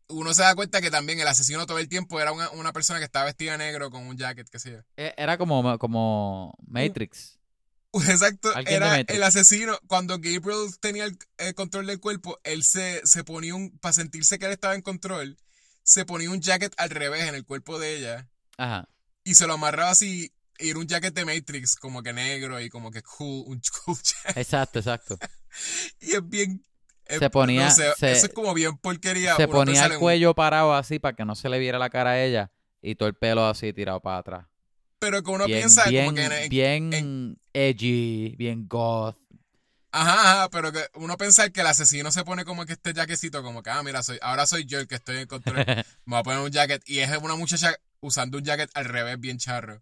[0.09, 2.99] Uno se da cuenta que también el asesino todo el tiempo era una, una persona
[2.99, 4.77] que estaba vestida negro con un jacket, qué sé yo.
[4.97, 7.39] E- Era como, como Matrix.
[7.93, 9.79] Exacto, era el asesino.
[9.87, 13.77] Cuando Gabriel tenía el, el control del cuerpo, él se, se ponía un.
[13.79, 15.37] Para sentirse que él estaba en control,
[15.83, 18.29] se ponía un jacket al revés en el cuerpo de ella.
[18.57, 18.87] Ajá.
[19.23, 22.69] y se lo amarraba así y era un jacket de Matrix como que negro y
[22.69, 24.37] como que cool, un cool jacket.
[24.37, 25.17] Exacto, exacto.
[25.99, 26.65] Y es bien...
[27.05, 29.35] es- Se ponía- no sé, se- eso es como bien porquería.
[29.35, 32.11] Se ponía el un- cuello parado así para que no se le viera la cara
[32.11, 32.51] a ella
[32.81, 34.45] y todo el pelo así tirado para atrás.
[34.99, 36.25] pero que uno bien, piensa bien, como que...
[36.25, 39.17] en- en- bien en- edgy, bien goth.
[39.91, 43.43] ajá, ajá, pero que uno pensar que el asesino se pone como que este jaquecito
[43.43, 45.55] como que, ah, mira, soy, ahora soy yo el que estoy en control.
[45.67, 49.19] Me voy a poner un jacket y es una muchacha usando un jacket al revés
[49.19, 49.81] bien charro.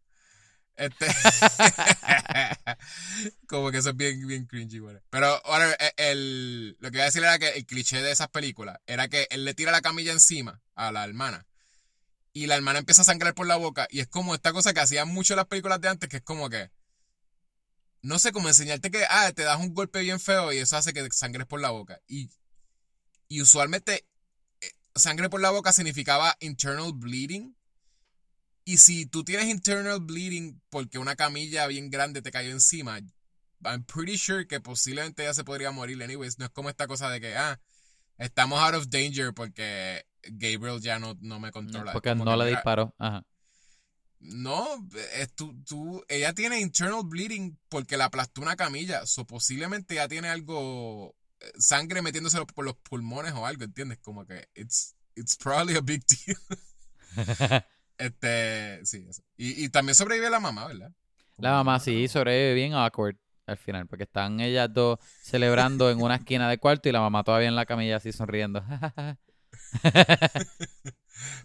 [0.81, 1.05] Este...
[3.47, 4.97] como que eso es bien, bien cringy, güey.
[5.11, 8.29] Pero ahora, eh, el, lo que iba a decir era que el cliché de esas
[8.29, 11.45] películas era que él le tira la camilla encima a la hermana.
[12.33, 13.87] Y la hermana empieza a sangrar por la boca.
[13.91, 16.49] Y es como esta cosa que hacían mucho las películas de antes, que es como
[16.49, 16.71] que.
[18.01, 20.93] No sé, como enseñarte que, ah, te das un golpe bien feo y eso hace
[20.93, 22.01] que sangres por la boca.
[22.07, 22.31] Y,
[23.27, 24.07] y usualmente,
[24.61, 27.55] eh, sangre por la boca significaba internal bleeding.
[28.72, 33.02] Y si tú tienes internal bleeding porque una camilla bien grande te cayó encima,
[33.65, 36.39] I'm pretty sure que posiblemente ya se podría morir anyways.
[36.39, 37.60] No es como esta cosa de que, ah,
[38.18, 41.91] estamos out of danger porque Gabriel ya no, no me controla.
[41.91, 42.95] Porque no le disparó.
[42.98, 43.26] Ajá.
[44.22, 44.65] No,
[45.15, 49.02] es tú, tú, ella tiene internal bleeding porque la aplastó una camilla.
[49.18, 53.99] O posiblemente ya tiene algo, eh, sangre metiéndose por los pulmones o algo, ¿entiendes?
[53.99, 56.38] Como que it's, it's probably a big deal.
[58.02, 59.23] este, sí, eso.
[59.38, 60.91] Y, y también sobrevive la mamá, ¿verdad?
[61.38, 63.15] la mamá sí sobrevive bien awkward
[63.48, 67.23] al final, porque están ellas dos celebrando en una esquina del cuarto y la mamá
[67.23, 68.64] todavía en la camilla así sonriendo.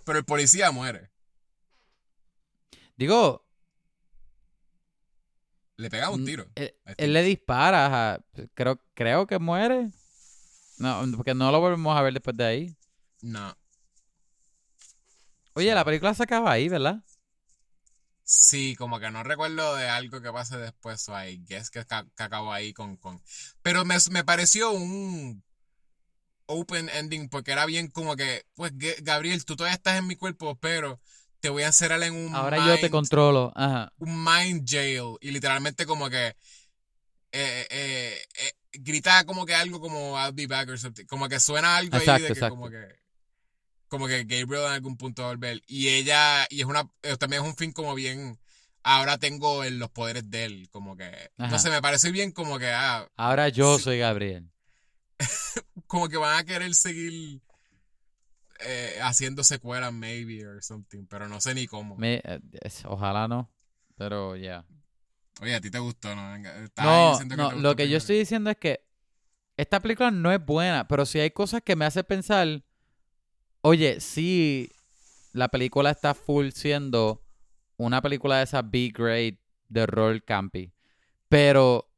[0.05, 1.11] Pero el policía muere.
[2.97, 3.45] Digo.
[5.77, 6.47] Le pega un tiro.
[6.55, 8.21] Él, le dispara.
[8.55, 9.91] Creo, creo que muere.
[10.79, 12.77] No, porque no lo volvemos a ver después de ahí.
[13.21, 13.57] No.
[15.57, 17.03] Oye, la película se acaba ahí, ¿verdad?
[18.23, 22.23] Sí, como que no recuerdo de algo que pase después, o I guess que, que,
[22.23, 23.23] acabó ahí con, con...
[23.63, 25.43] Pero me, me, pareció un
[26.45, 30.57] open ending porque era bien como que, pues Gabriel, tú todavía estás en mi cuerpo,
[30.57, 31.01] pero
[31.41, 33.91] te voy a encerrar en un Ahora yo te controlo, Ajá.
[33.97, 35.17] Un mind jail.
[35.23, 36.27] Y literalmente como que
[37.33, 41.07] eh, eh, eh, grita como que algo como I'll be back or something.
[41.07, 43.06] Como que suena algo ahí de que como que
[43.89, 45.63] como que Gabriel en algún punto va a volver.
[45.67, 48.39] Y ella, y es una, también es un fin como bien,
[48.83, 51.11] ahora tengo los poderes de él, como que,
[51.59, 54.51] sé, me parece bien como que, ah, ahora yo soy Gabriel.
[55.87, 57.41] como que van a querer seguir
[58.61, 61.97] eh, haciendo secuelas, maybe, or something, pero no sé ni cómo.
[61.97, 62.41] Me, eh,
[62.85, 63.51] ojalá no,
[63.97, 64.65] pero ya.
[65.41, 66.39] Oye, a ti te gustó, ¿no?
[66.39, 68.87] no, no lo que yo estoy diciendo es que
[69.57, 72.63] esta película no es buena, pero si hay cosas que me hacen pensar
[73.69, 74.71] Oye, sí,
[75.33, 77.25] la película está full siendo
[77.77, 80.73] una película de esa B-grade de rol campy.
[81.29, 81.91] Pero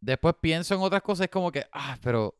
[0.00, 2.38] después pienso en otras cosas como que, ah, pero...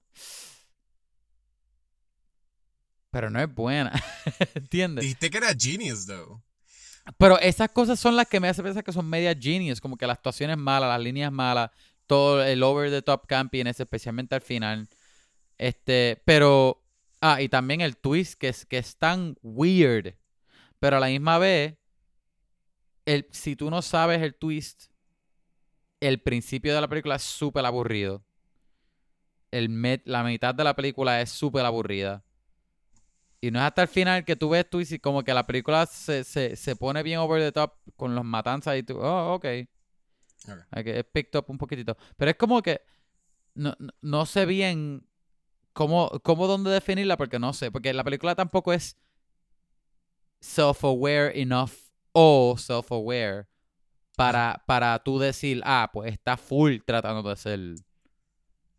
[3.11, 4.01] Pero no es buena.
[4.55, 5.03] ¿Entiendes?
[5.03, 6.41] Dijiste que era genius, though.
[7.19, 9.81] Pero esas cosas son las que me hacen pensar que son media genius.
[9.81, 11.73] Como que la actuación es mala, las líneas malas,
[12.07, 14.89] todo el over the top campy especialmente al final.
[15.59, 16.82] Este, pero
[17.25, 20.17] Ah, y también el twist que es, que es tan weird.
[20.81, 21.77] Pero a la misma vez,
[23.07, 24.87] el, si tú no sabes el twist,
[26.01, 28.25] el principio de la película es súper aburrido.
[29.53, 32.25] El la mitad de la película es súper aburrida.
[33.41, 35.87] Y no es hasta el final que tú ves twist y como que la película
[35.87, 39.47] se, se, pone bien over the top con los matanzas y tú, oh, ok.
[40.77, 40.99] okay.
[40.99, 41.97] Es picked up un poquitito.
[42.17, 42.81] Pero es como que
[43.55, 45.07] no, no sé bien
[45.73, 47.17] ¿Cómo, ¿Cómo dónde definirla?
[47.17, 47.71] Porque no sé.
[47.71, 48.97] Porque la película tampoco es
[50.41, 51.73] self-aware enough
[52.13, 53.47] o self-aware
[54.17, 57.61] para, para tú decir, ah, pues está full tratando de ser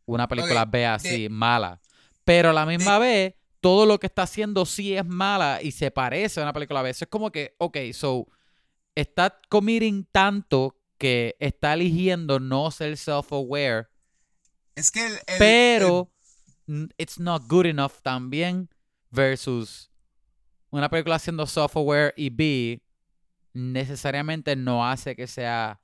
[0.05, 1.81] una película B así, mala.
[2.23, 5.91] Pero a la misma vez, todo lo que está haciendo sí es mala y se
[5.91, 6.89] parece a una película B.
[6.89, 8.27] Eso es como que, ok, so,
[8.95, 13.87] está committing tanto que está eligiendo no ser self-aware.
[14.75, 16.12] Es que el, pero
[16.97, 18.69] it's not good enough también
[19.11, 19.91] versus
[20.69, 22.81] una película haciendo software y B
[23.53, 25.79] necesariamente no hace que sea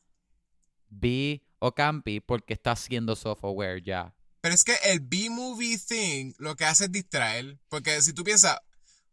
[0.90, 4.16] B o campy porque está haciendo software ya.
[4.42, 7.60] Pero es que el B-movie thing lo que hace es distraer.
[7.68, 8.58] Porque si tú piensas,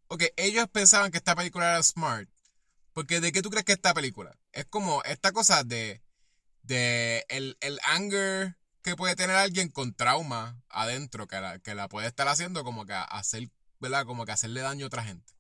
[0.09, 2.29] ok, ellos pensaban que esta película era smart.
[2.93, 4.39] Porque ¿de qué tú crees que esta película?
[4.53, 6.03] Es como esta cosa de,
[6.63, 11.89] de el, el anger que puede tener alguien con trauma adentro, que la, que la
[11.89, 13.51] puede estar haciendo como que hacer,
[13.81, 14.07] ¿verdad?
[14.07, 15.35] Como que hacerle daño a otra gente.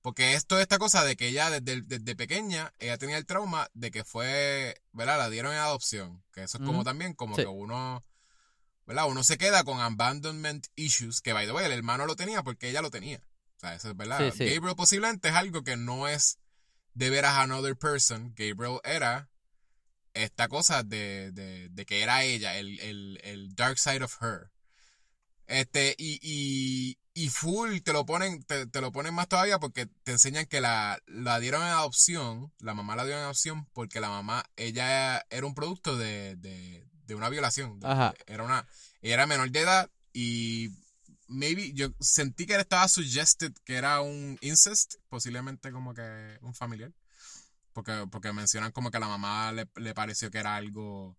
[0.00, 3.90] Porque esto es esta cosa de que ella desde, pequeña, ella tenía el trauma de
[3.90, 5.18] que fue, ¿verdad?
[5.18, 6.24] La dieron en adopción.
[6.32, 8.06] Que eso es como también como que uno,
[8.86, 9.06] ¿verdad?
[9.06, 12.70] Uno se queda con abandonment issues, que by the way, el hermano lo tenía porque
[12.70, 13.18] ella lo tenía.
[13.56, 14.18] O sea, eso es verdad.
[14.18, 16.38] Gabriel posiblemente es algo que no es
[16.94, 18.32] de ver a another person.
[18.34, 19.28] Gabriel era
[20.14, 24.50] esta cosa de, de, que era ella, el, el, el, dark side of her.
[25.46, 30.12] Este, y, y, y full te lo ponen, te, lo ponen más todavía porque te
[30.12, 34.08] enseñan que la, la dieron en adopción, la mamá la dio en adopción porque la
[34.08, 37.80] mamá, ella era un producto de, de, de una violación.
[38.26, 38.66] Era una,
[39.02, 40.70] ella era menor de edad y
[41.28, 46.92] maybe yo sentí que estaba suggested que era un incest, posiblemente como que un familiar.
[47.72, 51.16] Porque, porque mencionan como que a la mamá le, pareció que era algo.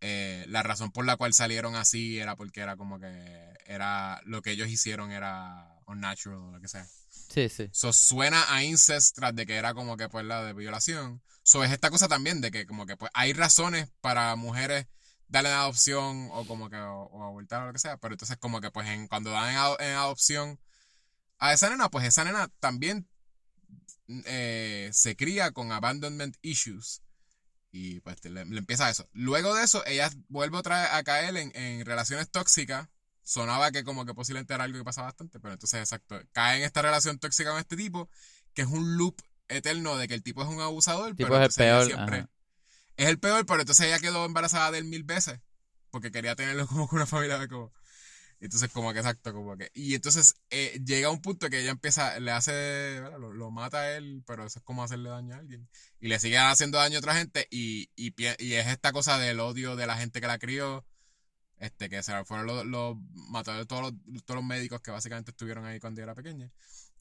[0.00, 4.42] Eh, la razón por la cual salieron así era porque era como que era lo
[4.42, 6.86] que ellos hicieron era unnatural o lo que sea.
[7.28, 7.68] Sí, sí.
[7.72, 11.20] So, suena a incest tras de que era como que pues la de violación.
[11.42, 14.86] So, es esta cosa también de que como que pues hay razones para mujeres
[15.28, 18.70] darle adopción o como que o, abortar o lo que sea, pero entonces como que
[18.70, 20.58] pues en, cuando dan en, adopción
[21.38, 23.08] a esa nena, pues esa nena también
[24.08, 27.02] eh, se cría con abandonment issues.
[27.70, 29.08] Y pues le, empieza eso.
[29.12, 32.88] Luego de eso, ella vuelve otra vez a caer en, en relaciones tóxicas
[33.28, 36.64] sonaba que como que posiblemente era algo que pasa bastante, pero entonces, exacto, cae en
[36.64, 38.08] esta relación tóxica con este tipo,
[38.54, 41.62] que es un loop eterno de que el tipo es un abusador, pero es el
[41.62, 41.84] peor.
[41.84, 42.26] Siempre,
[42.96, 45.40] es el peor, pero entonces ella quedó embarazada de él mil veces,
[45.90, 47.70] porque quería tenerlo como con una familia de como...
[48.40, 49.70] Entonces, como que exacto, como que.
[49.74, 54.22] Y entonces eh, llega un punto que ella empieza, le hace, lo, mata a él,
[54.26, 55.68] pero eso es como hacerle daño a alguien.
[56.00, 59.40] Y le sigue haciendo daño a otra gente, y, y, y es esta cosa del
[59.40, 60.86] odio de la gente que la crió,
[61.58, 62.96] este, que fueron los, los
[63.30, 66.50] mataron todos los, todos los médicos que básicamente estuvieron ahí cuando era pequeña.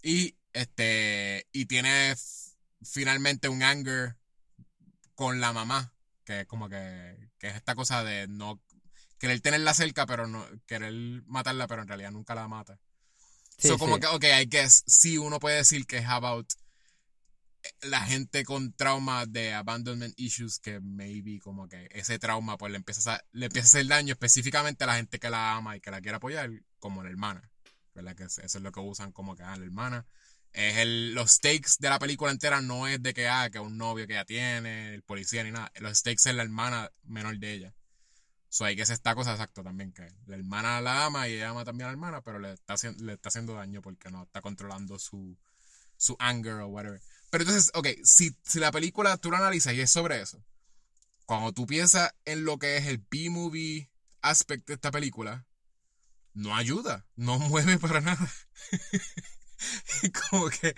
[0.01, 2.15] Y este, y tiene
[2.81, 4.15] finalmente un anger
[5.13, 5.93] con la mamá,
[6.23, 8.59] que es como que, que es esta cosa de no
[9.17, 10.93] querer tenerla cerca, pero no querer
[11.25, 12.79] matarla, pero en realidad nunca la mata.
[13.57, 16.51] Sí, como que, ok, I guess, sí, uno puede decir que es about
[17.81, 22.77] la gente con trauma de abandonment issues que maybe como que ese trauma pues le
[22.77, 25.81] empieza a, le empieza a hacer daño específicamente a la gente que la ama y
[25.81, 26.49] que la quiere apoyar
[26.79, 27.49] como la hermana
[27.93, 28.15] ¿verdad?
[28.15, 30.05] que eso es lo que usan como que ah, la hermana
[30.53, 33.77] es el, los stakes de la película entera no es de que ah, que un
[33.77, 37.53] novio que ella tiene el policía ni nada los stakes es la hermana menor de
[37.53, 37.73] ella
[38.49, 41.49] so hay que es esta cosa exacto también que la hermana la ama y ella
[41.49, 44.41] ama también a la hermana pero le está, le está haciendo daño porque no está
[44.41, 45.37] controlando su
[45.97, 49.81] su anger o whatever pero entonces, ok, si, si la película tú la analizas y
[49.81, 50.43] es sobre eso,
[51.25, 53.89] cuando tú piensas en lo que es el B-movie
[54.21, 55.45] aspect de esta película,
[56.33, 58.31] no ayuda, no mueve para nada.
[60.29, 60.75] como que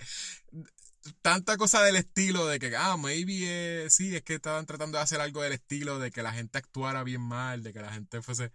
[1.22, 5.20] tanta cosa del estilo de que, ah, maybe sí, es que estaban tratando de hacer
[5.20, 8.52] algo del estilo de que la gente actuara bien mal, de que la gente fuese...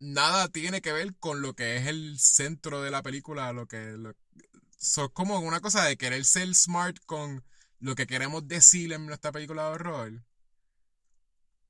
[0.00, 3.94] Nada tiene que ver con lo que es el centro de la película, lo que,
[4.78, 7.44] es como una cosa de querer ser smart con
[7.78, 10.24] lo que queremos decir en nuestra película de horror.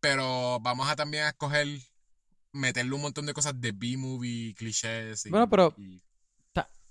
[0.00, 1.66] Pero vamos a también a escoger
[2.52, 5.28] meterle un montón de cosas de B-movie, clichés.
[5.30, 5.74] bueno, pero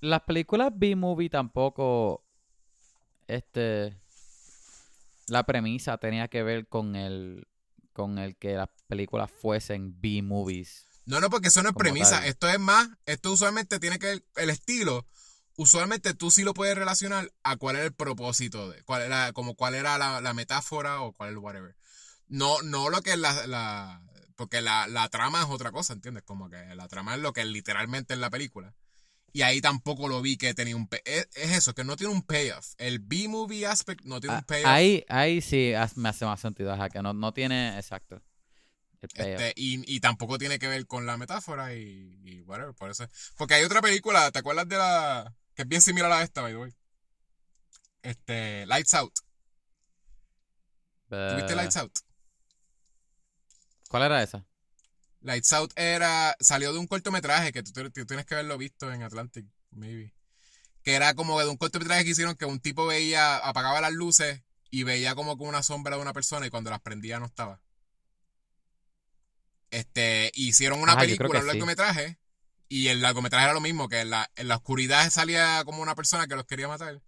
[0.02, 2.26] las películas B-movie tampoco.
[3.28, 3.98] Este.
[5.28, 7.48] La premisa tenía que ver con el.
[7.94, 10.88] Con el que las películas fuesen B-movies.
[11.06, 12.26] No, no, porque eso no es premisa.
[12.26, 12.90] Esto es más.
[13.06, 14.26] Esto usualmente tiene que ver.
[14.36, 15.06] El estilo
[15.56, 19.56] usualmente tú sí lo puedes relacionar a cuál era el propósito de, cuál era, como
[19.56, 21.76] cuál era la, metáfora o cuál el whatever.
[22.28, 24.02] No, no lo que es la,
[24.36, 26.24] porque la, trama es otra cosa, ¿entiendes?
[26.24, 28.74] Como que la trama es lo que literalmente es la película.
[29.34, 30.88] Y ahí tampoco lo vi que tenía un...
[31.06, 32.74] Es, es eso, que no tiene un payoff.
[32.78, 34.68] El B-movie aspect no tiene un ah, payoff.
[34.68, 37.76] Ahí, ahí sí me hace más sentido, que no, no tiene...
[37.78, 38.22] Exacto.
[39.02, 43.06] Este, y, tampoco tiene que ver con la metáfora y, y whatever, por eso.
[43.36, 46.52] Porque hay otra película, ¿te acuerdas de la que es bien similar a esta, by
[46.52, 46.74] the way.
[48.02, 49.14] Este, Lights Out.
[51.10, 52.00] ¿Tuviste Lights Out?
[53.88, 54.46] ¿Cuál era esa?
[55.24, 56.36] Lights Out era.
[56.40, 60.14] Salió de un cortometraje que tú, tienes que haberlo visto en Atlantic, maybe.
[60.84, 64.42] Que era como de un cortometraje que hicieron que un tipo veía, apagaba las luces
[64.70, 67.62] y veía como con una sombra de una persona y cuando las prendía no estaba.
[69.72, 72.20] Este, hicieron una película, un largometraje,
[72.68, 75.96] y el largometraje era lo mismo, que en la, en la oscuridad salía como una
[75.96, 77.02] persona que los quería matar.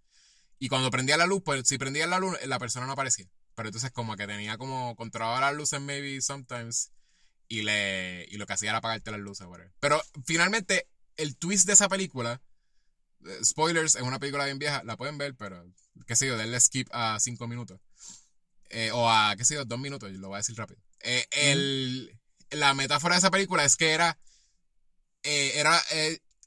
[0.58, 3.26] Y cuando prendía la luz, pues si prendía la luz, la persona no aparecía.
[3.54, 6.92] Pero entonces como que tenía como controlaba las luces maybe sometimes
[7.48, 9.72] y le y lo que hacía era apagarte las luces, whatever.
[9.80, 12.42] Pero finalmente el twist de esa película
[13.24, 15.64] eh, spoilers, es una película bien vieja, la pueden ver, pero
[16.06, 17.80] qué sé yo, denle skip a cinco minutos.
[18.70, 20.80] Eh, o a, qué sé yo, dos minutos, lo voy a decir rápido.
[21.00, 22.18] Eh, el,
[22.50, 24.18] la metáfora de esa película es que era
[25.22, 25.82] eh, era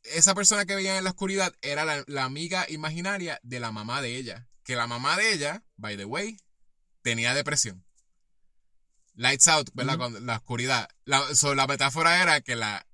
[0.03, 4.15] esa persona que veía en la oscuridad era la, amiga imaginaria de la mamá de
[4.15, 4.47] ella.
[4.63, 6.38] Que la mamá de ella, by the way,
[7.01, 7.84] tenía depresión.
[9.19, 9.97] Lights out, ¿verdad?
[9.97, 10.87] Con la oscuridad.
[11.03, 11.21] La,
[11.53, 12.87] la metáfora era que la,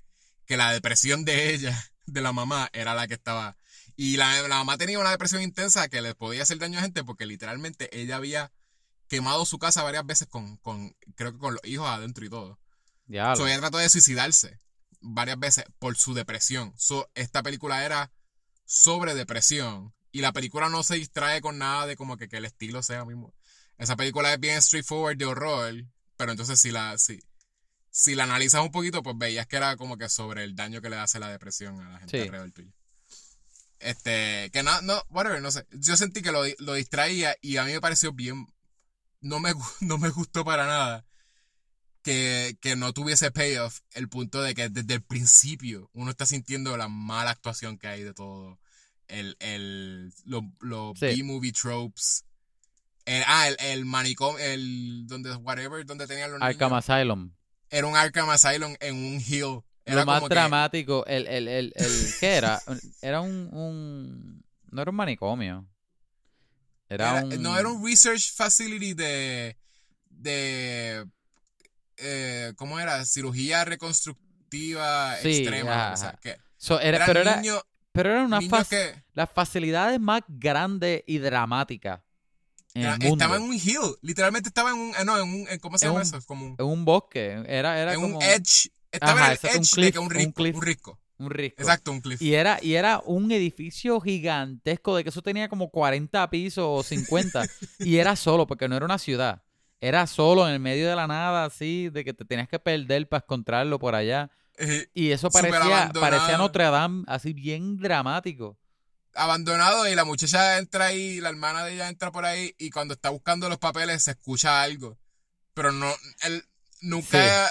[0.48, 3.58] que la depresión de ella, de la mamá, era la que estaba.
[3.96, 7.04] Y la, la mamá tenía una depresión intensa que le podía hacer daño a gente
[7.04, 8.52] porque literalmente ella había
[9.08, 12.60] quemado su casa varias veces con, con creo que con los hijos adentro y todo.
[13.06, 13.34] Ya.
[13.34, 14.60] ella trató de suicidarse
[15.02, 16.74] varias veces por su depresión.
[17.14, 18.12] esta película era
[18.66, 19.94] sobre depresión.
[20.12, 23.06] Y la película no se distrae con nada de como que, que el estilo sea
[23.06, 23.36] mismo.
[23.78, 25.86] Esa película es bien straightforward de horror.
[26.18, 27.20] Pero entonces si la, si,
[27.90, 30.90] si la analizas un poquito, pues veías que era como que sobre el daño que
[30.90, 32.72] le hace la depresión a la gente alrededor tuyo.
[33.80, 35.66] Este, que no, no, whatever, no sé.
[35.72, 38.48] Yo sentí que lo, lo distraía y a mí me pareció bien.
[39.22, 41.06] No me, no me gustó para nada
[42.02, 43.80] que, que no tuviese payoff.
[43.92, 48.04] El punto de que desde el principio uno está sintiendo la mala actuación que hay
[48.04, 48.60] de todo.
[49.08, 51.06] El, el, los Sí.
[51.08, 52.25] B-movie tropes.
[53.06, 56.90] El, ah, el, el manicomio, el, donde, whatever, donde tenían los Arkham niños.
[56.90, 57.32] Asylum.
[57.70, 59.62] Era un Arkham Asylum en un hill.
[59.86, 62.60] Era Lo más como que- dramático, el, el, el, el, ¿qué era?
[63.02, 65.68] Era un, un, no era un manicomio.
[66.90, 67.42] Era, Era- un...
[67.44, 69.56] No, era un research facility de.
[70.10, 71.06] de.
[71.98, 73.06] eh, ¿Cómo era?
[73.06, 75.94] Cirugía reconstructiva Sí, extrema.
[75.94, 77.62] o sea, que So, era- pero, era, niños,
[77.92, 82.02] pero era una fac- que las facilidades más grandes y dramáticas
[82.76, 83.16] en era- el mundo.
[83.26, 83.96] estaban en un hill.
[84.02, 84.90] Literalmente estaba en un.
[84.92, 85.48] eh, No, en un.
[85.50, 86.20] en- ¿Cómo se llama un- eso?
[86.28, 87.44] Como un, En un bosque.
[87.48, 88.70] Era, era en como un edge.
[88.92, 90.34] Estaba Ajá, en el exacto, un edge de cliff, que un un risco.
[90.34, 90.56] cliff.
[90.56, 91.00] Un risco.
[91.18, 91.62] un risco.
[91.62, 92.22] Exacto, un cliff.
[92.22, 96.84] Y era, y era un edificio gigantesco de que eso tenía como 40 pisos o
[96.84, 97.46] 50.
[97.80, 99.42] y era solo, porque no era una ciudad.
[99.80, 103.08] Era solo en el medio de la nada, así, de que te tenías que perder
[103.08, 104.30] para encontrarlo por allá.
[104.58, 108.58] Eh, Y eso parecía, parecía Notre Dame, así bien dramático.
[109.16, 112.94] Abandonado y la muchacha entra ahí, la hermana de ella entra por ahí y cuando
[112.94, 114.98] está buscando los papeles se escucha algo.
[115.54, 115.94] Pero no,
[116.24, 116.44] él
[116.82, 117.50] nunca,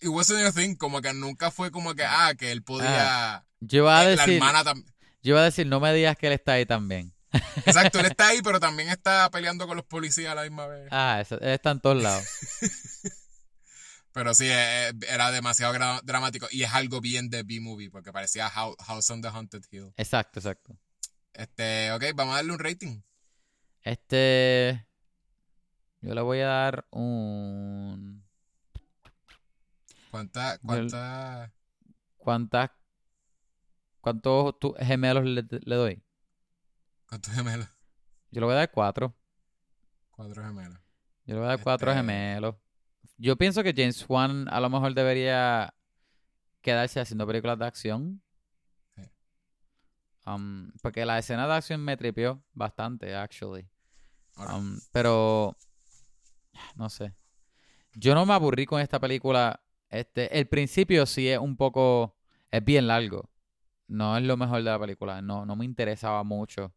[0.00, 3.78] it wasn't a thing, como que nunca fue como que, ah, que él podía, Yo
[3.78, 4.92] iba a eh, la decir, hermana también.
[5.22, 7.14] yo iba a decir, no me digas que él está ahí también.
[7.66, 10.88] Exacto, él está ahí, pero también está peleando con los policías a la misma vez.
[10.90, 12.24] Ah, eso- él está en todos lados.
[14.12, 15.74] Pero sí, eh, eh, era demasiado
[16.04, 19.92] dramático y es algo bien de B-movie porque parecía Hou- House on the Haunted Hill.
[19.96, 20.76] Exacto, exacto.
[21.34, 23.00] Este, ok, vamos a darle un rating.
[23.82, 24.86] Este.
[26.00, 28.24] Yo le voy a dar un.
[30.10, 31.52] ¿Cuánta, cuánta?
[32.16, 32.70] ¿Cuántas.
[34.00, 36.02] ¿Cuántos gemelos le, le doy?
[37.08, 37.68] ¿Cuántos gemelos?
[38.30, 39.14] Yo le voy a dar cuatro.
[40.10, 40.78] Cuatro gemelos.
[41.24, 42.54] Yo le voy a dar cuatro Este- gemelos.
[43.16, 45.74] Yo pienso que James Wan a lo mejor debería
[46.60, 48.22] quedarse haciendo películas de acción.
[50.26, 53.68] Um, porque la escena de acción me tripió bastante, actually.
[54.36, 55.56] Um, pero
[56.76, 57.14] no sé.
[57.94, 59.60] Yo no me aburrí con esta película.
[59.90, 62.16] Este, el principio sí es un poco,
[62.50, 63.30] es bien largo.
[63.86, 65.22] No es lo mejor de la película.
[65.22, 66.72] No, no me interesaba mucho.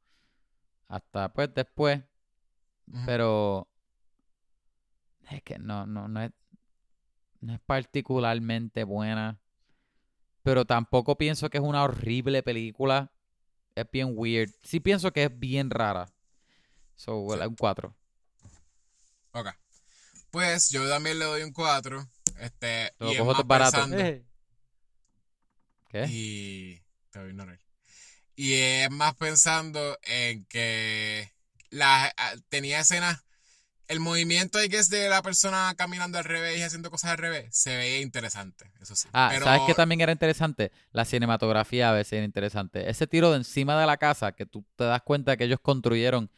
[0.87, 2.03] Hasta pues después.
[3.05, 3.67] Pero
[5.29, 6.31] es que no, no, no es,
[7.41, 9.39] no es particularmente buena.
[10.43, 13.11] Pero tampoco pienso que es una horrible película.
[13.77, 14.49] Es bien weird.
[14.63, 16.11] Sí pienso que es bien rara.
[16.95, 17.45] So, well, Sí.
[17.47, 17.95] un 4.
[19.33, 19.49] Ok.
[20.31, 22.07] Pues yo también le doy un 4.
[22.39, 23.77] Este, Lo y es cojo más todo barato.
[23.77, 24.25] pensando- Eh.
[25.89, 26.05] ¿Qué?
[26.09, 26.81] Y
[27.11, 27.59] te voy a ignorar.
[28.35, 31.31] Y es más pensando en que
[31.69, 33.23] la, ah, tenía escenas.
[33.87, 37.47] El movimiento I guess, de la persona caminando al revés y haciendo cosas al revés
[37.55, 39.07] se veía interesante, eso sí.
[39.13, 40.71] Ah, Pero ¿sabes qué también era interesante?
[40.91, 42.89] La cinematografía a veces era interesante.
[42.89, 46.29] Ese tiro de encima de la casa, que tú te das cuenta que ellos construyeron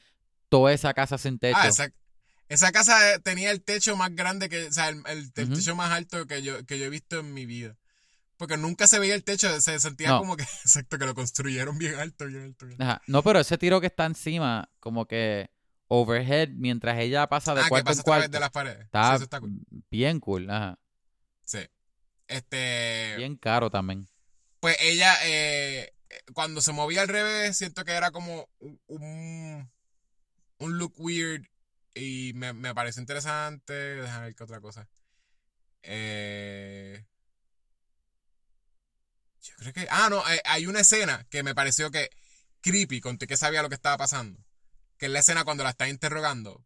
[0.49, 1.57] toda esa casa sin techo.
[1.59, 1.89] Ah, esa,
[2.49, 5.91] esa casa eh, tenía el techo más grande que, o sea, el, el- techo más
[5.91, 7.75] alto que yo, que yo he visto en mi vida.
[8.37, 10.19] Porque nunca se veía el techo, se sentía No.
[10.19, 12.65] como que, exacto, que lo construyeron bien alto, bien alto.
[12.67, 12.91] bien alto.
[12.91, 13.01] Ajá.
[13.07, 15.49] No, pero ese tiro que está encima, como que
[15.89, 18.51] overhead, mientras ella pasa de Ah, que cuarto pasa en a través cuarto, de las
[18.51, 18.77] paredes.
[18.77, 19.59] Sí, está eso está cool.
[19.89, 20.49] bien cool.
[20.49, 20.79] Ajá.
[21.43, 21.59] Sí.
[22.27, 23.15] Este.
[23.17, 24.07] Bien caro también.
[24.59, 25.93] Pues ella, eh,
[26.33, 29.69] cuando se movía al revés, siento que era como un,
[30.59, 31.45] un, look weird
[31.95, 33.73] y me, me pareció interesante.
[33.73, 34.87] Déjame ver qué otra cosa.
[35.81, 37.03] Eh,
[39.41, 39.87] yo creo que...
[39.89, 42.09] Ah, no, eh, hay una escena que me pareció que
[42.61, 44.39] creepy, conté que sabía lo que estaba pasando.
[44.99, 46.63] Que es la escena cuando la está interrogando.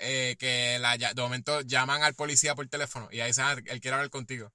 [0.00, 3.80] Eh, que la, de momento llaman al policía por teléfono y ahí dice, ah, él
[3.80, 4.52] quiere hablar contigo.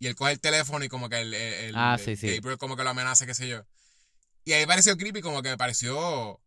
[0.00, 2.40] Y él coge el teléfono y como que el, el- el- Ah, sí, sí.
[2.58, 3.64] Como que lo amenaza, qué sé yo.
[4.44, 6.40] Y ahí pareció creepy, como que me pareció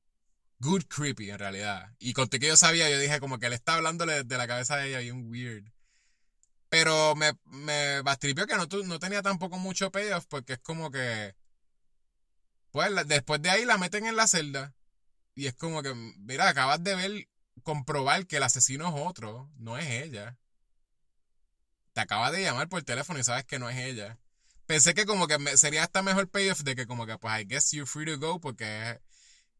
[0.59, 1.93] good creepy en realidad.
[1.97, 4.75] Y conté que yo sabía, yo dije como que él está hablándole de la cabeza
[4.77, 5.63] de ella bien weird.
[6.69, 10.91] Pero me, me bastripió que no, tu- no tenía tampoco mucho payoff porque es como
[10.91, 11.33] que...
[12.77, 14.75] Pues la- después de ahí la meten en la celda.
[15.33, 17.27] Y es como que, mira, acabas de ver,
[17.63, 20.37] comprobar que el asesino es otro, no es ella.
[21.93, 24.19] Te acaba de llamar por teléfono y sabes que no es ella.
[24.67, 27.45] Pensé que como que me- sería hasta mejor payoff de que como que pues I
[27.45, 28.97] guess you're free to go porque es,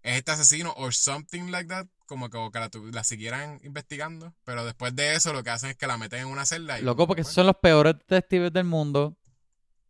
[0.03, 1.88] es este asesino or something like that.
[2.06, 4.35] Como que, o que la, la siguieran investigando.
[4.44, 6.80] Pero después de eso lo que hacen es que la meten en una celda.
[6.80, 9.18] Y Loco, porque que, pues, son los peores detectives del mundo.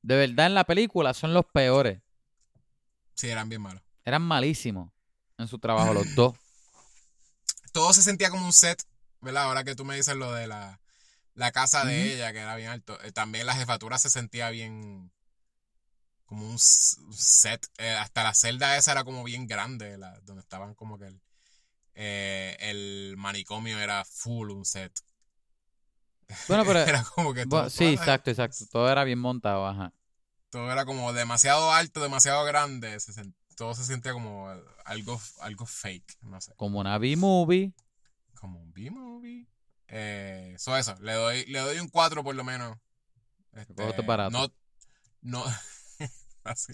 [0.02, 2.00] De verdad, en la película son los peores.
[3.18, 3.84] Sí, eran bien malos.
[4.06, 4.90] Eran malísimos
[5.38, 6.36] en su trabajo los dos.
[7.74, 8.82] Todo se sentía como un set,
[9.22, 9.44] ¿verdad?
[9.44, 10.80] Ahora que tú me dices lo de la,
[11.34, 13.02] la casa de ella, que era bien alto.
[13.04, 15.12] eh, también la jefatura se sentía bien.
[16.26, 17.66] Como un set.
[17.78, 21.22] eh, hasta la celda esa era como bien grande, la- donde estaban como que el,
[21.96, 24.94] eh, el manicomio era full un set.
[26.48, 26.80] Bueno, pero...
[26.86, 28.66] Era como que bueno, sí, exacto, exacto.
[28.72, 29.94] Todo era bien montado, ajá.
[30.50, 33.00] Todo era como demasiado alto, demasiado grande.
[33.00, 33.12] se
[33.56, 34.48] todo se sentía como
[34.86, 36.54] algo, algo fake, no sé.
[36.56, 37.74] Como una B-movie.
[38.40, 39.48] Como un B-movie.
[39.88, 42.78] Eh, so eso, le doy, le doy un 4 por lo menos.
[43.54, 44.30] Este, barato.
[44.32, 44.54] No,
[45.22, 45.44] no,
[46.44, 46.74] así.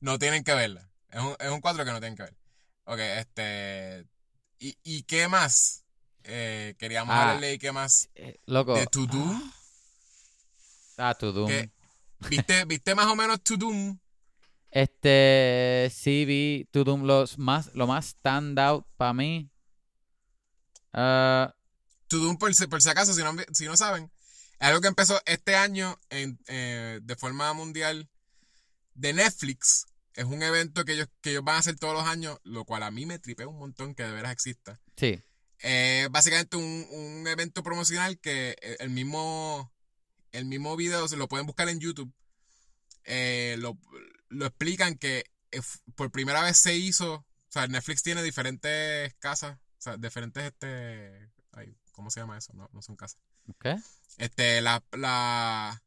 [0.00, 0.88] no tienen que verla.
[1.10, 2.36] Es un, es un 4 que no tienen que ver.
[2.84, 4.06] Ok, este.
[4.58, 5.84] ¿Y, y qué más?
[6.22, 7.20] Eh, queríamos Ah.
[7.22, 8.08] hablarle de qué más.
[8.14, 8.74] Eh, loco.
[8.74, 9.52] De To Doom.
[10.96, 11.48] Ah, To Doom.
[11.48, 11.70] ¿Qué?
[12.28, 13.98] ¿Viste, ¿Viste más o menos To Doom?
[14.70, 17.04] Este, sí vi To Doom.
[17.04, 19.50] Los más, lo más stand out para mí.
[20.92, 21.54] ah,
[22.08, 24.10] To Doom, por, si- por si acaso, si no, si no saben,
[24.60, 28.08] es algo que empezó este año en, eh, de forma mundial
[28.94, 29.86] de Netflix.
[30.14, 32.84] Es un evento que ellos, que ellos van a hacer todos los años, lo cual
[32.84, 34.80] a mí me tripea un montón que de veras exista.
[34.96, 35.20] sí.
[35.60, 39.72] Es básicamente un, un evento promocional que eh, el mismo,
[40.34, 42.12] el mismo video, se lo pueden buscar en YouTube,
[43.04, 43.78] eh, lo,
[44.28, 45.60] lo explican que eh,
[45.94, 51.30] por primera vez se hizo, o sea, Netflix tiene diferentes casas, o sea, diferentes, este,
[51.52, 52.52] ay, ¿cómo se llama eso?
[52.54, 53.18] No, no son casas.
[53.60, 53.76] ¿Qué?
[54.18, 55.82] Este, la, la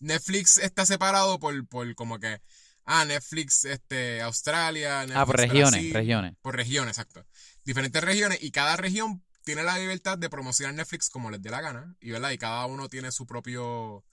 [0.00, 2.40] Netflix está separado por, por como que,
[2.84, 6.36] ah, Netflix, este, Australia, Netflix Ah, por regiones, Brasil, regiones.
[6.42, 7.24] por regiones, exacto.
[7.64, 11.60] Diferentes regiones y cada región tiene la libertad de promocionar Netflix como les dé la
[11.60, 11.96] gana.
[12.00, 12.32] Y, ¿verdad?
[12.32, 14.04] y cada uno tiene su propio...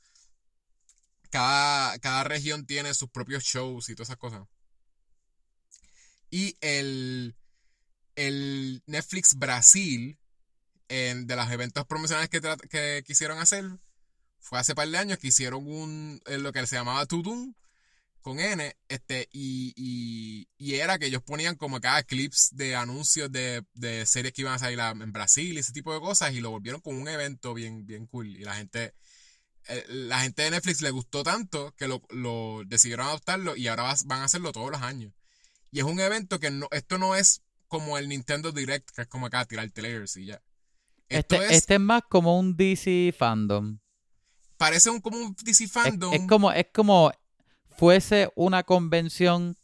[1.31, 4.43] Cada, cada región tiene sus propios shows y todas esas cosas.
[6.29, 7.35] Y el,
[8.15, 10.19] el Netflix Brasil,
[10.87, 12.39] en- de los eventos promocionales que,
[12.69, 13.65] que quisieron hacer,
[14.39, 17.55] fue hace par de años que hicieron un, lo que se llamaba Tudum,
[18.23, 23.31] con N, este, y, y, y era que ellos ponían como cada clips de anuncios
[23.31, 26.41] de, de series que iban a salir en Brasil y ese tipo de cosas, y
[26.41, 28.27] lo volvieron como un evento bien, bien cool.
[28.27, 28.95] Y la gente,
[29.67, 33.93] eh, la gente de Netflix le gustó tanto que lo, lo decidieron adoptarlo y ahora
[34.05, 35.13] van a hacerlo todos los años.
[35.71, 39.07] Y es un evento que no, esto no es como el Nintendo Direct, que es
[39.07, 40.41] como acá tirar trailers y ya.
[41.09, 43.79] Esto Este, es, este es más como un DC fandom.
[44.57, 46.13] parece un, como un DC Es, fandom.
[46.13, 47.11] es como, es como
[47.77, 49.57] fuese una convención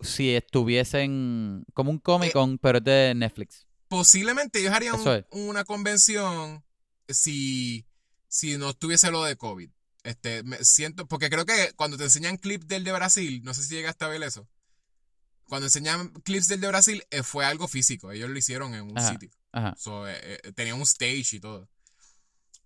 [0.00, 3.66] si estuviesen como un Comic Con, pero es de Netflix.
[3.88, 6.64] Posiblemente ellos harían un- una convención
[7.08, 7.86] si,
[8.28, 9.70] si no estuviese lo de COVID.
[10.04, 13.62] Este, me siento, porque creo que cuando te enseñan clips del de Brasil, no sé
[13.64, 14.48] si llegaste a ver eso.
[15.44, 18.12] Cuando enseñan clips del de Brasil, eh, fue algo físico.
[18.12, 19.10] Ellos lo hicieron en un Ajá.
[19.12, 19.30] sitio.
[19.52, 19.74] Ajá.
[19.78, 21.68] So, eh, eh, tenía un stage y todo.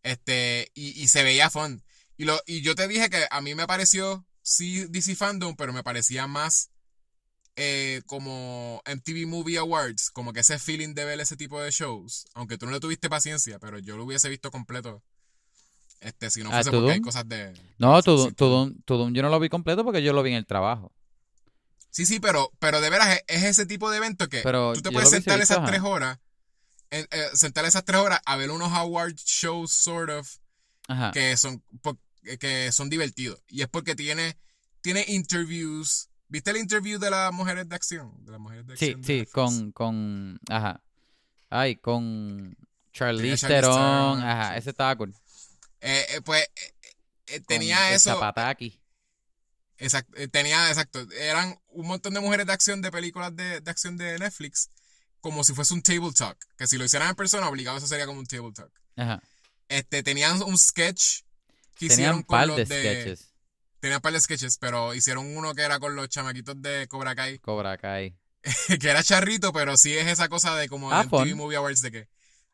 [0.02, 1.82] Este, y, y se veía fun.
[2.16, 5.72] Y, lo, y yo te dije que a mí me pareció, sí, DC Fandom, pero
[5.72, 6.70] me parecía más
[7.56, 12.26] eh, como MTV Movie Awards, como que ese feeling de ver ese tipo de shows.
[12.34, 15.02] Aunque tú no le tuviste paciencia, pero yo lo hubiese visto completo.
[16.00, 17.52] Este, si no Ah, fuese porque hay cosas de.
[17.78, 20.46] No, Tudum, Tudum- Tudum yo no lo vi completo porque yo lo vi en el
[20.46, 20.92] trabajo.
[21.90, 24.80] Sí, sí, pero, pero de veras es, es ese tipo de evento que Pero tú
[24.82, 25.66] te puedes sentar visto, esas ajá.
[25.70, 26.18] tres horas,
[26.90, 30.28] eh, sentar esas tres horas a ver unos award shows, sort of,
[30.88, 31.10] Ajá.
[31.12, 31.62] que son,
[32.38, 33.42] que son divertidos.
[33.48, 34.36] Y es porque tiene,
[34.80, 36.08] tiene interviews.
[36.28, 38.12] ¿Viste el interview de las mujeres de acción?
[38.24, 39.32] De las mujeres de Sí, acción de sí, Netflix?
[39.32, 40.82] con, con, ajá.
[41.50, 42.56] Ay, con
[42.92, 44.58] Charlize Charlize Theron, Theron, ajá, sí.
[44.58, 45.14] ese estaba cool.
[45.80, 46.74] Eh, eh, pues eh,
[47.26, 48.10] eh, Con tenía eso.
[48.10, 48.80] Zapataki.
[49.78, 51.06] Exacto, eh, tenía, exacto.
[51.18, 54.70] Eran un montón de mujeres de acción de películas de, de acción de Netflix,
[55.20, 56.38] como si fuese un table talk.
[56.56, 58.72] Que si lo hicieran en persona, obligado eso sería como un table talk.
[58.96, 59.20] Ajá.
[59.68, 61.22] Este, tenían un sketch
[61.74, 63.32] que hicieron Tenían con par los de de, sketches.
[63.80, 67.38] Tenían par de sketches, pero hicieron uno que era con los chamaquitos de Cobra Kai,
[67.40, 68.16] Cobra Kai.
[68.80, 71.34] que era charrito, pero sí es esa cosa de como Ah, en TV.
[71.34, 72.08] Movie Awards de que,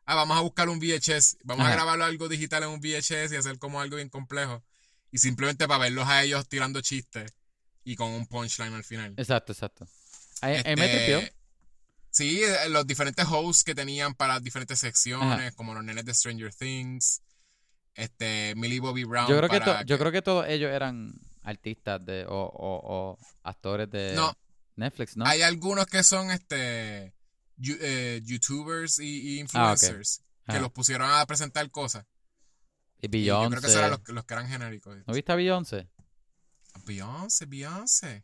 [0.05, 3.35] ah, vamos a buscar un VHS, vamos a grabarlo algo digital en un VHS y
[3.35, 4.63] hacer como algo bien complejo.
[5.11, 7.33] Y simplemente para verlos a ellos tirando chistes
[7.83, 9.13] y con un punchline al final.
[9.17, 9.87] Exacto, exacto.
[10.41, 11.33] Me Este.
[12.11, 16.53] Sí, eh, los diferentes hosts que tenían para diferentes secciones, como los nenes de Stranger
[16.53, 17.21] Things,
[17.95, 19.27] este, Millie Bobby Brown.
[19.29, 21.13] Yo creo que, to- yo creo que todos ellos eran
[21.43, 22.81] artistas de o, o,
[23.13, 24.33] o actores de No.
[24.75, 25.25] Netflix, ¿no?
[25.25, 27.13] Hay algunos que son este
[27.61, 32.05] eh, youtubers y, y Ah, influencers que los pusieron a presentar cosas.
[33.01, 34.03] Y Y yo creo que esos eran Beyoncé.
[34.07, 34.97] los, los que eran genéricos.
[35.05, 35.87] ¿No viste a Beyoncé?
[36.85, 38.23] Beyoncé, Beyoncé.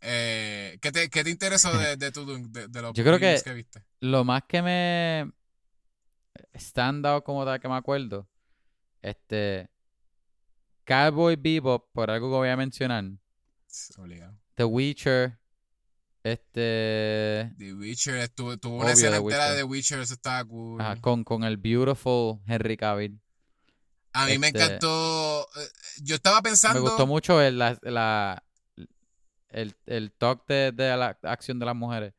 [0.00, 3.40] Eh, ¿qué, te, ¿Qué te interesó de, de, tu, de, de los Yo creo que
[3.54, 3.84] viste?
[4.00, 5.30] Lo más que me
[6.54, 8.28] stand out como tal que me acuerdo,
[9.10, 9.70] este
[10.84, 13.04] Cowboy Bebop, por algo que voy a mencionar,
[13.98, 14.34] Obligado.
[14.54, 15.38] The Witcher,
[16.22, 19.56] este The Witcher tuvo una Obvio, escena entera de.
[19.58, 20.80] The Witcher, eso estaba cool.
[20.80, 23.20] ajá, con, con el beautiful Henry Cavill.
[24.12, 25.42] A mí me este- encantó.
[25.56, 25.68] eh,
[26.02, 26.80] Yo estaba pensando.
[26.82, 28.42] Me gustó mucho el, la, la-
[29.50, 32.14] el, el talk de, de la acción de las mujeres.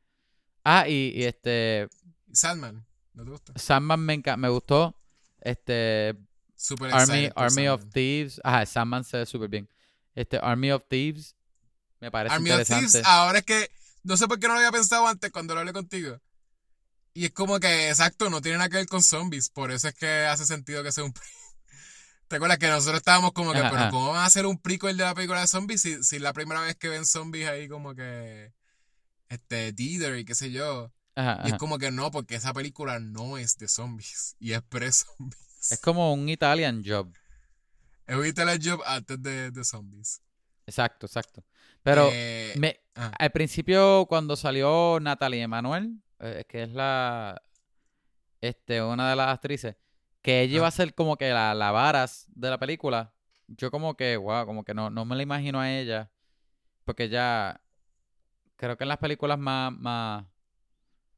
[0.64, 1.88] Ah, y, y este
[2.32, 2.86] Sandman.
[3.14, 3.52] ¿No te gusta?
[3.56, 4.94] Sandman me gustó.
[5.40, 6.16] Este
[6.58, 7.84] Super Army, Army of.
[7.92, 8.40] Thieves.
[8.42, 9.68] Ajá, Sandman se ve súper bien.
[10.14, 11.36] Este Army of Thieves
[12.00, 12.66] me parece Army of.
[12.66, 13.70] Thieves, ahora es que.
[14.02, 16.20] No sé por qué no lo había pensado antes cuando lo hablé contigo.
[17.14, 19.50] Y es como que, exacto, no tiene nada que ver con zombies.
[19.50, 21.14] Por eso es que hace sentido que sea un.
[22.28, 23.90] ¿Te acuerdas que nosotros estábamos como que, Ajá, pero ajá.
[23.90, 26.60] ¿cómo van a hacer un prequel de la película de zombies si, si la primera
[26.60, 28.52] vez que ven zombies ahí como que.
[29.28, 30.92] Este, Deeder y qué sé yo.
[31.14, 34.34] Ajá, Y es como que no, porque esa película no es de zombies.
[34.40, 35.47] Y es pre-zombies.
[35.70, 37.12] Es como un Italian job.
[38.06, 40.22] Es un Italian Job antes de, de zombies.
[40.66, 41.44] Exacto, exacto.
[41.82, 43.12] Pero Eh, me, ah.
[43.18, 47.40] al principio cuando salió Natalie Emanuel, eh, que es la
[48.40, 49.76] este una de las actrices,
[50.22, 50.68] que ella iba Ah.
[50.68, 53.12] a ser como que la, la varas de la película,
[53.48, 56.10] yo como que, wow, como que no, no me la imagino a ella,
[56.84, 57.60] porque ya
[58.56, 60.24] creo que en las películas más, más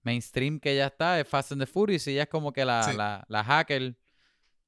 [0.03, 2.83] mainstream que ella está es Fast and the Furious y ella es como que la,
[2.83, 2.97] Sí.
[2.97, 3.97] la, la hacker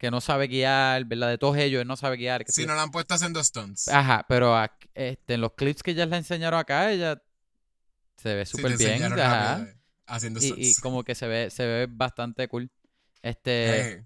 [0.03, 1.29] que no sabe guiar, ¿verdad?
[1.29, 2.43] De todos ellos no sabe guiar.
[2.45, 3.87] sé si no la han puesto haciendo stunts.
[3.87, 4.53] Ajá, pero
[4.95, 7.23] este, en los clips que ellas le enseñaron acá, ella
[8.16, 9.01] se ve súper bien.
[9.05, 9.62] ajá.
[9.62, 9.77] eh,
[10.07, 10.81] haciendo Y, y stunts.
[10.81, 12.69] como que se ve, se ve bastante cool.
[13.23, 14.05] Este, Eh,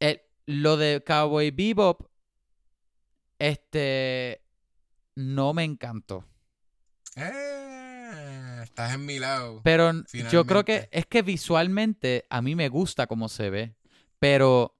[0.00, 2.02] el- lo de Cowboy Bebop,
[3.38, 4.42] este,
[5.14, 6.26] no me encantó.
[7.16, 9.62] eh, estás en mi lado.
[9.64, 9.92] Pero
[10.30, 13.74] yo creo que es que visualmente a mí me gusta cómo se ve,
[14.18, 14.76] pero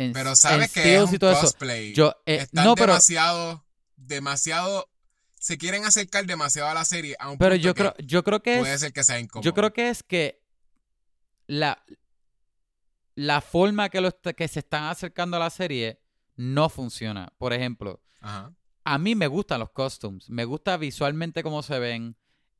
[0.00, 1.92] en, Pero en sabes que es un y todo eso, cosplay.
[1.92, 3.66] yo, eh, Están no, pero, demasiado,
[3.96, 4.88] demasiado,
[5.38, 8.42] se quieren acercar demasiado a la serie a un pero punto yo creo, yo creo
[8.42, 9.44] que puede es, ser que sea incómodo.
[9.44, 10.42] Yo creo que es que
[11.46, 11.82] la,
[13.14, 16.00] la forma que, que se están acercando a la serie
[16.36, 17.32] no funciona.
[17.38, 18.54] Por ejemplo, Ajá.
[18.84, 22.16] a mí me gustan los costumes, me gusta visualmente cómo se ven.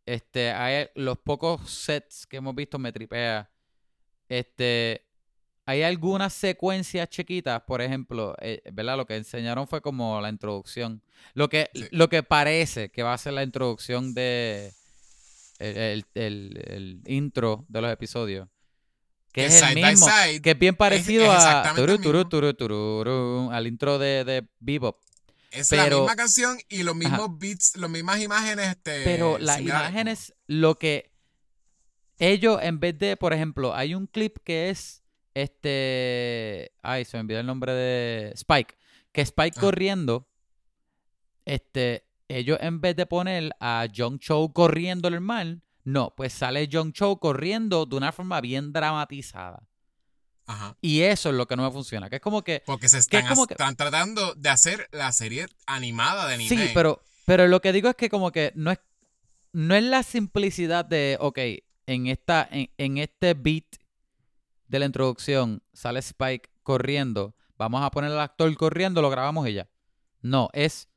[0.06, 3.50] Este, hay los pocos sets que hemos visto me tripea.
[4.28, 5.09] Este,
[5.66, 8.96] hay algunas secuencias chiquitas, por ejemplo, eh, ¿verdad?
[8.96, 11.02] Lo que enseñaron fue como la introducción.
[11.34, 11.86] Lo que, Sí.
[11.92, 14.72] lo que parece que va a ser la introducción de
[15.58, 18.48] el, el- el- el intro de los episodios.
[19.32, 20.06] Que Que es el Side by mismo.
[20.08, 24.48] Side Que es bien parecido es a turu, turu, turu, tururú, al intro de, de
[24.58, 24.98] Bebop.
[25.52, 28.68] Es pero- la misma canción y los mismos beats, las mismas imágenes.
[28.70, 31.12] Este, Pero las similares, imágenes, lo que
[32.18, 34.99] ellos, en vez de, por ejemplo, hay un clip que es
[35.34, 36.72] este.
[36.82, 38.74] Ay, se me olvidó el nombre de Spike.
[39.12, 39.60] Que Spike Ajá.
[39.60, 40.28] corriendo.
[41.44, 42.06] Este.
[42.28, 47.16] Ellos, en vez de poner a John Cho corriendo normal, no, pues sale John Cho
[47.16, 49.66] corriendo de una forma bien dramatizada.
[50.46, 50.76] Ajá.
[50.80, 52.08] Y eso es lo que no me funciona.
[52.08, 52.62] Que es como que.
[52.64, 56.34] Porque se Que es están, como que- están tratando de hacer la serie animada de
[56.34, 56.48] anime.
[56.48, 58.78] Sí, pero, pero lo que digo es que como que no es,
[59.52, 61.38] no es la simplicidad de, ok,
[61.86, 63.64] en, esta, en, en este beat
[64.70, 69.54] de la introducción sale Spike corriendo, vamos a poner al actor corriendo, lo grabamos y
[69.54, 69.68] ya.
[70.22, 70.88] No, es,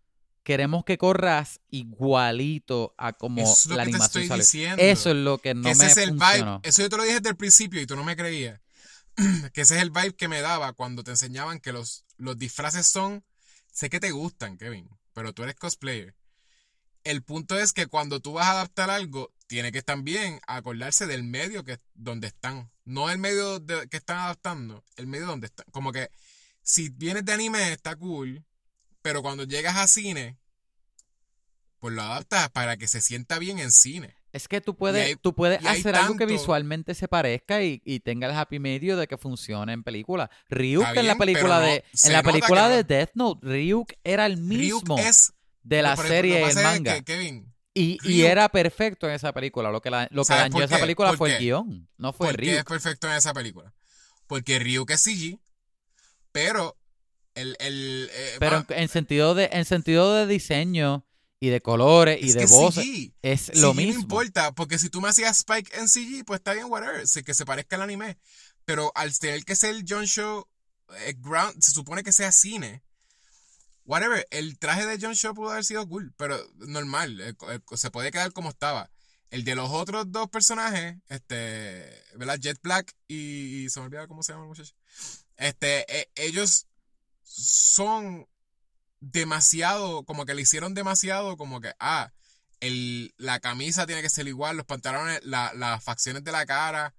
[0.44, 4.42] queremos que corras igualito a como Eso es lo la que te animación estoy sale.
[4.44, 4.84] diciendo.
[4.84, 6.60] Eso es lo que no que ese me es el funcionó.
[6.60, 6.70] vibe.
[6.70, 8.62] Eso yo te lo dije desde el principio y tú no me creías.
[9.54, 12.86] que ese es el vibe que me daba cuando te enseñaban que los, los disfraces
[12.88, 13.24] son.
[13.72, 16.16] Sé que te gustan, Kevin, pero tú eres cosplayer.
[17.04, 21.24] El punto es que cuando tú vas a adaptar algo, tiene que también acordarse del
[21.24, 22.72] medio que, donde están.
[22.86, 25.66] No el medio de- que están adaptando, el medio donde están.
[25.72, 26.10] Como que
[26.62, 28.44] si vienes de anime está cool,
[29.02, 30.38] pero cuando llegas a cine,
[31.80, 34.16] pues lo adaptas para que se sienta bien en cine.
[34.32, 38.00] Es que tú puedes, hay- tú puedes hacer algo que visualmente se parezca y, y
[38.00, 40.32] tenga el happy medio de que funcione en película.
[40.50, 42.70] Ryuk en la película no- de en la película no.
[42.70, 46.96] de Death Note, Ryuk era el Ryuk mismo es de la serie el es manga.
[46.96, 49.72] que, Kevin, y, y era perfecto en esa película.
[49.72, 51.44] Lo que, la- lo que ¿Sabes dañó esa película ¿Por fue el qué?
[51.46, 53.74] guion, no fue ¿por qué es perfecto en esa película?
[54.28, 55.40] Porque Ryuk es CG,
[56.32, 56.78] pero
[57.36, 61.06] el, el eh, Pero en, bueno, en sentido de en sentido de diseño
[61.40, 64.02] y de colores y de que voces CG, es CG lo no mismo.
[64.02, 67.46] importa, porque si tú me hacías Spike en CG, pues está bien, whatever, que se
[67.46, 68.18] parezca al anime.
[68.66, 70.48] Pero al tener que ser John Show,
[71.06, 72.82] eh, ground, se supone que sea cine.
[73.86, 77.92] Whatever, el traje de John Shaw pudo haber sido cool, pero normal, eh, eh, se
[77.92, 78.90] puede quedar como estaba.
[79.30, 82.38] El de los otros dos personajes, este, ¿verdad?
[82.40, 84.76] Jet Black y, se me olvida cómo se llama el muchacho.
[85.38, 86.68] Este, e, ellos
[87.24, 88.28] son
[89.00, 92.14] demasiado, como que le hicieron demasiado, como que, ah,
[92.60, 96.96] el, la camisa tiene que ser igual, los pantalones, las facciones de la cara,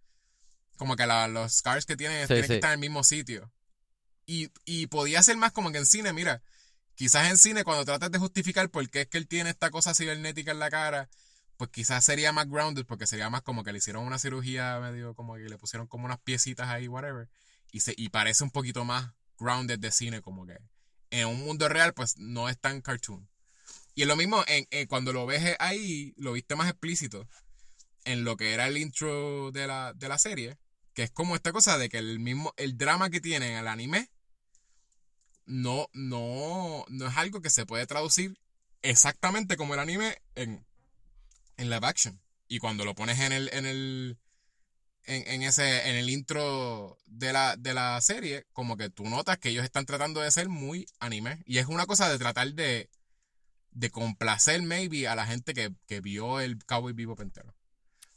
[0.76, 3.50] como que los scars que tienen tienen que estar en el mismo sitio.
[4.26, 6.42] Y, y podía ser más como que en cine, mira,
[6.94, 9.94] quizás en cine cuando tratas de justificar por qué es que él tiene esta cosa
[9.94, 11.08] cibernética en la cara,
[11.56, 15.14] pues quizás sería más grounded porque sería más como que le hicieron una cirugía medio
[15.14, 17.28] como que le pusieron como unas piecitas ahí, whatever,
[17.70, 20.58] y, se, y parece un poquito más grounded de cine, como que
[21.10, 23.28] en un mundo real pues no es tan cartoon.
[23.94, 27.28] Y es lo mismo, en, cuando lo ves ahí, lo viste más explícito
[28.04, 30.58] en lo que era el intro de la, de la serie,
[30.94, 33.68] que es como esta cosa de que el mismo, el drama que tiene en el
[33.68, 34.10] anime
[35.46, 38.38] no, no, no es algo que se puede traducir
[38.82, 40.64] exactamente como el anime en,
[41.56, 42.20] en live action.
[42.48, 44.18] Y cuando lo pones en el, en el,
[45.04, 49.50] en, ese, en el intro de la, de la serie, como que tú notas que
[49.50, 51.42] ellos están tratando de ser muy anime.
[51.46, 52.90] Y es una cosa de tratar de,
[53.74, 57.54] de complacer maybe a la gente que, vio el Cowboy Bebop entero.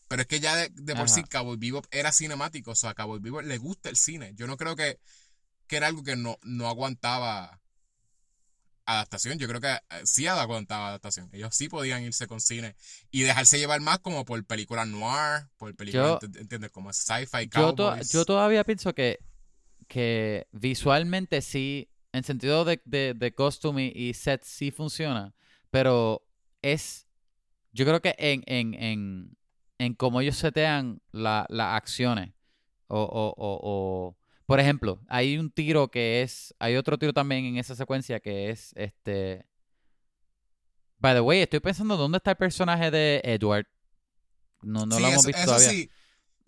[0.07, 3.19] Pero es que ya de, por sí Cowboy Bebop era cinemático, o sea, a Cowboy
[3.19, 4.33] Bebop le gusta el cine.
[4.35, 4.99] Yo no creo que,
[5.67, 7.59] que era algo que no, no aguantaba
[8.87, 9.37] adaptación.
[9.37, 11.29] Yo creo que eh, sí aguantaba adaptación.
[11.33, 12.75] Ellos sí podían irse con cine
[13.11, 16.71] y dejarse llevar más como por películas noir, por películas, ¿entiendes?
[16.71, 17.49] Como sci-fi.
[17.53, 17.75] Yo,
[18.09, 19.19] yo, todavía pienso que,
[19.87, 25.35] que visualmente sí, en sentido de, de, costume y set sí funciona,
[25.69, 26.25] pero
[26.61, 27.07] es,
[27.73, 29.37] yo creo que en, en, en,
[29.77, 32.31] en cómo ellos setean las acciones
[32.87, 34.17] o, o, o
[34.47, 36.55] por ejemplo, hay un tiro que es.
[36.57, 39.45] Hay otro tiro también en esa secuencia que es este.
[40.99, 43.67] By the way, estoy pensando dónde está el personaje de Edward.
[44.61, 45.69] No, no lo hemos visto eso todavía.
[45.69, 45.91] Sí.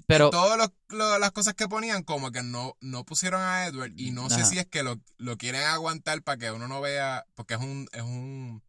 [0.07, 0.71] Pero todas
[1.19, 3.91] las cosas que ponían, como que no, no pusieron a Edward.
[3.97, 7.25] Y no sé si es que lo, lo, quieren aguantar para que uno no vea.
[7.35, 7.89] Porque es un.
[7.91, 8.63] Es un.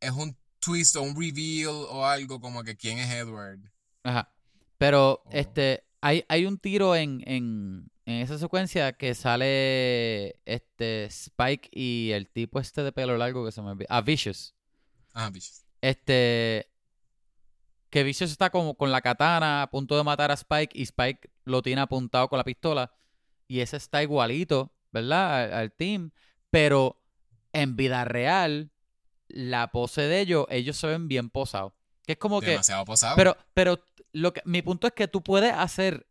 [0.00, 3.60] Es un twist o un reveal o algo como que quién es Edward.
[4.02, 4.34] Ajá.
[4.76, 5.85] Pero, este.
[6.06, 12.28] Hay, hay un tiro en, en, en, esa secuencia que sale este Spike y el
[12.28, 13.88] tipo este de pelo largo que se me olvida.
[13.90, 14.54] Ah, Vicious.
[15.14, 15.64] Ah, Vicious.
[15.80, 16.70] Este.
[17.90, 21.28] Que Vicious está como con la katana a punto de matar a Spike y Spike
[21.44, 22.92] lo tiene apuntado con la pistola.
[23.48, 25.54] Y ese está igualito, ¿verdad?
[25.54, 26.12] Al, team.
[26.50, 27.02] Pero
[27.52, 28.70] en vida real,
[29.26, 31.72] la pose de ellos, ellos se ven bien posados.
[32.06, 32.90] Que es como Demasiado que.
[32.90, 33.16] Posado.
[33.16, 33.82] Pero, pero
[34.16, 36.06] lo que, mi punto es que tú puedes hacer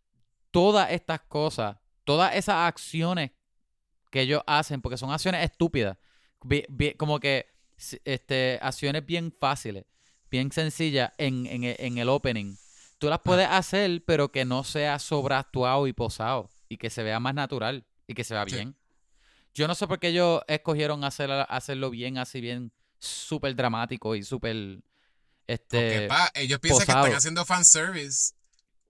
[0.52, 3.32] todas estas cosas, todas esas acciones
[4.12, 5.98] que ellos hacen, porque son acciones estúpidas,
[6.98, 7.48] como que
[8.04, 9.86] este, acciones bien fáciles,
[10.30, 12.56] bien sencillas en, en, el opening.
[13.00, 17.20] Tú las puedes hacer, pero que no sea sobreactuado y posado, y que se vea
[17.20, 18.76] más natural, y que se vea bien.
[19.56, 24.22] Yo no sé por qué ellos escogieron hacer, hacerlo bien, así bien, súper dramático y
[24.22, 24.84] súper
[25.48, 28.34] este, ellos piensan que están haciendo fanservice.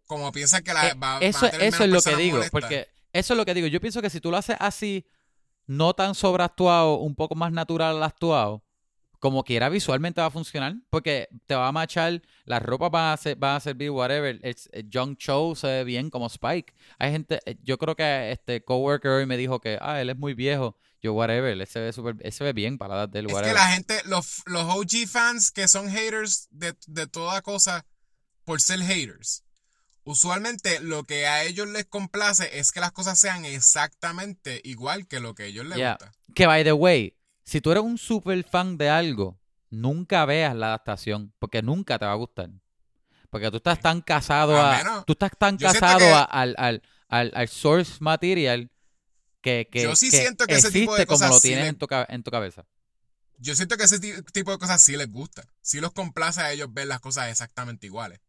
[0.06, 2.40] Como piensan que la, eh, va, eso, a tener eso es lo que digo.
[2.52, 3.68] Porque eso es lo que digo.
[3.68, 5.08] Yo pienso que si tú lo haces así,
[5.66, 8.64] no tan sobreactuado, un poco más natural actuado,
[9.20, 10.76] como quiera visualmente va a funcionar.
[10.92, 14.40] Porque te va a machar, las ropas van a, ser, van a servir, whatever.
[14.44, 16.74] El, Young Cho se ve bien como Spike.
[17.00, 20.18] Hay gente, eh, yo creo que este coworker hoy me dijo que, ah, él es
[20.18, 20.78] muy viejo.
[21.06, 23.46] Yo, whatever, ese ve, super, ese ve bien para dar del whatever.
[23.46, 27.86] Es que la gente, los, los OG fans que son haters de, de toda cosa
[28.44, 29.44] por ser haters,
[30.04, 35.20] usualmente lo que a ellos les complace es que las cosas sean exactamente igual que
[35.20, 36.12] lo que a ellos les gusta.
[36.34, 40.70] Que, by the way, si tú eres un super fan de algo, nunca veas la
[40.70, 42.50] adaptación, porque nunca te va a gustar.
[43.30, 47.98] Porque tú estás tan casado a, tú estás tan casado al, al, al, al source
[48.00, 48.72] material
[49.72, 52.32] yo sí siento que ese tipo de cosas como lo tienes en, tu, en tu
[52.32, 52.66] cabeza.
[53.38, 55.48] Yo siento que ese tipo de cosas sí les gusta.
[55.62, 58.22] Sí los complace a ellos ver las cosas exactamente iguales.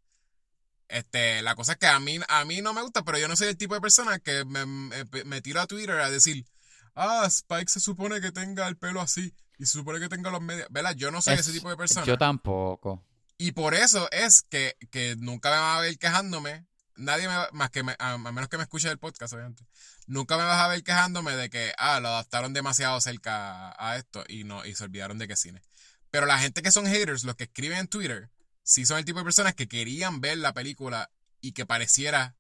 [0.89, 3.37] Este, la cosa es que a mí, a mí no me gusta, pero yo no
[3.37, 6.47] soy el tipo de persona que me, me, tiro a Twitter a decir,
[6.95, 10.41] ah, Spike se supone que tenga el pelo así y se supone que tenga los
[10.41, 10.69] medios.
[10.71, 10.95] ¿Verdad?
[10.95, 12.07] Yo no soy ese tipo de persona.
[12.07, 13.05] Yo tampoco.
[13.39, 16.67] Y por eso es que, que nunca me van a ver quejándome
[16.97, 19.65] nadie me más que a, menos que me escuche el podcast, obviamente,
[20.07, 24.25] nunca me vas a ver quejándome de que, ah, lo adaptaron demasiado cerca a esto
[24.29, 25.63] y no, y se olvidaron de que cine.
[26.11, 28.31] Pero la gente que son haters, los que escriben en Twitter,
[28.63, 31.11] sí son el tipo de personas que querían ver la película
[31.41, 32.37] y que pareciera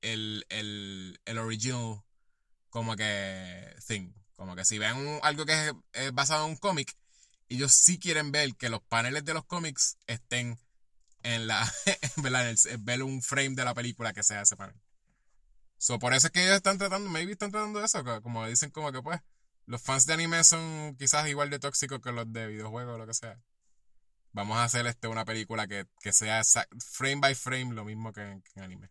[0.00, 2.02] el, el, el original
[2.70, 4.12] como que thing.
[4.36, 6.94] Como que si ven algo que es basado en un cómic,
[7.48, 10.58] ellos sí quieren ver que los paneles de los cómics estén
[11.34, 11.72] en la,
[12.16, 14.76] verdad, en el- ver un frame de la película que sea ese panel.
[15.78, 18.70] So, por eso es que ellos están tratando, maybe están tratando eso, co- como dicen
[18.70, 19.20] como que pues,
[19.66, 23.06] los fans de anime son quizás igual de tóxicos que los de videojuegos o lo
[23.06, 23.38] que sea.
[24.32, 28.12] Vamos a hacer este una película que, que sea exact- frame by frame lo mismo
[28.12, 28.90] que, en- anime.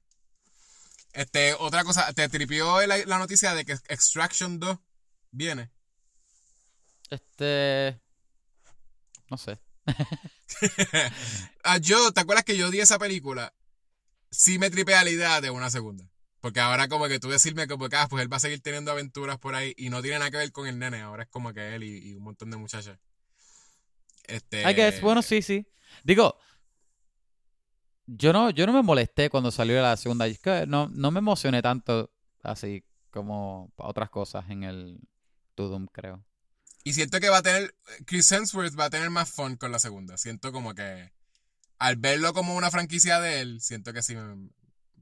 [1.14, 4.78] Este, otra cosa, te tripió la noticia de que Extraction 2
[5.32, 5.72] viene.
[7.10, 8.02] Este.
[9.30, 9.60] No sé.
[11.64, 13.54] ah, yo, ¿te acuerdas que yo di esa película?
[14.32, 16.10] Sí me tripea la idea de una segunda.
[16.42, 19.40] Porque ahora como que tú decirme que pues, pues él va a seguir teniendo aventuras
[19.40, 21.74] por ahí y no tiene nada que ver con el nene, ahora es como que
[21.74, 23.00] él y, un montón de muchachas.
[24.28, 25.68] Este, I guess, bueno, sí, sí.
[26.04, 26.38] Digo,
[28.06, 30.28] yo no, yo no me molesté cuando salió la segunda.
[30.68, 32.12] No, no me emocioné tanto
[32.44, 35.00] así como otras cosas en el
[35.56, 36.24] Tudum, creo.
[36.88, 37.76] Y siento que va a tener,
[38.06, 40.18] Chris Hemsworth va a tener más fun con la segunda.
[40.18, 41.12] Siento como que
[41.80, 44.50] al verlo como una franquicia de él, siento que sí, me-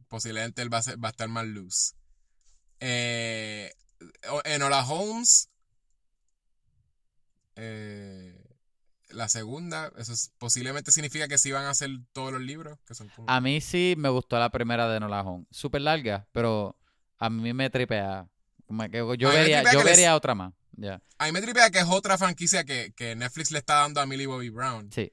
[0.07, 1.93] posiblemente él va a, ser- va a estar más loose.
[2.79, 3.73] Eh,
[4.31, 5.49] o- en Hola Holmes,
[7.55, 8.33] eh,
[9.09, 12.95] la segunda, eso es- posiblemente significa que sí van a hacer todos los libros, que
[12.95, 13.29] son como...
[13.29, 15.47] A mí sí me gustó la primera de Nola Holmes.
[15.51, 16.77] Súper larga, pero
[17.19, 18.27] a mí me tripea.
[18.69, 20.53] Yo vería, yo les- vería otra más.
[21.17, 24.05] A mí me tripea que es otra franquicia que, que Netflix le está dando a
[24.05, 24.91] Millie Bobby Brown.
[24.91, 25.11] Sí.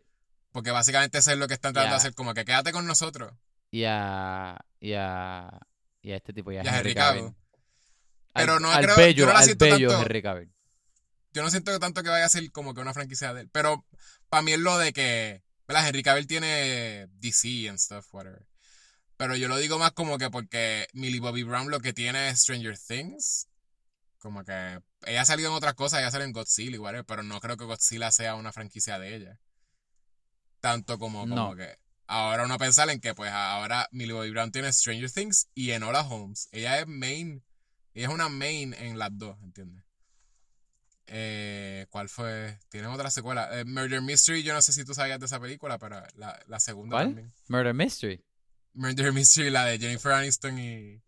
[0.53, 3.32] Porque básicamente eso es lo que están tratando de hacer, como que quédate con nosotros.
[3.70, 5.61] Y a, y a,
[6.03, 7.24] y a este tipo, y a Y a Henry Cavill.
[7.24, 7.35] Al-
[8.35, 10.53] Pero no al creo- bello, yo no la al siento bello tanto- Henry Cavill.
[11.32, 13.49] yo no siento tanto que vaya a ser como que una franquicia de él.
[13.53, 13.87] Pero
[14.28, 15.87] para mí es lo de que, ¿verdad?
[15.89, 18.45] Henry Cavill tiene DC and stuff, whatever.
[19.16, 22.41] Pero yo lo digo más como que porque Millie Bobby Brown lo que tiene es
[22.41, 23.47] Stranger Things.
[24.20, 27.22] Como que ella ha salido en otras cosas, ella sale en Godzilla y whatever, pero
[27.24, 29.40] no creo que Godzilla sea una franquicia de ella.
[30.60, 31.56] Tanto como, como No.
[31.56, 31.76] que
[32.06, 36.02] ahora uno pensar en que pues ahora Millie Bobby Brown tiene Stranger Things y Enola
[36.02, 36.48] Holmes.
[36.52, 37.42] Ella es main,
[37.94, 39.82] ella es una main en las dos, ¿entiendes?
[41.06, 42.59] Eh, ¿Cuál fue?
[42.68, 43.59] Tienen otra secuela.
[43.59, 46.60] Eh, Murder Mystery, yo no sé si tú sabías de esa película, pero la, la
[46.60, 47.06] segunda ¿Cuál?
[47.06, 47.32] también.
[47.48, 48.24] Murder Mystery.
[48.74, 51.02] Murder Mystery, la de Jennifer Aniston y...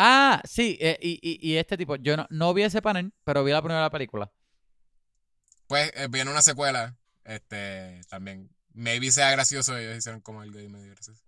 [0.00, 3.42] Ah, sí, eh, y, y, y este tipo, yo no, no vi ese panel, pero
[3.42, 4.30] vi la primera película.
[5.66, 8.48] Pues eh, viene una secuela, este, también.
[8.74, 11.20] Maybe sea gracioso, ellos hicieron como algo ahí medio gracioso.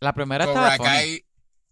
[0.00, 0.88] La primera Cobra estaba funny.
[0.88, 1.26] Kai,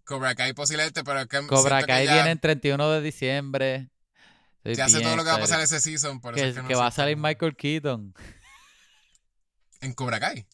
[0.05, 3.91] Cobra Kai posiblemente, pero es que Cobra que Kai ya, viene el 31 de diciembre.
[4.59, 6.55] Estoy ya sé todo lo que va a pasar ese season, por eso Que, es
[6.55, 8.15] que, no que va a salir Michael Keaton.
[9.81, 10.47] En Cobra Kai.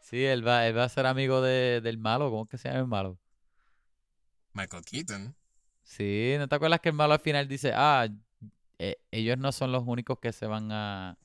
[0.00, 2.30] Sí, él va, él va a ser amigo de, del malo.
[2.30, 3.18] ¿Cómo es que se llama el malo?
[4.52, 5.34] Michael Keaton.
[5.82, 8.08] Sí, ¿no te acuerdas que el malo al final dice, ah,
[8.78, 11.18] eh, ellos no son los únicos que se van a,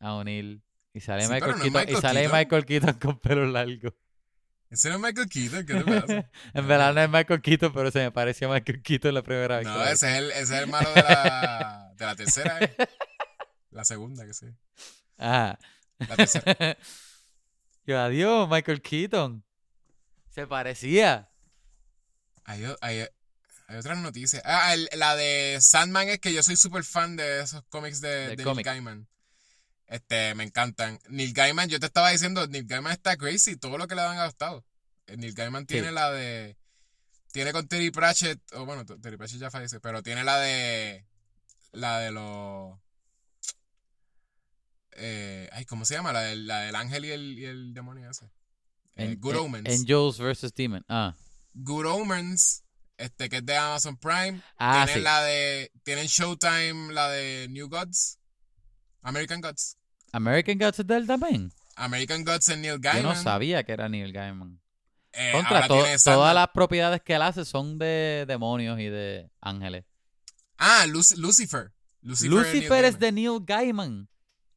[0.00, 0.60] a unir?
[0.94, 2.38] Y sale Sí, Michael no Keaton, y sale Keaton.
[2.38, 3.94] Michael Keaton con pelo largo.
[4.68, 6.30] Ese no es Michael Keaton, ¿qué te pasa?
[6.54, 9.58] en verdad no es Michael Keaton, pero se me pareció a Michael Keaton la primera
[9.58, 9.66] vez.
[9.66, 12.74] No, ese es el, ese es el malo de la, de la tercera, ¿eh?
[13.70, 14.46] La segunda, que sí.
[15.18, 15.58] Ajá.
[15.98, 16.78] La tercera.
[17.86, 19.44] Yo, adiós, Michael Keaton.
[20.28, 21.31] Se parecía.
[22.52, 23.06] Hay, o- hay,
[23.68, 24.42] hay otras noticias.
[24.44, 28.36] Ah, el- la de Sandman es que yo soy súper fan de esos cómics de,
[28.36, 28.62] de Neil.
[28.62, 29.08] Gaiman.
[29.86, 30.98] Este, me encantan.
[31.08, 34.18] Neil Gaiman, yo te estaba diciendo, Neil Gaiman está crazy, todo lo que le han
[34.18, 34.64] adaptado.
[35.06, 36.56] Eh, Neil Gaiman tiene la de.
[37.32, 41.06] Tiene con Terry Pratchett, o bueno, Terry Pratchett ya falleció, pero tiene la de.
[41.72, 42.78] La de los.
[44.92, 46.12] Eh, ay, ¿cómo se llama?
[46.12, 48.26] La del, la del ángel y el, y el demonio ese.
[48.96, 49.68] Eh, En- Good en- Omens.
[49.80, 50.54] Angels vs.
[50.54, 50.84] Demon.
[50.88, 51.14] Ah,
[51.54, 52.64] Good Omens,
[52.96, 54.40] este que es de Amazon Prime.
[54.58, 55.00] ah tienen sí.
[55.04, 55.72] la de.
[55.82, 58.18] Tienen Showtime, la de New Gods.
[59.02, 59.76] American Gods.
[60.12, 61.52] American Gods es de él también.
[61.76, 63.02] American Gods en Neil Yo Gaiman.
[63.02, 64.60] no sabía que era Neil Gaiman.
[65.14, 69.84] Eh, Contra to- todas las propiedades que él hace son de demonios y de ángeles.
[70.58, 71.72] Ah, Luc- Lucifer.
[72.02, 74.08] Lucifer, Lucifer es de Neil Gaiman.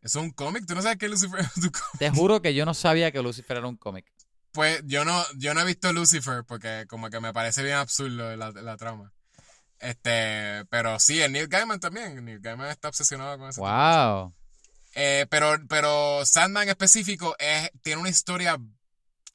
[0.01, 0.65] ¿Eso es un cómic?
[0.67, 1.99] ¿Tú no sabes qué Lucifer es un cómic?
[1.99, 4.05] Te juro que yo no sabía que Lucifer era un cómic.
[4.55, 8.37] Pues yo no, yo no he visto Lucifer porque como que me parece bien absurdo
[8.37, 9.11] la, la trama.
[9.79, 12.23] Este, pero sí, el Neil Gaiman también.
[12.23, 13.59] Neil Gaiman está obsesionado con eso.
[13.59, 14.33] Wow.
[14.95, 18.57] Eh, pero, pero Sandman específico es, tiene una historia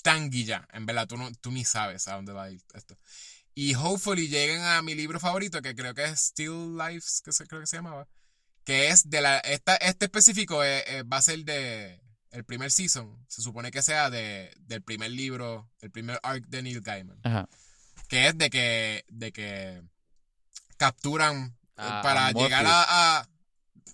[0.02, 0.66] tan guilla.
[0.72, 2.96] En verdad, tú, no, tú ni sabes a dónde va a ir esto.
[3.54, 7.46] Y hopefully lleguen a mi libro favorito, que creo que es Still Lives, que se,
[7.46, 8.08] creo que se llamaba.
[8.64, 9.38] Que es de la.
[9.40, 12.00] Esta, este específico eh, eh, va a ser de.
[12.30, 13.24] El primer season.
[13.28, 17.18] Se supone que sea de, del primer libro, el primer arc de Neil Gaiman.
[17.24, 17.48] Ajá.
[18.08, 19.82] que es de que, de que
[20.76, 23.28] capturan eh, A- para a llegar a, a-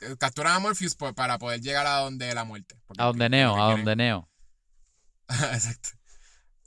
[0.03, 2.79] eh, capturan a Morpheus para poder llegar a donde la muerte.
[2.87, 4.29] Porque A donde Neo, a donde Neo.
[5.29, 5.91] Exacto.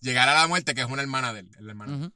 [0.01, 2.11] Llegar a la muerte, que es una hermana de él, la hermana.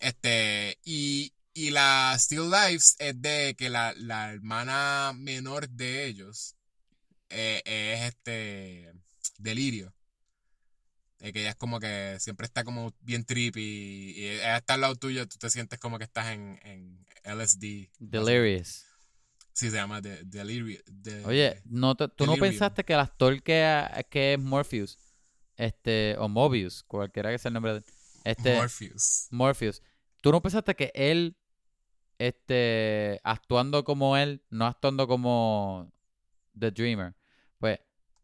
[0.00, 6.56] Este, y, y la Still Lives es de que la, la hermana menor de ellos
[7.32, 8.92] eh, es este
[9.38, 9.92] Delirio.
[11.20, 13.60] Eh, que ella es como que siempre está como bien trippy
[14.16, 17.90] y ella está al lado tuyo, tú te sientes como que estás en, en LSD.
[18.00, 18.84] Delirious.
[19.52, 20.80] Sí, se llama de, Delirio.
[20.86, 24.98] de- Oye, no te- ¿tú no pensaste que el actor que, que es Morpheus,
[25.56, 27.84] este, o Mobius, cualquiera que sea el nombre de
[28.24, 29.28] este, Morpheus.
[29.30, 29.82] Morpheus,
[30.22, 31.36] ¿tú no pensaste que él,
[32.18, 35.92] este, actuando como él, no actuando como
[36.58, 37.14] The Dreamer,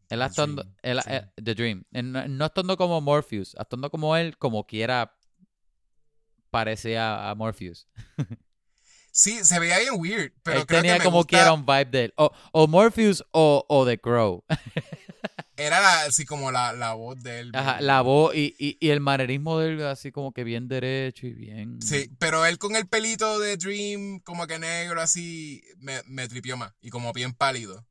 [0.09, 1.09] él actuando, él- sí.
[1.11, 5.15] eh, The Dream, él no, actuando como Morpheus, actuando como él, como quiera,
[6.49, 7.87] parecía a Morpheus.
[9.11, 11.65] Sí, se veía bien weird, pero él creo tenía que me como gusta- quiera un
[11.65, 14.45] vibe de él, o, o Morpheus o, o The Crow.
[15.57, 17.51] Era la- así como la, la voz de él.
[17.53, 21.25] Ajá, la voz y, y, y el manerismo de él así como que bien derecho
[21.27, 21.81] y bien...
[21.81, 26.55] Sí, pero él con el pelito de Dream, como que negro, así, me, me tripió
[26.55, 26.71] más.
[26.79, 27.85] Y como bien pálido.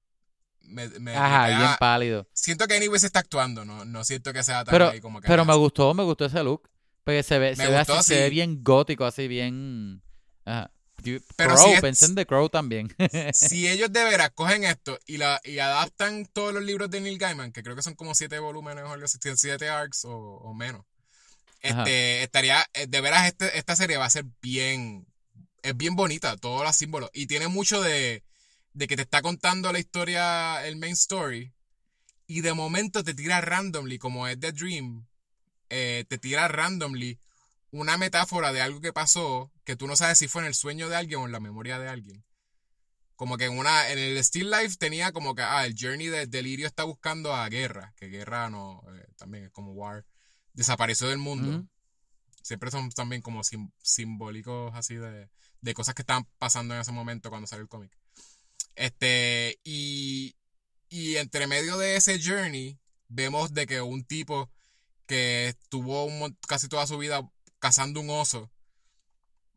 [0.69, 1.59] Me, me Ajá, tripea.
[1.59, 2.29] bien pálido.
[2.33, 5.21] Siento que Anyway se está actuando, no, no siento que sea tan Pero, ahí como
[5.21, 5.27] que.
[5.27, 6.69] pero me gustó, me gustó ese look.
[7.05, 8.31] Porque se ve, Me se ve gustó, así, se ve sí.
[8.35, 10.03] bien gótico, así bien...
[10.45, 10.71] Ajá.
[11.37, 12.95] Pero Crow, si pensé en The Crow también.
[13.33, 17.19] Si ellos de veras cogen esto y, la, y adaptan todos los libros de Neil
[17.19, 20.55] Gaiman, que creo que son como siete volúmenes o algo así, siete arcs o, o
[20.55, 20.85] menos,
[21.63, 21.83] Ajá.
[21.83, 25.07] este, estaría, eh, de veras este, esta serie va a ser bien,
[25.63, 28.25] es bien bonita, todos los símbolos, y tiene mucho de,
[28.79, 31.53] de que te está contando la historia, el main story,
[32.29, 35.05] y de momento te tira randomly, como es The Dream,
[35.69, 37.19] eh, te tira randomly
[37.73, 40.89] una metáfora de algo que pasó que tú no sabes si fue en el sueño
[40.89, 42.25] de alguien o en la memoria de alguien.
[43.17, 46.29] Como que en una, en el Still Life tenía como que, ah, el journey de
[46.29, 50.07] Delirio está buscando a Guerra, que Guerra no, eh, también es como War,
[50.53, 51.51] desapareció del mundo.
[52.43, 55.29] Siempre son también como sim- simbólicos así de,
[55.63, 57.98] de cosas que estaban pasando en ese momento cuando salió el cómic.
[58.79, 60.37] Este, y,
[60.89, 62.79] y entre medio de ese journey,
[63.09, 64.53] vemos de que un tipo
[65.07, 66.09] que estuvo
[66.47, 67.29] casi toda su vida
[67.59, 68.53] cazando un oso,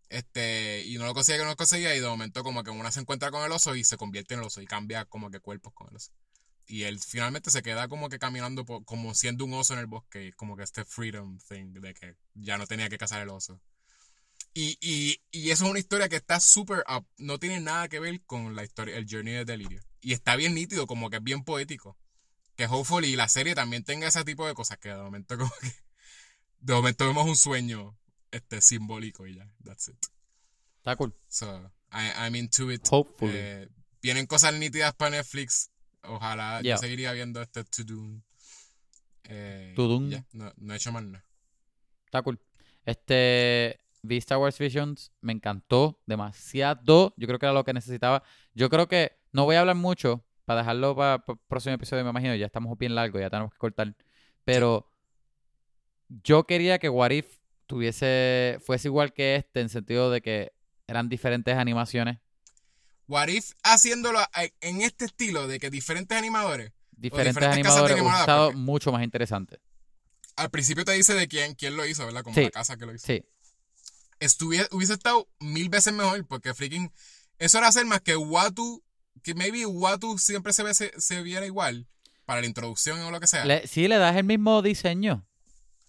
[0.10, 3.00] este, y no lo conseguía, no lo conseguía, y de momento como que una se
[3.02, 5.72] encuentra con el oso y se convierte en el oso y cambia como que cuerpos
[5.74, 6.12] con el oso.
[6.66, 9.88] Y él finalmente se queda como que caminando por- como siendo un oso en el
[9.88, 13.62] bosque, como que este freedom thing de que ya no tenía que cazar el oso.
[14.54, 18.00] Y, y, y eso es una historia que está súper up, no tiene nada que
[18.00, 19.82] ver con la historia, el journey de Delirio.
[20.02, 21.98] Y está bien nítido, como que es bien poético.
[22.56, 25.72] Que hopefully la serie también tenga ese tipo de cosas que de momento como que
[26.60, 27.98] de momento vemos un sueño
[28.32, 29.98] este simbólico y ya, that's it.
[30.78, 31.14] Está cool.
[31.30, 32.86] So, I, I'm into it.
[32.92, 33.32] Hopefully.
[33.36, 33.70] Eh,
[34.02, 35.70] vienen cosas nítidas para Netflix.
[36.04, 36.76] Ojalá Yeah.
[36.76, 38.22] yo seguiría viendo este To Doom.
[39.26, 40.10] Eh, To Doom.
[40.10, 41.24] ya, no, no he hecho más nada.
[42.06, 42.40] Está cool.
[42.86, 47.14] Este, vi Star Wars Visions, me encantó demasiado.
[47.18, 48.24] Yo creo que era lo que necesitaba.
[48.54, 52.10] Yo creo que no voy a hablar mucho para dejarlo para el próximo episodio, me
[52.10, 52.36] imagino.
[52.36, 53.96] Ya estamos bien largos, ya tenemos que cortar.
[54.44, 54.92] Pero
[56.24, 57.38] yo quería que What If
[57.68, 60.52] tuviese, fuese igual que este, en sentido de que
[60.88, 62.20] eran diferentes animaciones,
[63.08, 64.20] What If haciéndolo
[64.62, 66.72] en este estilo de que diferentes animadores.
[66.92, 69.60] diferentes, animadores, animadoras, estado porque- mucho más interesante.
[70.38, 72.24] Al principio te dice de quién, quién lo hizo, ¿verdad?
[72.24, 72.44] Como Sí.
[72.46, 73.06] la casa que lo hizo.
[73.06, 73.24] Sí,
[74.22, 76.92] Estuviese, hubiese estado mil veces mejor porque freaking.
[77.40, 78.82] Eso era hacer más que Watu.
[79.24, 81.86] Que maybe Watu siempre se, ve, se, se viera igual
[82.26, 83.44] para la introducción o lo que sea.
[83.46, 85.28] le, sí le das el mismo diseño.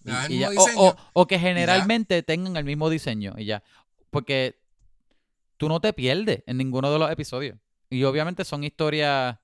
[0.03, 0.49] Le das el Y- y ya.
[0.49, 3.63] mismo O- diseño, O, o que generalmente tengan el mismo diseño y ya.
[4.09, 4.59] Porque
[5.57, 7.57] tú no te pierdes en ninguno de los episodios.
[7.89, 9.37] Y obviamente son historias,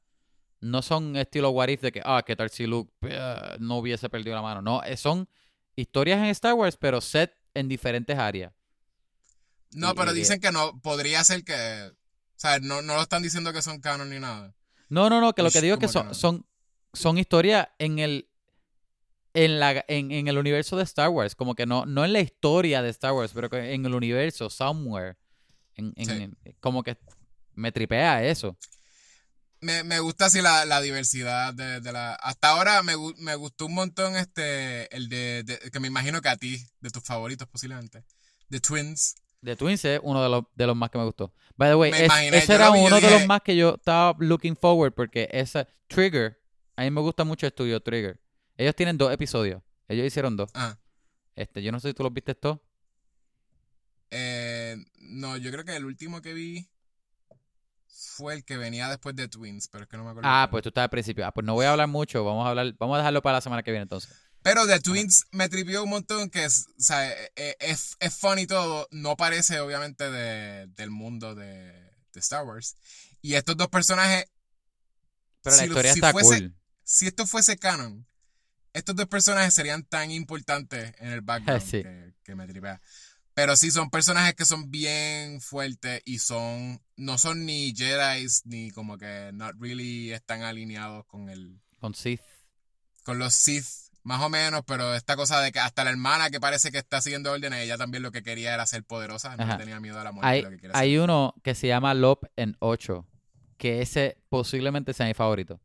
[0.59, 4.09] no son estilo What If de que, ah, ¿qué tal si Luke eh, no hubiese
[4.09, 4.61] perdido la mano?
[4.61, 5.29] No, eh, son
[5.75, 8.51] historias en Star Wars, pero set en diferentes áreas.
[9.71, 11.91] No, Y- pero y- dicen que no, podría ser que.
[11.91, 14.53] O sea, no, no lo están diciendo que son canon ni nada.
[14.89, 16.13] No, no, no, que lo que digo es que son, que no.
[16.15, 16.45] son,
[16.93, 18.29] son historias en el
[19.33, 22.19] en la en, en el universo de Star Wars, como que no, no en la
[22.21, 25.17] historia de Star Wars, pero en el universo, somewhere.
[25.75, 26.11] En, en- Sí.
[26.23, 26.97] en- como que
[27.53, 28.57] me tripea eso.
[29.61, 32.13] Me, me gusta así la, la diversidad de, de la.
[32.15, 34.93] Hasta ahora me, me gustó un montón este.
[34.95, 38.03] El de, de- Que me imagino que a ti, de tus favoritos posiblemente.
[38.49, 39.15] The Twins.
[39.43, 41.33] The Twins es uno de los, de los más que me gustó.
[41.55, 44.15] By the way, Me es- imaginé, ese era uno de los más que yo estaba
[44.19, 46.39] looking forward porque esa Trigger,
[46.75, 48.19] a mí me gusta mucho el estudio Trigger.
[48.57, 49.61] Ellos tienen dos episodios.
[49.87, 50.49] Ellos hicieron dos.
[50.53, 50.77] Ah,
[51.35, 52.59] Este, yo no sé si tú los viste todos.
[54.99, 56.69] No, yo creo que el último que vi
[57.87, 60.29] fue el que venía después de Twins, pero es que no me acuerdo.
[60.29, 61.25] Ah, pues tú estás al principio.
[61.25, 62.23] Ah, pues no voy a hablar mucho.
[62.23, 64.28] Vamos a hablar, vamos a dejarlo para la semana que viene entonces.
[64.41, 68.13] Pero The Twins me tripió un montón, que es, o sea, e- e- es, es
[68.15, 68.87] fun y todo.
[68.91, 71.73] No parece, obviamente, de- del mundo de,
[72.13, 72.75] de Star Wars.
[73.21, 74.25] Y estos dos personajes,
[75.41, 76.55] Pero la Si historia si está fuese- cool.
[76.83, 78.05] si esto fuese canon,
[78.73, 81.21] estos dos personajes serían tan importantes en el
[81.61, 81.81] background Sí.
[81.83, 82.81] que, que me tripea.
[83.33, 88.69] Pero sí, son personajes que son bien fuertes y son, no son ni Jedi ni
[88.71, 92.19] como que not really están alineados con el, Con Sith.
[93.03, 93.65] con los Sith,
[94.03, 97.01] más o menos, pero esta cosa de que hasta la hermana que parece que está
[97.01, 99.57] siguiendo órdenes, ella también lo que quería era ser poderosa, no Ajá.
[99.57, 101.01] tenía miedo a la muerte, Hay, lo que quiere hay hacer.
[101.03, 103.05] uno que se llama Lop en 8.
[103.57, 105.59] Que ese posiblemente sea mi favorito.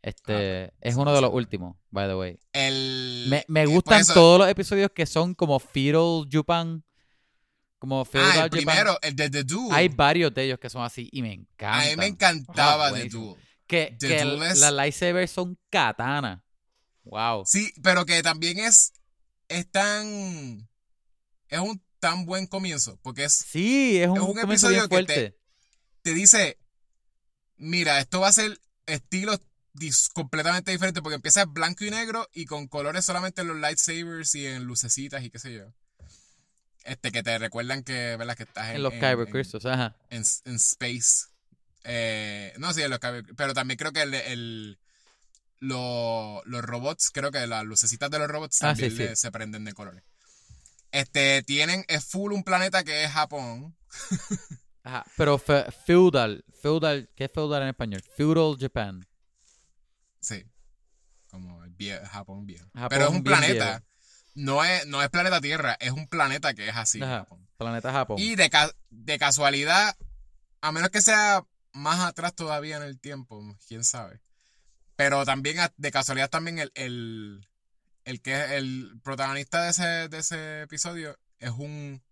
[0.00, 2.38] Este Ah, es sí, uno de los últimos, by the way.
[2.52, 6.84] El, Me, me eh, por gustan eso- todos los episodios que son como Feudal Japan.
[7.80, 8.50] Como Ah, Feudal el Japan.
[8.50, 9.72] primero, el de The Duel.
[9.72, 11.88] Hay varios de ellos que son así y me a encantan.
[11.90, 13.08] mí me encantaba Ah, The.
[13.08, 13.34] Duel.
[13.66, 16.44] Que, The que Duel es- las lightsabers son katana.
[17.06, 17.44] Wow.
[17.46, 18.92] Sí, pero que también es,
[19.48, 20.68] es tan,
[21.48, 25.04] es un tan buen comienzo, porque es, Sí, es un, Es un comienzo episodio que
[25.04, 25.36] te-
[26.02, 26.58] te dice,
[27.56, 29.40] mira, esto va a ser estilos
[30.14, 34.34] completamente diferentes, porque empieza en blanco y negro y con colores solamente en los lightsabers
[34.34, 35.72] y en lucecitas y qué sé yo.
[36.84, 38.36] Este, que te recuerdan que, ¿verdad?
[38.36, 39.96] Que estás en, En los en- Kyber Crystals, ajá.
[40.10, 41.26] en, en space.
[41.84, 44.78] Eh, no, sí, en los Kyber- pero también creo que el, el-
[45.58, 49.16] lo- los robots, creo que las lucecitas de los robots Ah, también sí, le- sí.
[49.16, 50.02] se prenden de colores.
[50.92, 53.76] Este, tienen, es full un planeta que es Japón.
[54.82, 55.04] Ajá.
[55.16, 58.02] Pero fe- feudal, feudal, ¿qué es feudal en español?
[58.16, 59.06] Feudal Japan.
[60.20, 60.44] Sí.
[61.28, 62.66] Como el vie- Japón viejo.
[62.72, 63.64] Japón pero es un planeta.
[63.78, 63.84] viejo.
[64.36, 67.02] No es, no es planeta Tierra, es un planeta que es así.
[67.02, 67.20] Ajá.
[67.20, 67.48] Japón.
[67.56, 68.16] Planeta Japón.
[68.18, 69.96] Y de, ca- de casualidad,
[70.60, 71.42] a menos que sea
[71.72, 74.20] más atrás todavía en el tiempo, quién sabe.
[74.96, 77.46] Pero también de casualidad también el, el,
[78.04, 82.02] el que es el protagonista de ese, de ese episodio es un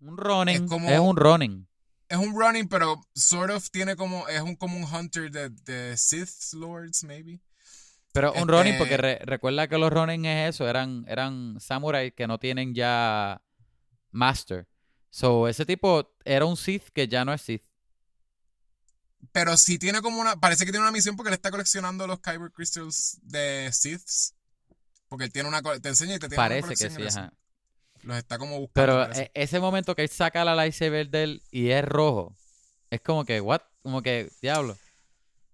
[0.00, 0.64] Un running.
[0.88, 1.68] Es, un running.
[2.08, 5.96] es un running, pero sort of tiene como es un como un hunter de, de
[5.96, 7.40] Sith Lords, maybe.
[8.12, 12.12] Pero un este- running, porque re- recuerda que los running es eso, eran, eran samuráis
[12.14, 13.40] que no tienen ya
[14.10, 14.66] master.
[15.10, 17.62] So, ese tipo era un Sith que ya no es Sith.
[19.30, 20.36] Pero sí tiene como una.
[20.36, 24.34] Parece que tiene una misión porque le está coleccionando los Kyber Crystals de Siths.
[25.08, 25.62] Porque él tiene una.
[25.62, 27.32] Te enseña y te tiene una Parece que sí, ajá.
[28.02, 28.72] Los está como buscando.
[28.74, 29.22] Pero parece.
[29.34, 32.34] e- ese momento que él saca la lightsaber de él y es rojo,
[32.90, 33.60] es como que, what?
[33.82, 34.76] Como que, diablo.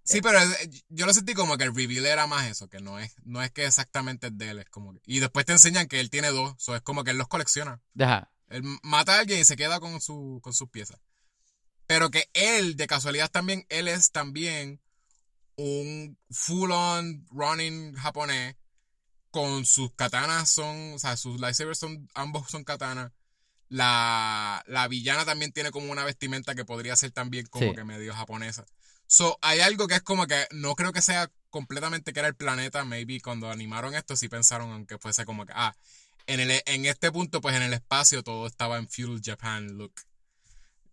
[0.03, 2.99] Sí, pero eh, yo lo sentí como que el reveal era más eso, que no
[2.99, 5.87] es, no es que exactamente es de él, es como que- Y después te enseñan
[5.87, 7.83] que él tiene dos, so es como que él los colecciona.
[8.01, 8.31] Ajá.
[8.49, 10.99] Él mata a alguien y se queda con, su, con sus piezas.
[11.89, 14.81] Pero que él, de casualidad también, él es también
[15.57, 18.55] un full-on running japonés
[19.31, 23.11] con sus katanas son, o sea, sus lightsabers son, ambos son katanas.
[23.71, 27.75] La, la villana también tiene como una vestimenta que podría ser también como Sí.
[27.75, 28.65] que medio japonesa.
[29.07, 32.35] So, hay algo que es como que no creo que sea completamente que era el
[32.37, 32.85] planeta.
[32.85, 35.75] Maybe cuando animaron esto sí pensaron, aunque fuese como que, ah,
[36.27, 39.95] en, el, en este punto, pues en el espacio todo estaba en Feudal Japan look.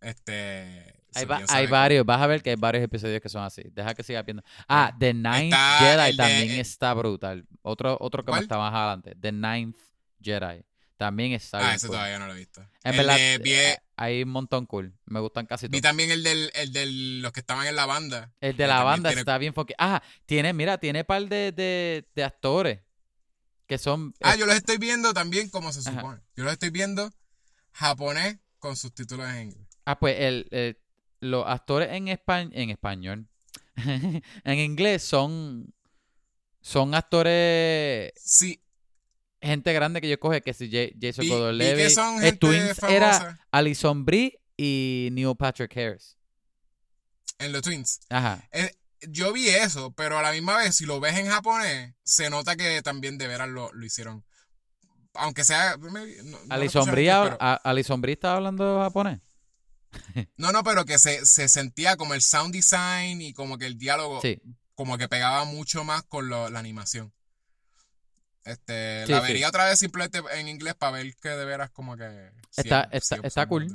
[0.00, 0.94] Este.
[1.14, 3.62] Hay, va- hay varios, vas a ver que hay varios episodios que son así.
[3.72, 4.42] Deja que siga viendo.
[4.68, 7.46] Ah, The Ninth Está Jedi de- también eh, está brutal.
[7.62, 8.42] Otro, otro que ¿Cuál?
[8.42, 9.14] está más adelante.
[9.20, 9.78] The Ninth
[10.20, 10.62] Jedi.
[10.98, 11.96] También está Ah, ese cool.
[11.96, 12.60] todavía no lo he visto.
[12.84, 14.94] En El verdad, de- vi, eh, hay un montón cool.
[15.06, 15.82] Me gustan casi vi todos.
[15.82, 18.32] también el del, el del los que estaban en la banda.
[18.40, 19.74] El de la banda tiene- está bien foque.
[19.78, 22.80] Ah, tiene, mira, tiene par de, de, de actores
[23.66, 24.14] que son.
[24.22, 25.98] Ah, eh, yo los estoy viendo también como se Ajá.
[26.00, 26.20] supone.
[26.34, 27.10] Yo los estoy viendo
[27.72, 29.66] japonés con subtítulos en inglés.
[29.86, 30.78] Ah, pues el, el-
[31.20, 33.26] los actores en, espa- en español,
[33.76, 35.72] en inglés son,
[36.60, 38.60] son actores, Sí,
[39.40, 41.24] gente grande que yo coge, que si Ja- Jason
[42.18, 46.16] eh, gente Twins famosa era Alison Brie y Neil Patrick Harris.
[47.38, 48.00] en los Twins.
[48.10, 48.46] Ajá.
[48.52, 48.70] Eh,
[49.08, 52.56] yo vi eso, pero a la misma vez, si lo ves en japonés, se nota
[52.56, 54.24] que también de veras lo, lo hicieron.
[55.14, 55.76] Aunque sea.
[55.78, 59.20] no, no lo Alison escuché Brie, antes, habla- pero- a- Alison Brie estaba hablando japonés.
[60.36, 63.78] No, no, pero que se, se sentía como el sound design y como que el
[63.78, 64.40] diálogo Sí.
[64.74, 67.12] como que pegaba mucho más con lo- la animación.
[68.44, 69.26] Este, Sí, la sí.
[69.26, 72.30] vería otra vez simplemente en inglés para ver que de veras como que...
[72.56, 73.66] Está- sí, está- está cool.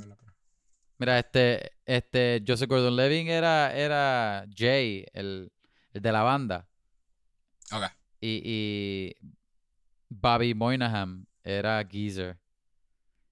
[0.98, 5.52] Mira, este, este, Joseph Gordon-Levitt era, era Jay, el,
[5.92, 6.68] el de la banda.
[7.72, 7.82] Ok.
[8.20, 9.16] Y, y
[10.08, 12.38] Bobby Moynihan era Geezer.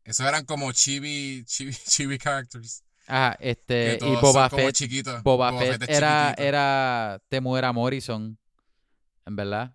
[0.04, 2.82] Esos eran como chibi, chibi, chibi characters.
[3.06, 5.22] Ajá, este, y Boba Fett, chiquitos.
[5.24, 7.56] Boba Fett es era, chiquitito.
[7.58, 8.38] era Morrison,
[9.26, 9.74] en verdad.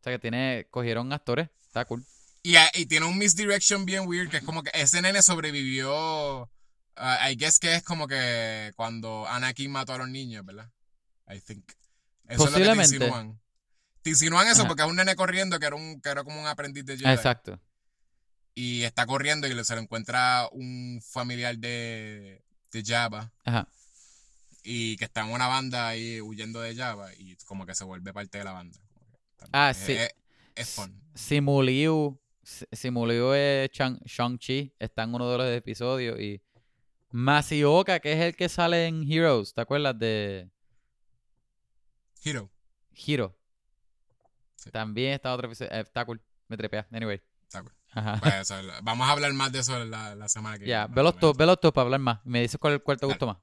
[0.00, 2.04] O sea que tiene, cogieron actores, está cool.
[2.42, 6.50] Y, a- y tiene un misdirection bien weird, que es como que ese nene sobrevivió.
[6.96, 10.68] ah, I guess que es como que cuando Anakin mató a los niños, ¿verdad?
[11.32, 11.64] I think.
[12.28, 12.82] Eso Posiblemente.
[12.82, 13.40] es lo que te insinúan.
[14.02, 14.68] Te insinúan eso Ajá.
[14.68, 17.12] porque es un nene corriendo que era, un, que era como un aprendiz de Jedi.
[17.12, 17.60] Exacto.
[18.54, 23.32] Y está corriendo y se lo encuentra un familiar de, de Jabba.
[23.44, 23.66] Ajá.
[24.62, 27.12] Y que está en una banda ahí huyendo de Jabba.
[27.14, 28.78] Y como que se vuelve parte de la banda.
[29.52, 29.92] Ah, es- sí.
[29.92, 30.10] Es,
[30.54, 31.00] es fun.
[31.14, 32.18] Simuliu,
[32.72, 36.40] Simuliu es Shang- Shang-Chi, está en uno de los episodios y
[37.10, 40.48] Masioka, que es el que sale en Heroes, ¿te acuerdas de
[42.24, 42.50] Hero.
[43.06, 43.36] Hero?
[44.56, 44.70] Sí.
[44.70, 47.20] También está otro episodio, eh, está cool, me trepea, anyway.
[47.42, 47.72] Está cool.
[47.94, 48.18] Ajá.
[48.20, 50.94] Pues eso, vamos a hablar más de eso la, la semana que Ya, viene.
[50.96, 51.38] velos o todos, menos.
[51.38, 52.20] velos todos para hablar más.
[52.24, 53.12] Me dices cuál, cuál te Dale.
[53.14, 53.36] gustó más.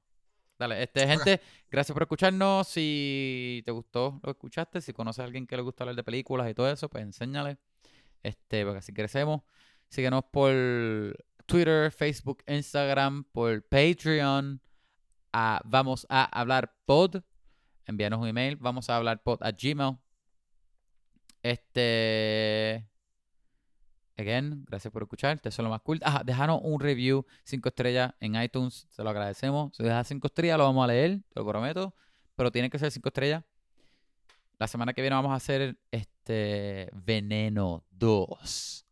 [0.58, 1.40] Dale, este, gente,
[1.70, 2.68] gracias por escucharnos.
[2.68, 6.04] Si te gustó lo que escuchaste, si conoces a alguien que le gusta hablar de
[6.04, 7.56] películas y todo eso, pues enséñale.
[8.22, 9.40] Este, porque así crecemos.
[9.88, 10.52] Síguenos por
[11.46, 14.60] Twitter, Facebook, Instagram, por Patreon.
[15.32, 17.22] a vamos a hablar pod.
[17.86, 18.56] Envíanos un email.
[18.56, 19.96] Vamos a hablar pod a Gmail.
[21.42, 22.89] Este.
[24.20, 25.40] Again, gracias por escuchar.
[25.40, 25.98] Te lo más cool.
[26.04, 28.86] Ajá, déjanos un review 5 estrellas en iTunes.
[28.90, 29.74] Se lo agradecemos.
[29.74, 31.20] Si dejas 5 estrellas, lo vamos a leer.
[31.32, 31.94] Te lo prometo.
[32.36, 33.42] Pero tiene que ser 5 estrellas.
[34.58, 38.86] La semana que viene vamos a hacer este Veneno 2.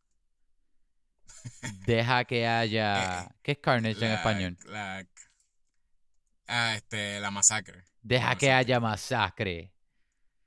[1.87, 3.29] Deja que haya.
[3.43, 4.59] ¿Qué es Carnage en español?
[4.67, 5.07] la-
[6.47, 7.85] ah, este, la masacre.
[8.01, 8.53] Deja que masacre.
[8.53, 9.73] haya masacre.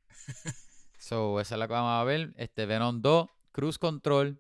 [0.97, 2.33] so, esa es la que vamos a ver.
[2.37, 4.39] Este Venom 2, Cruise Control.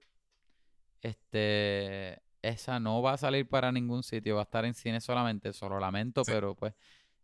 [1.01, 2.21] Este.
[2.41, 5.49] Esa no va a salir para ningún sitio, va a estar en cine solamente.
[5.49, 6.31] Eso lo lamento, Sí.
[6.31, 6.73] pero pues.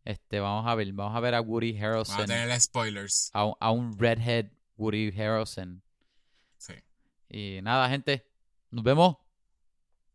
[0.06, 0.92] Este, vamos a ver.
[0.94, 2.26] Vamos a ver a Woody Vamos a Harrelson.
[2.28, 3.30] tener spoilers.
[3.34, 5.82] A, un- a un redhead Woody Harrelson.
[6.58, 6.74] Sí.
[7.30, 8.26] Y nada, gente.
[8.72, 9.18] Nos vemos.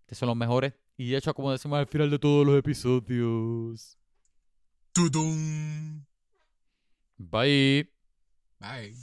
[0.01, 0.73] Ustedes son los mejores.
[0.97, 3.99] Y de hecho, como decimos al final de todos los episodios.
[4.93, 6.05] Tudum.
[7.19, 7.91] Bye.
[8.61, 8.95] Bye.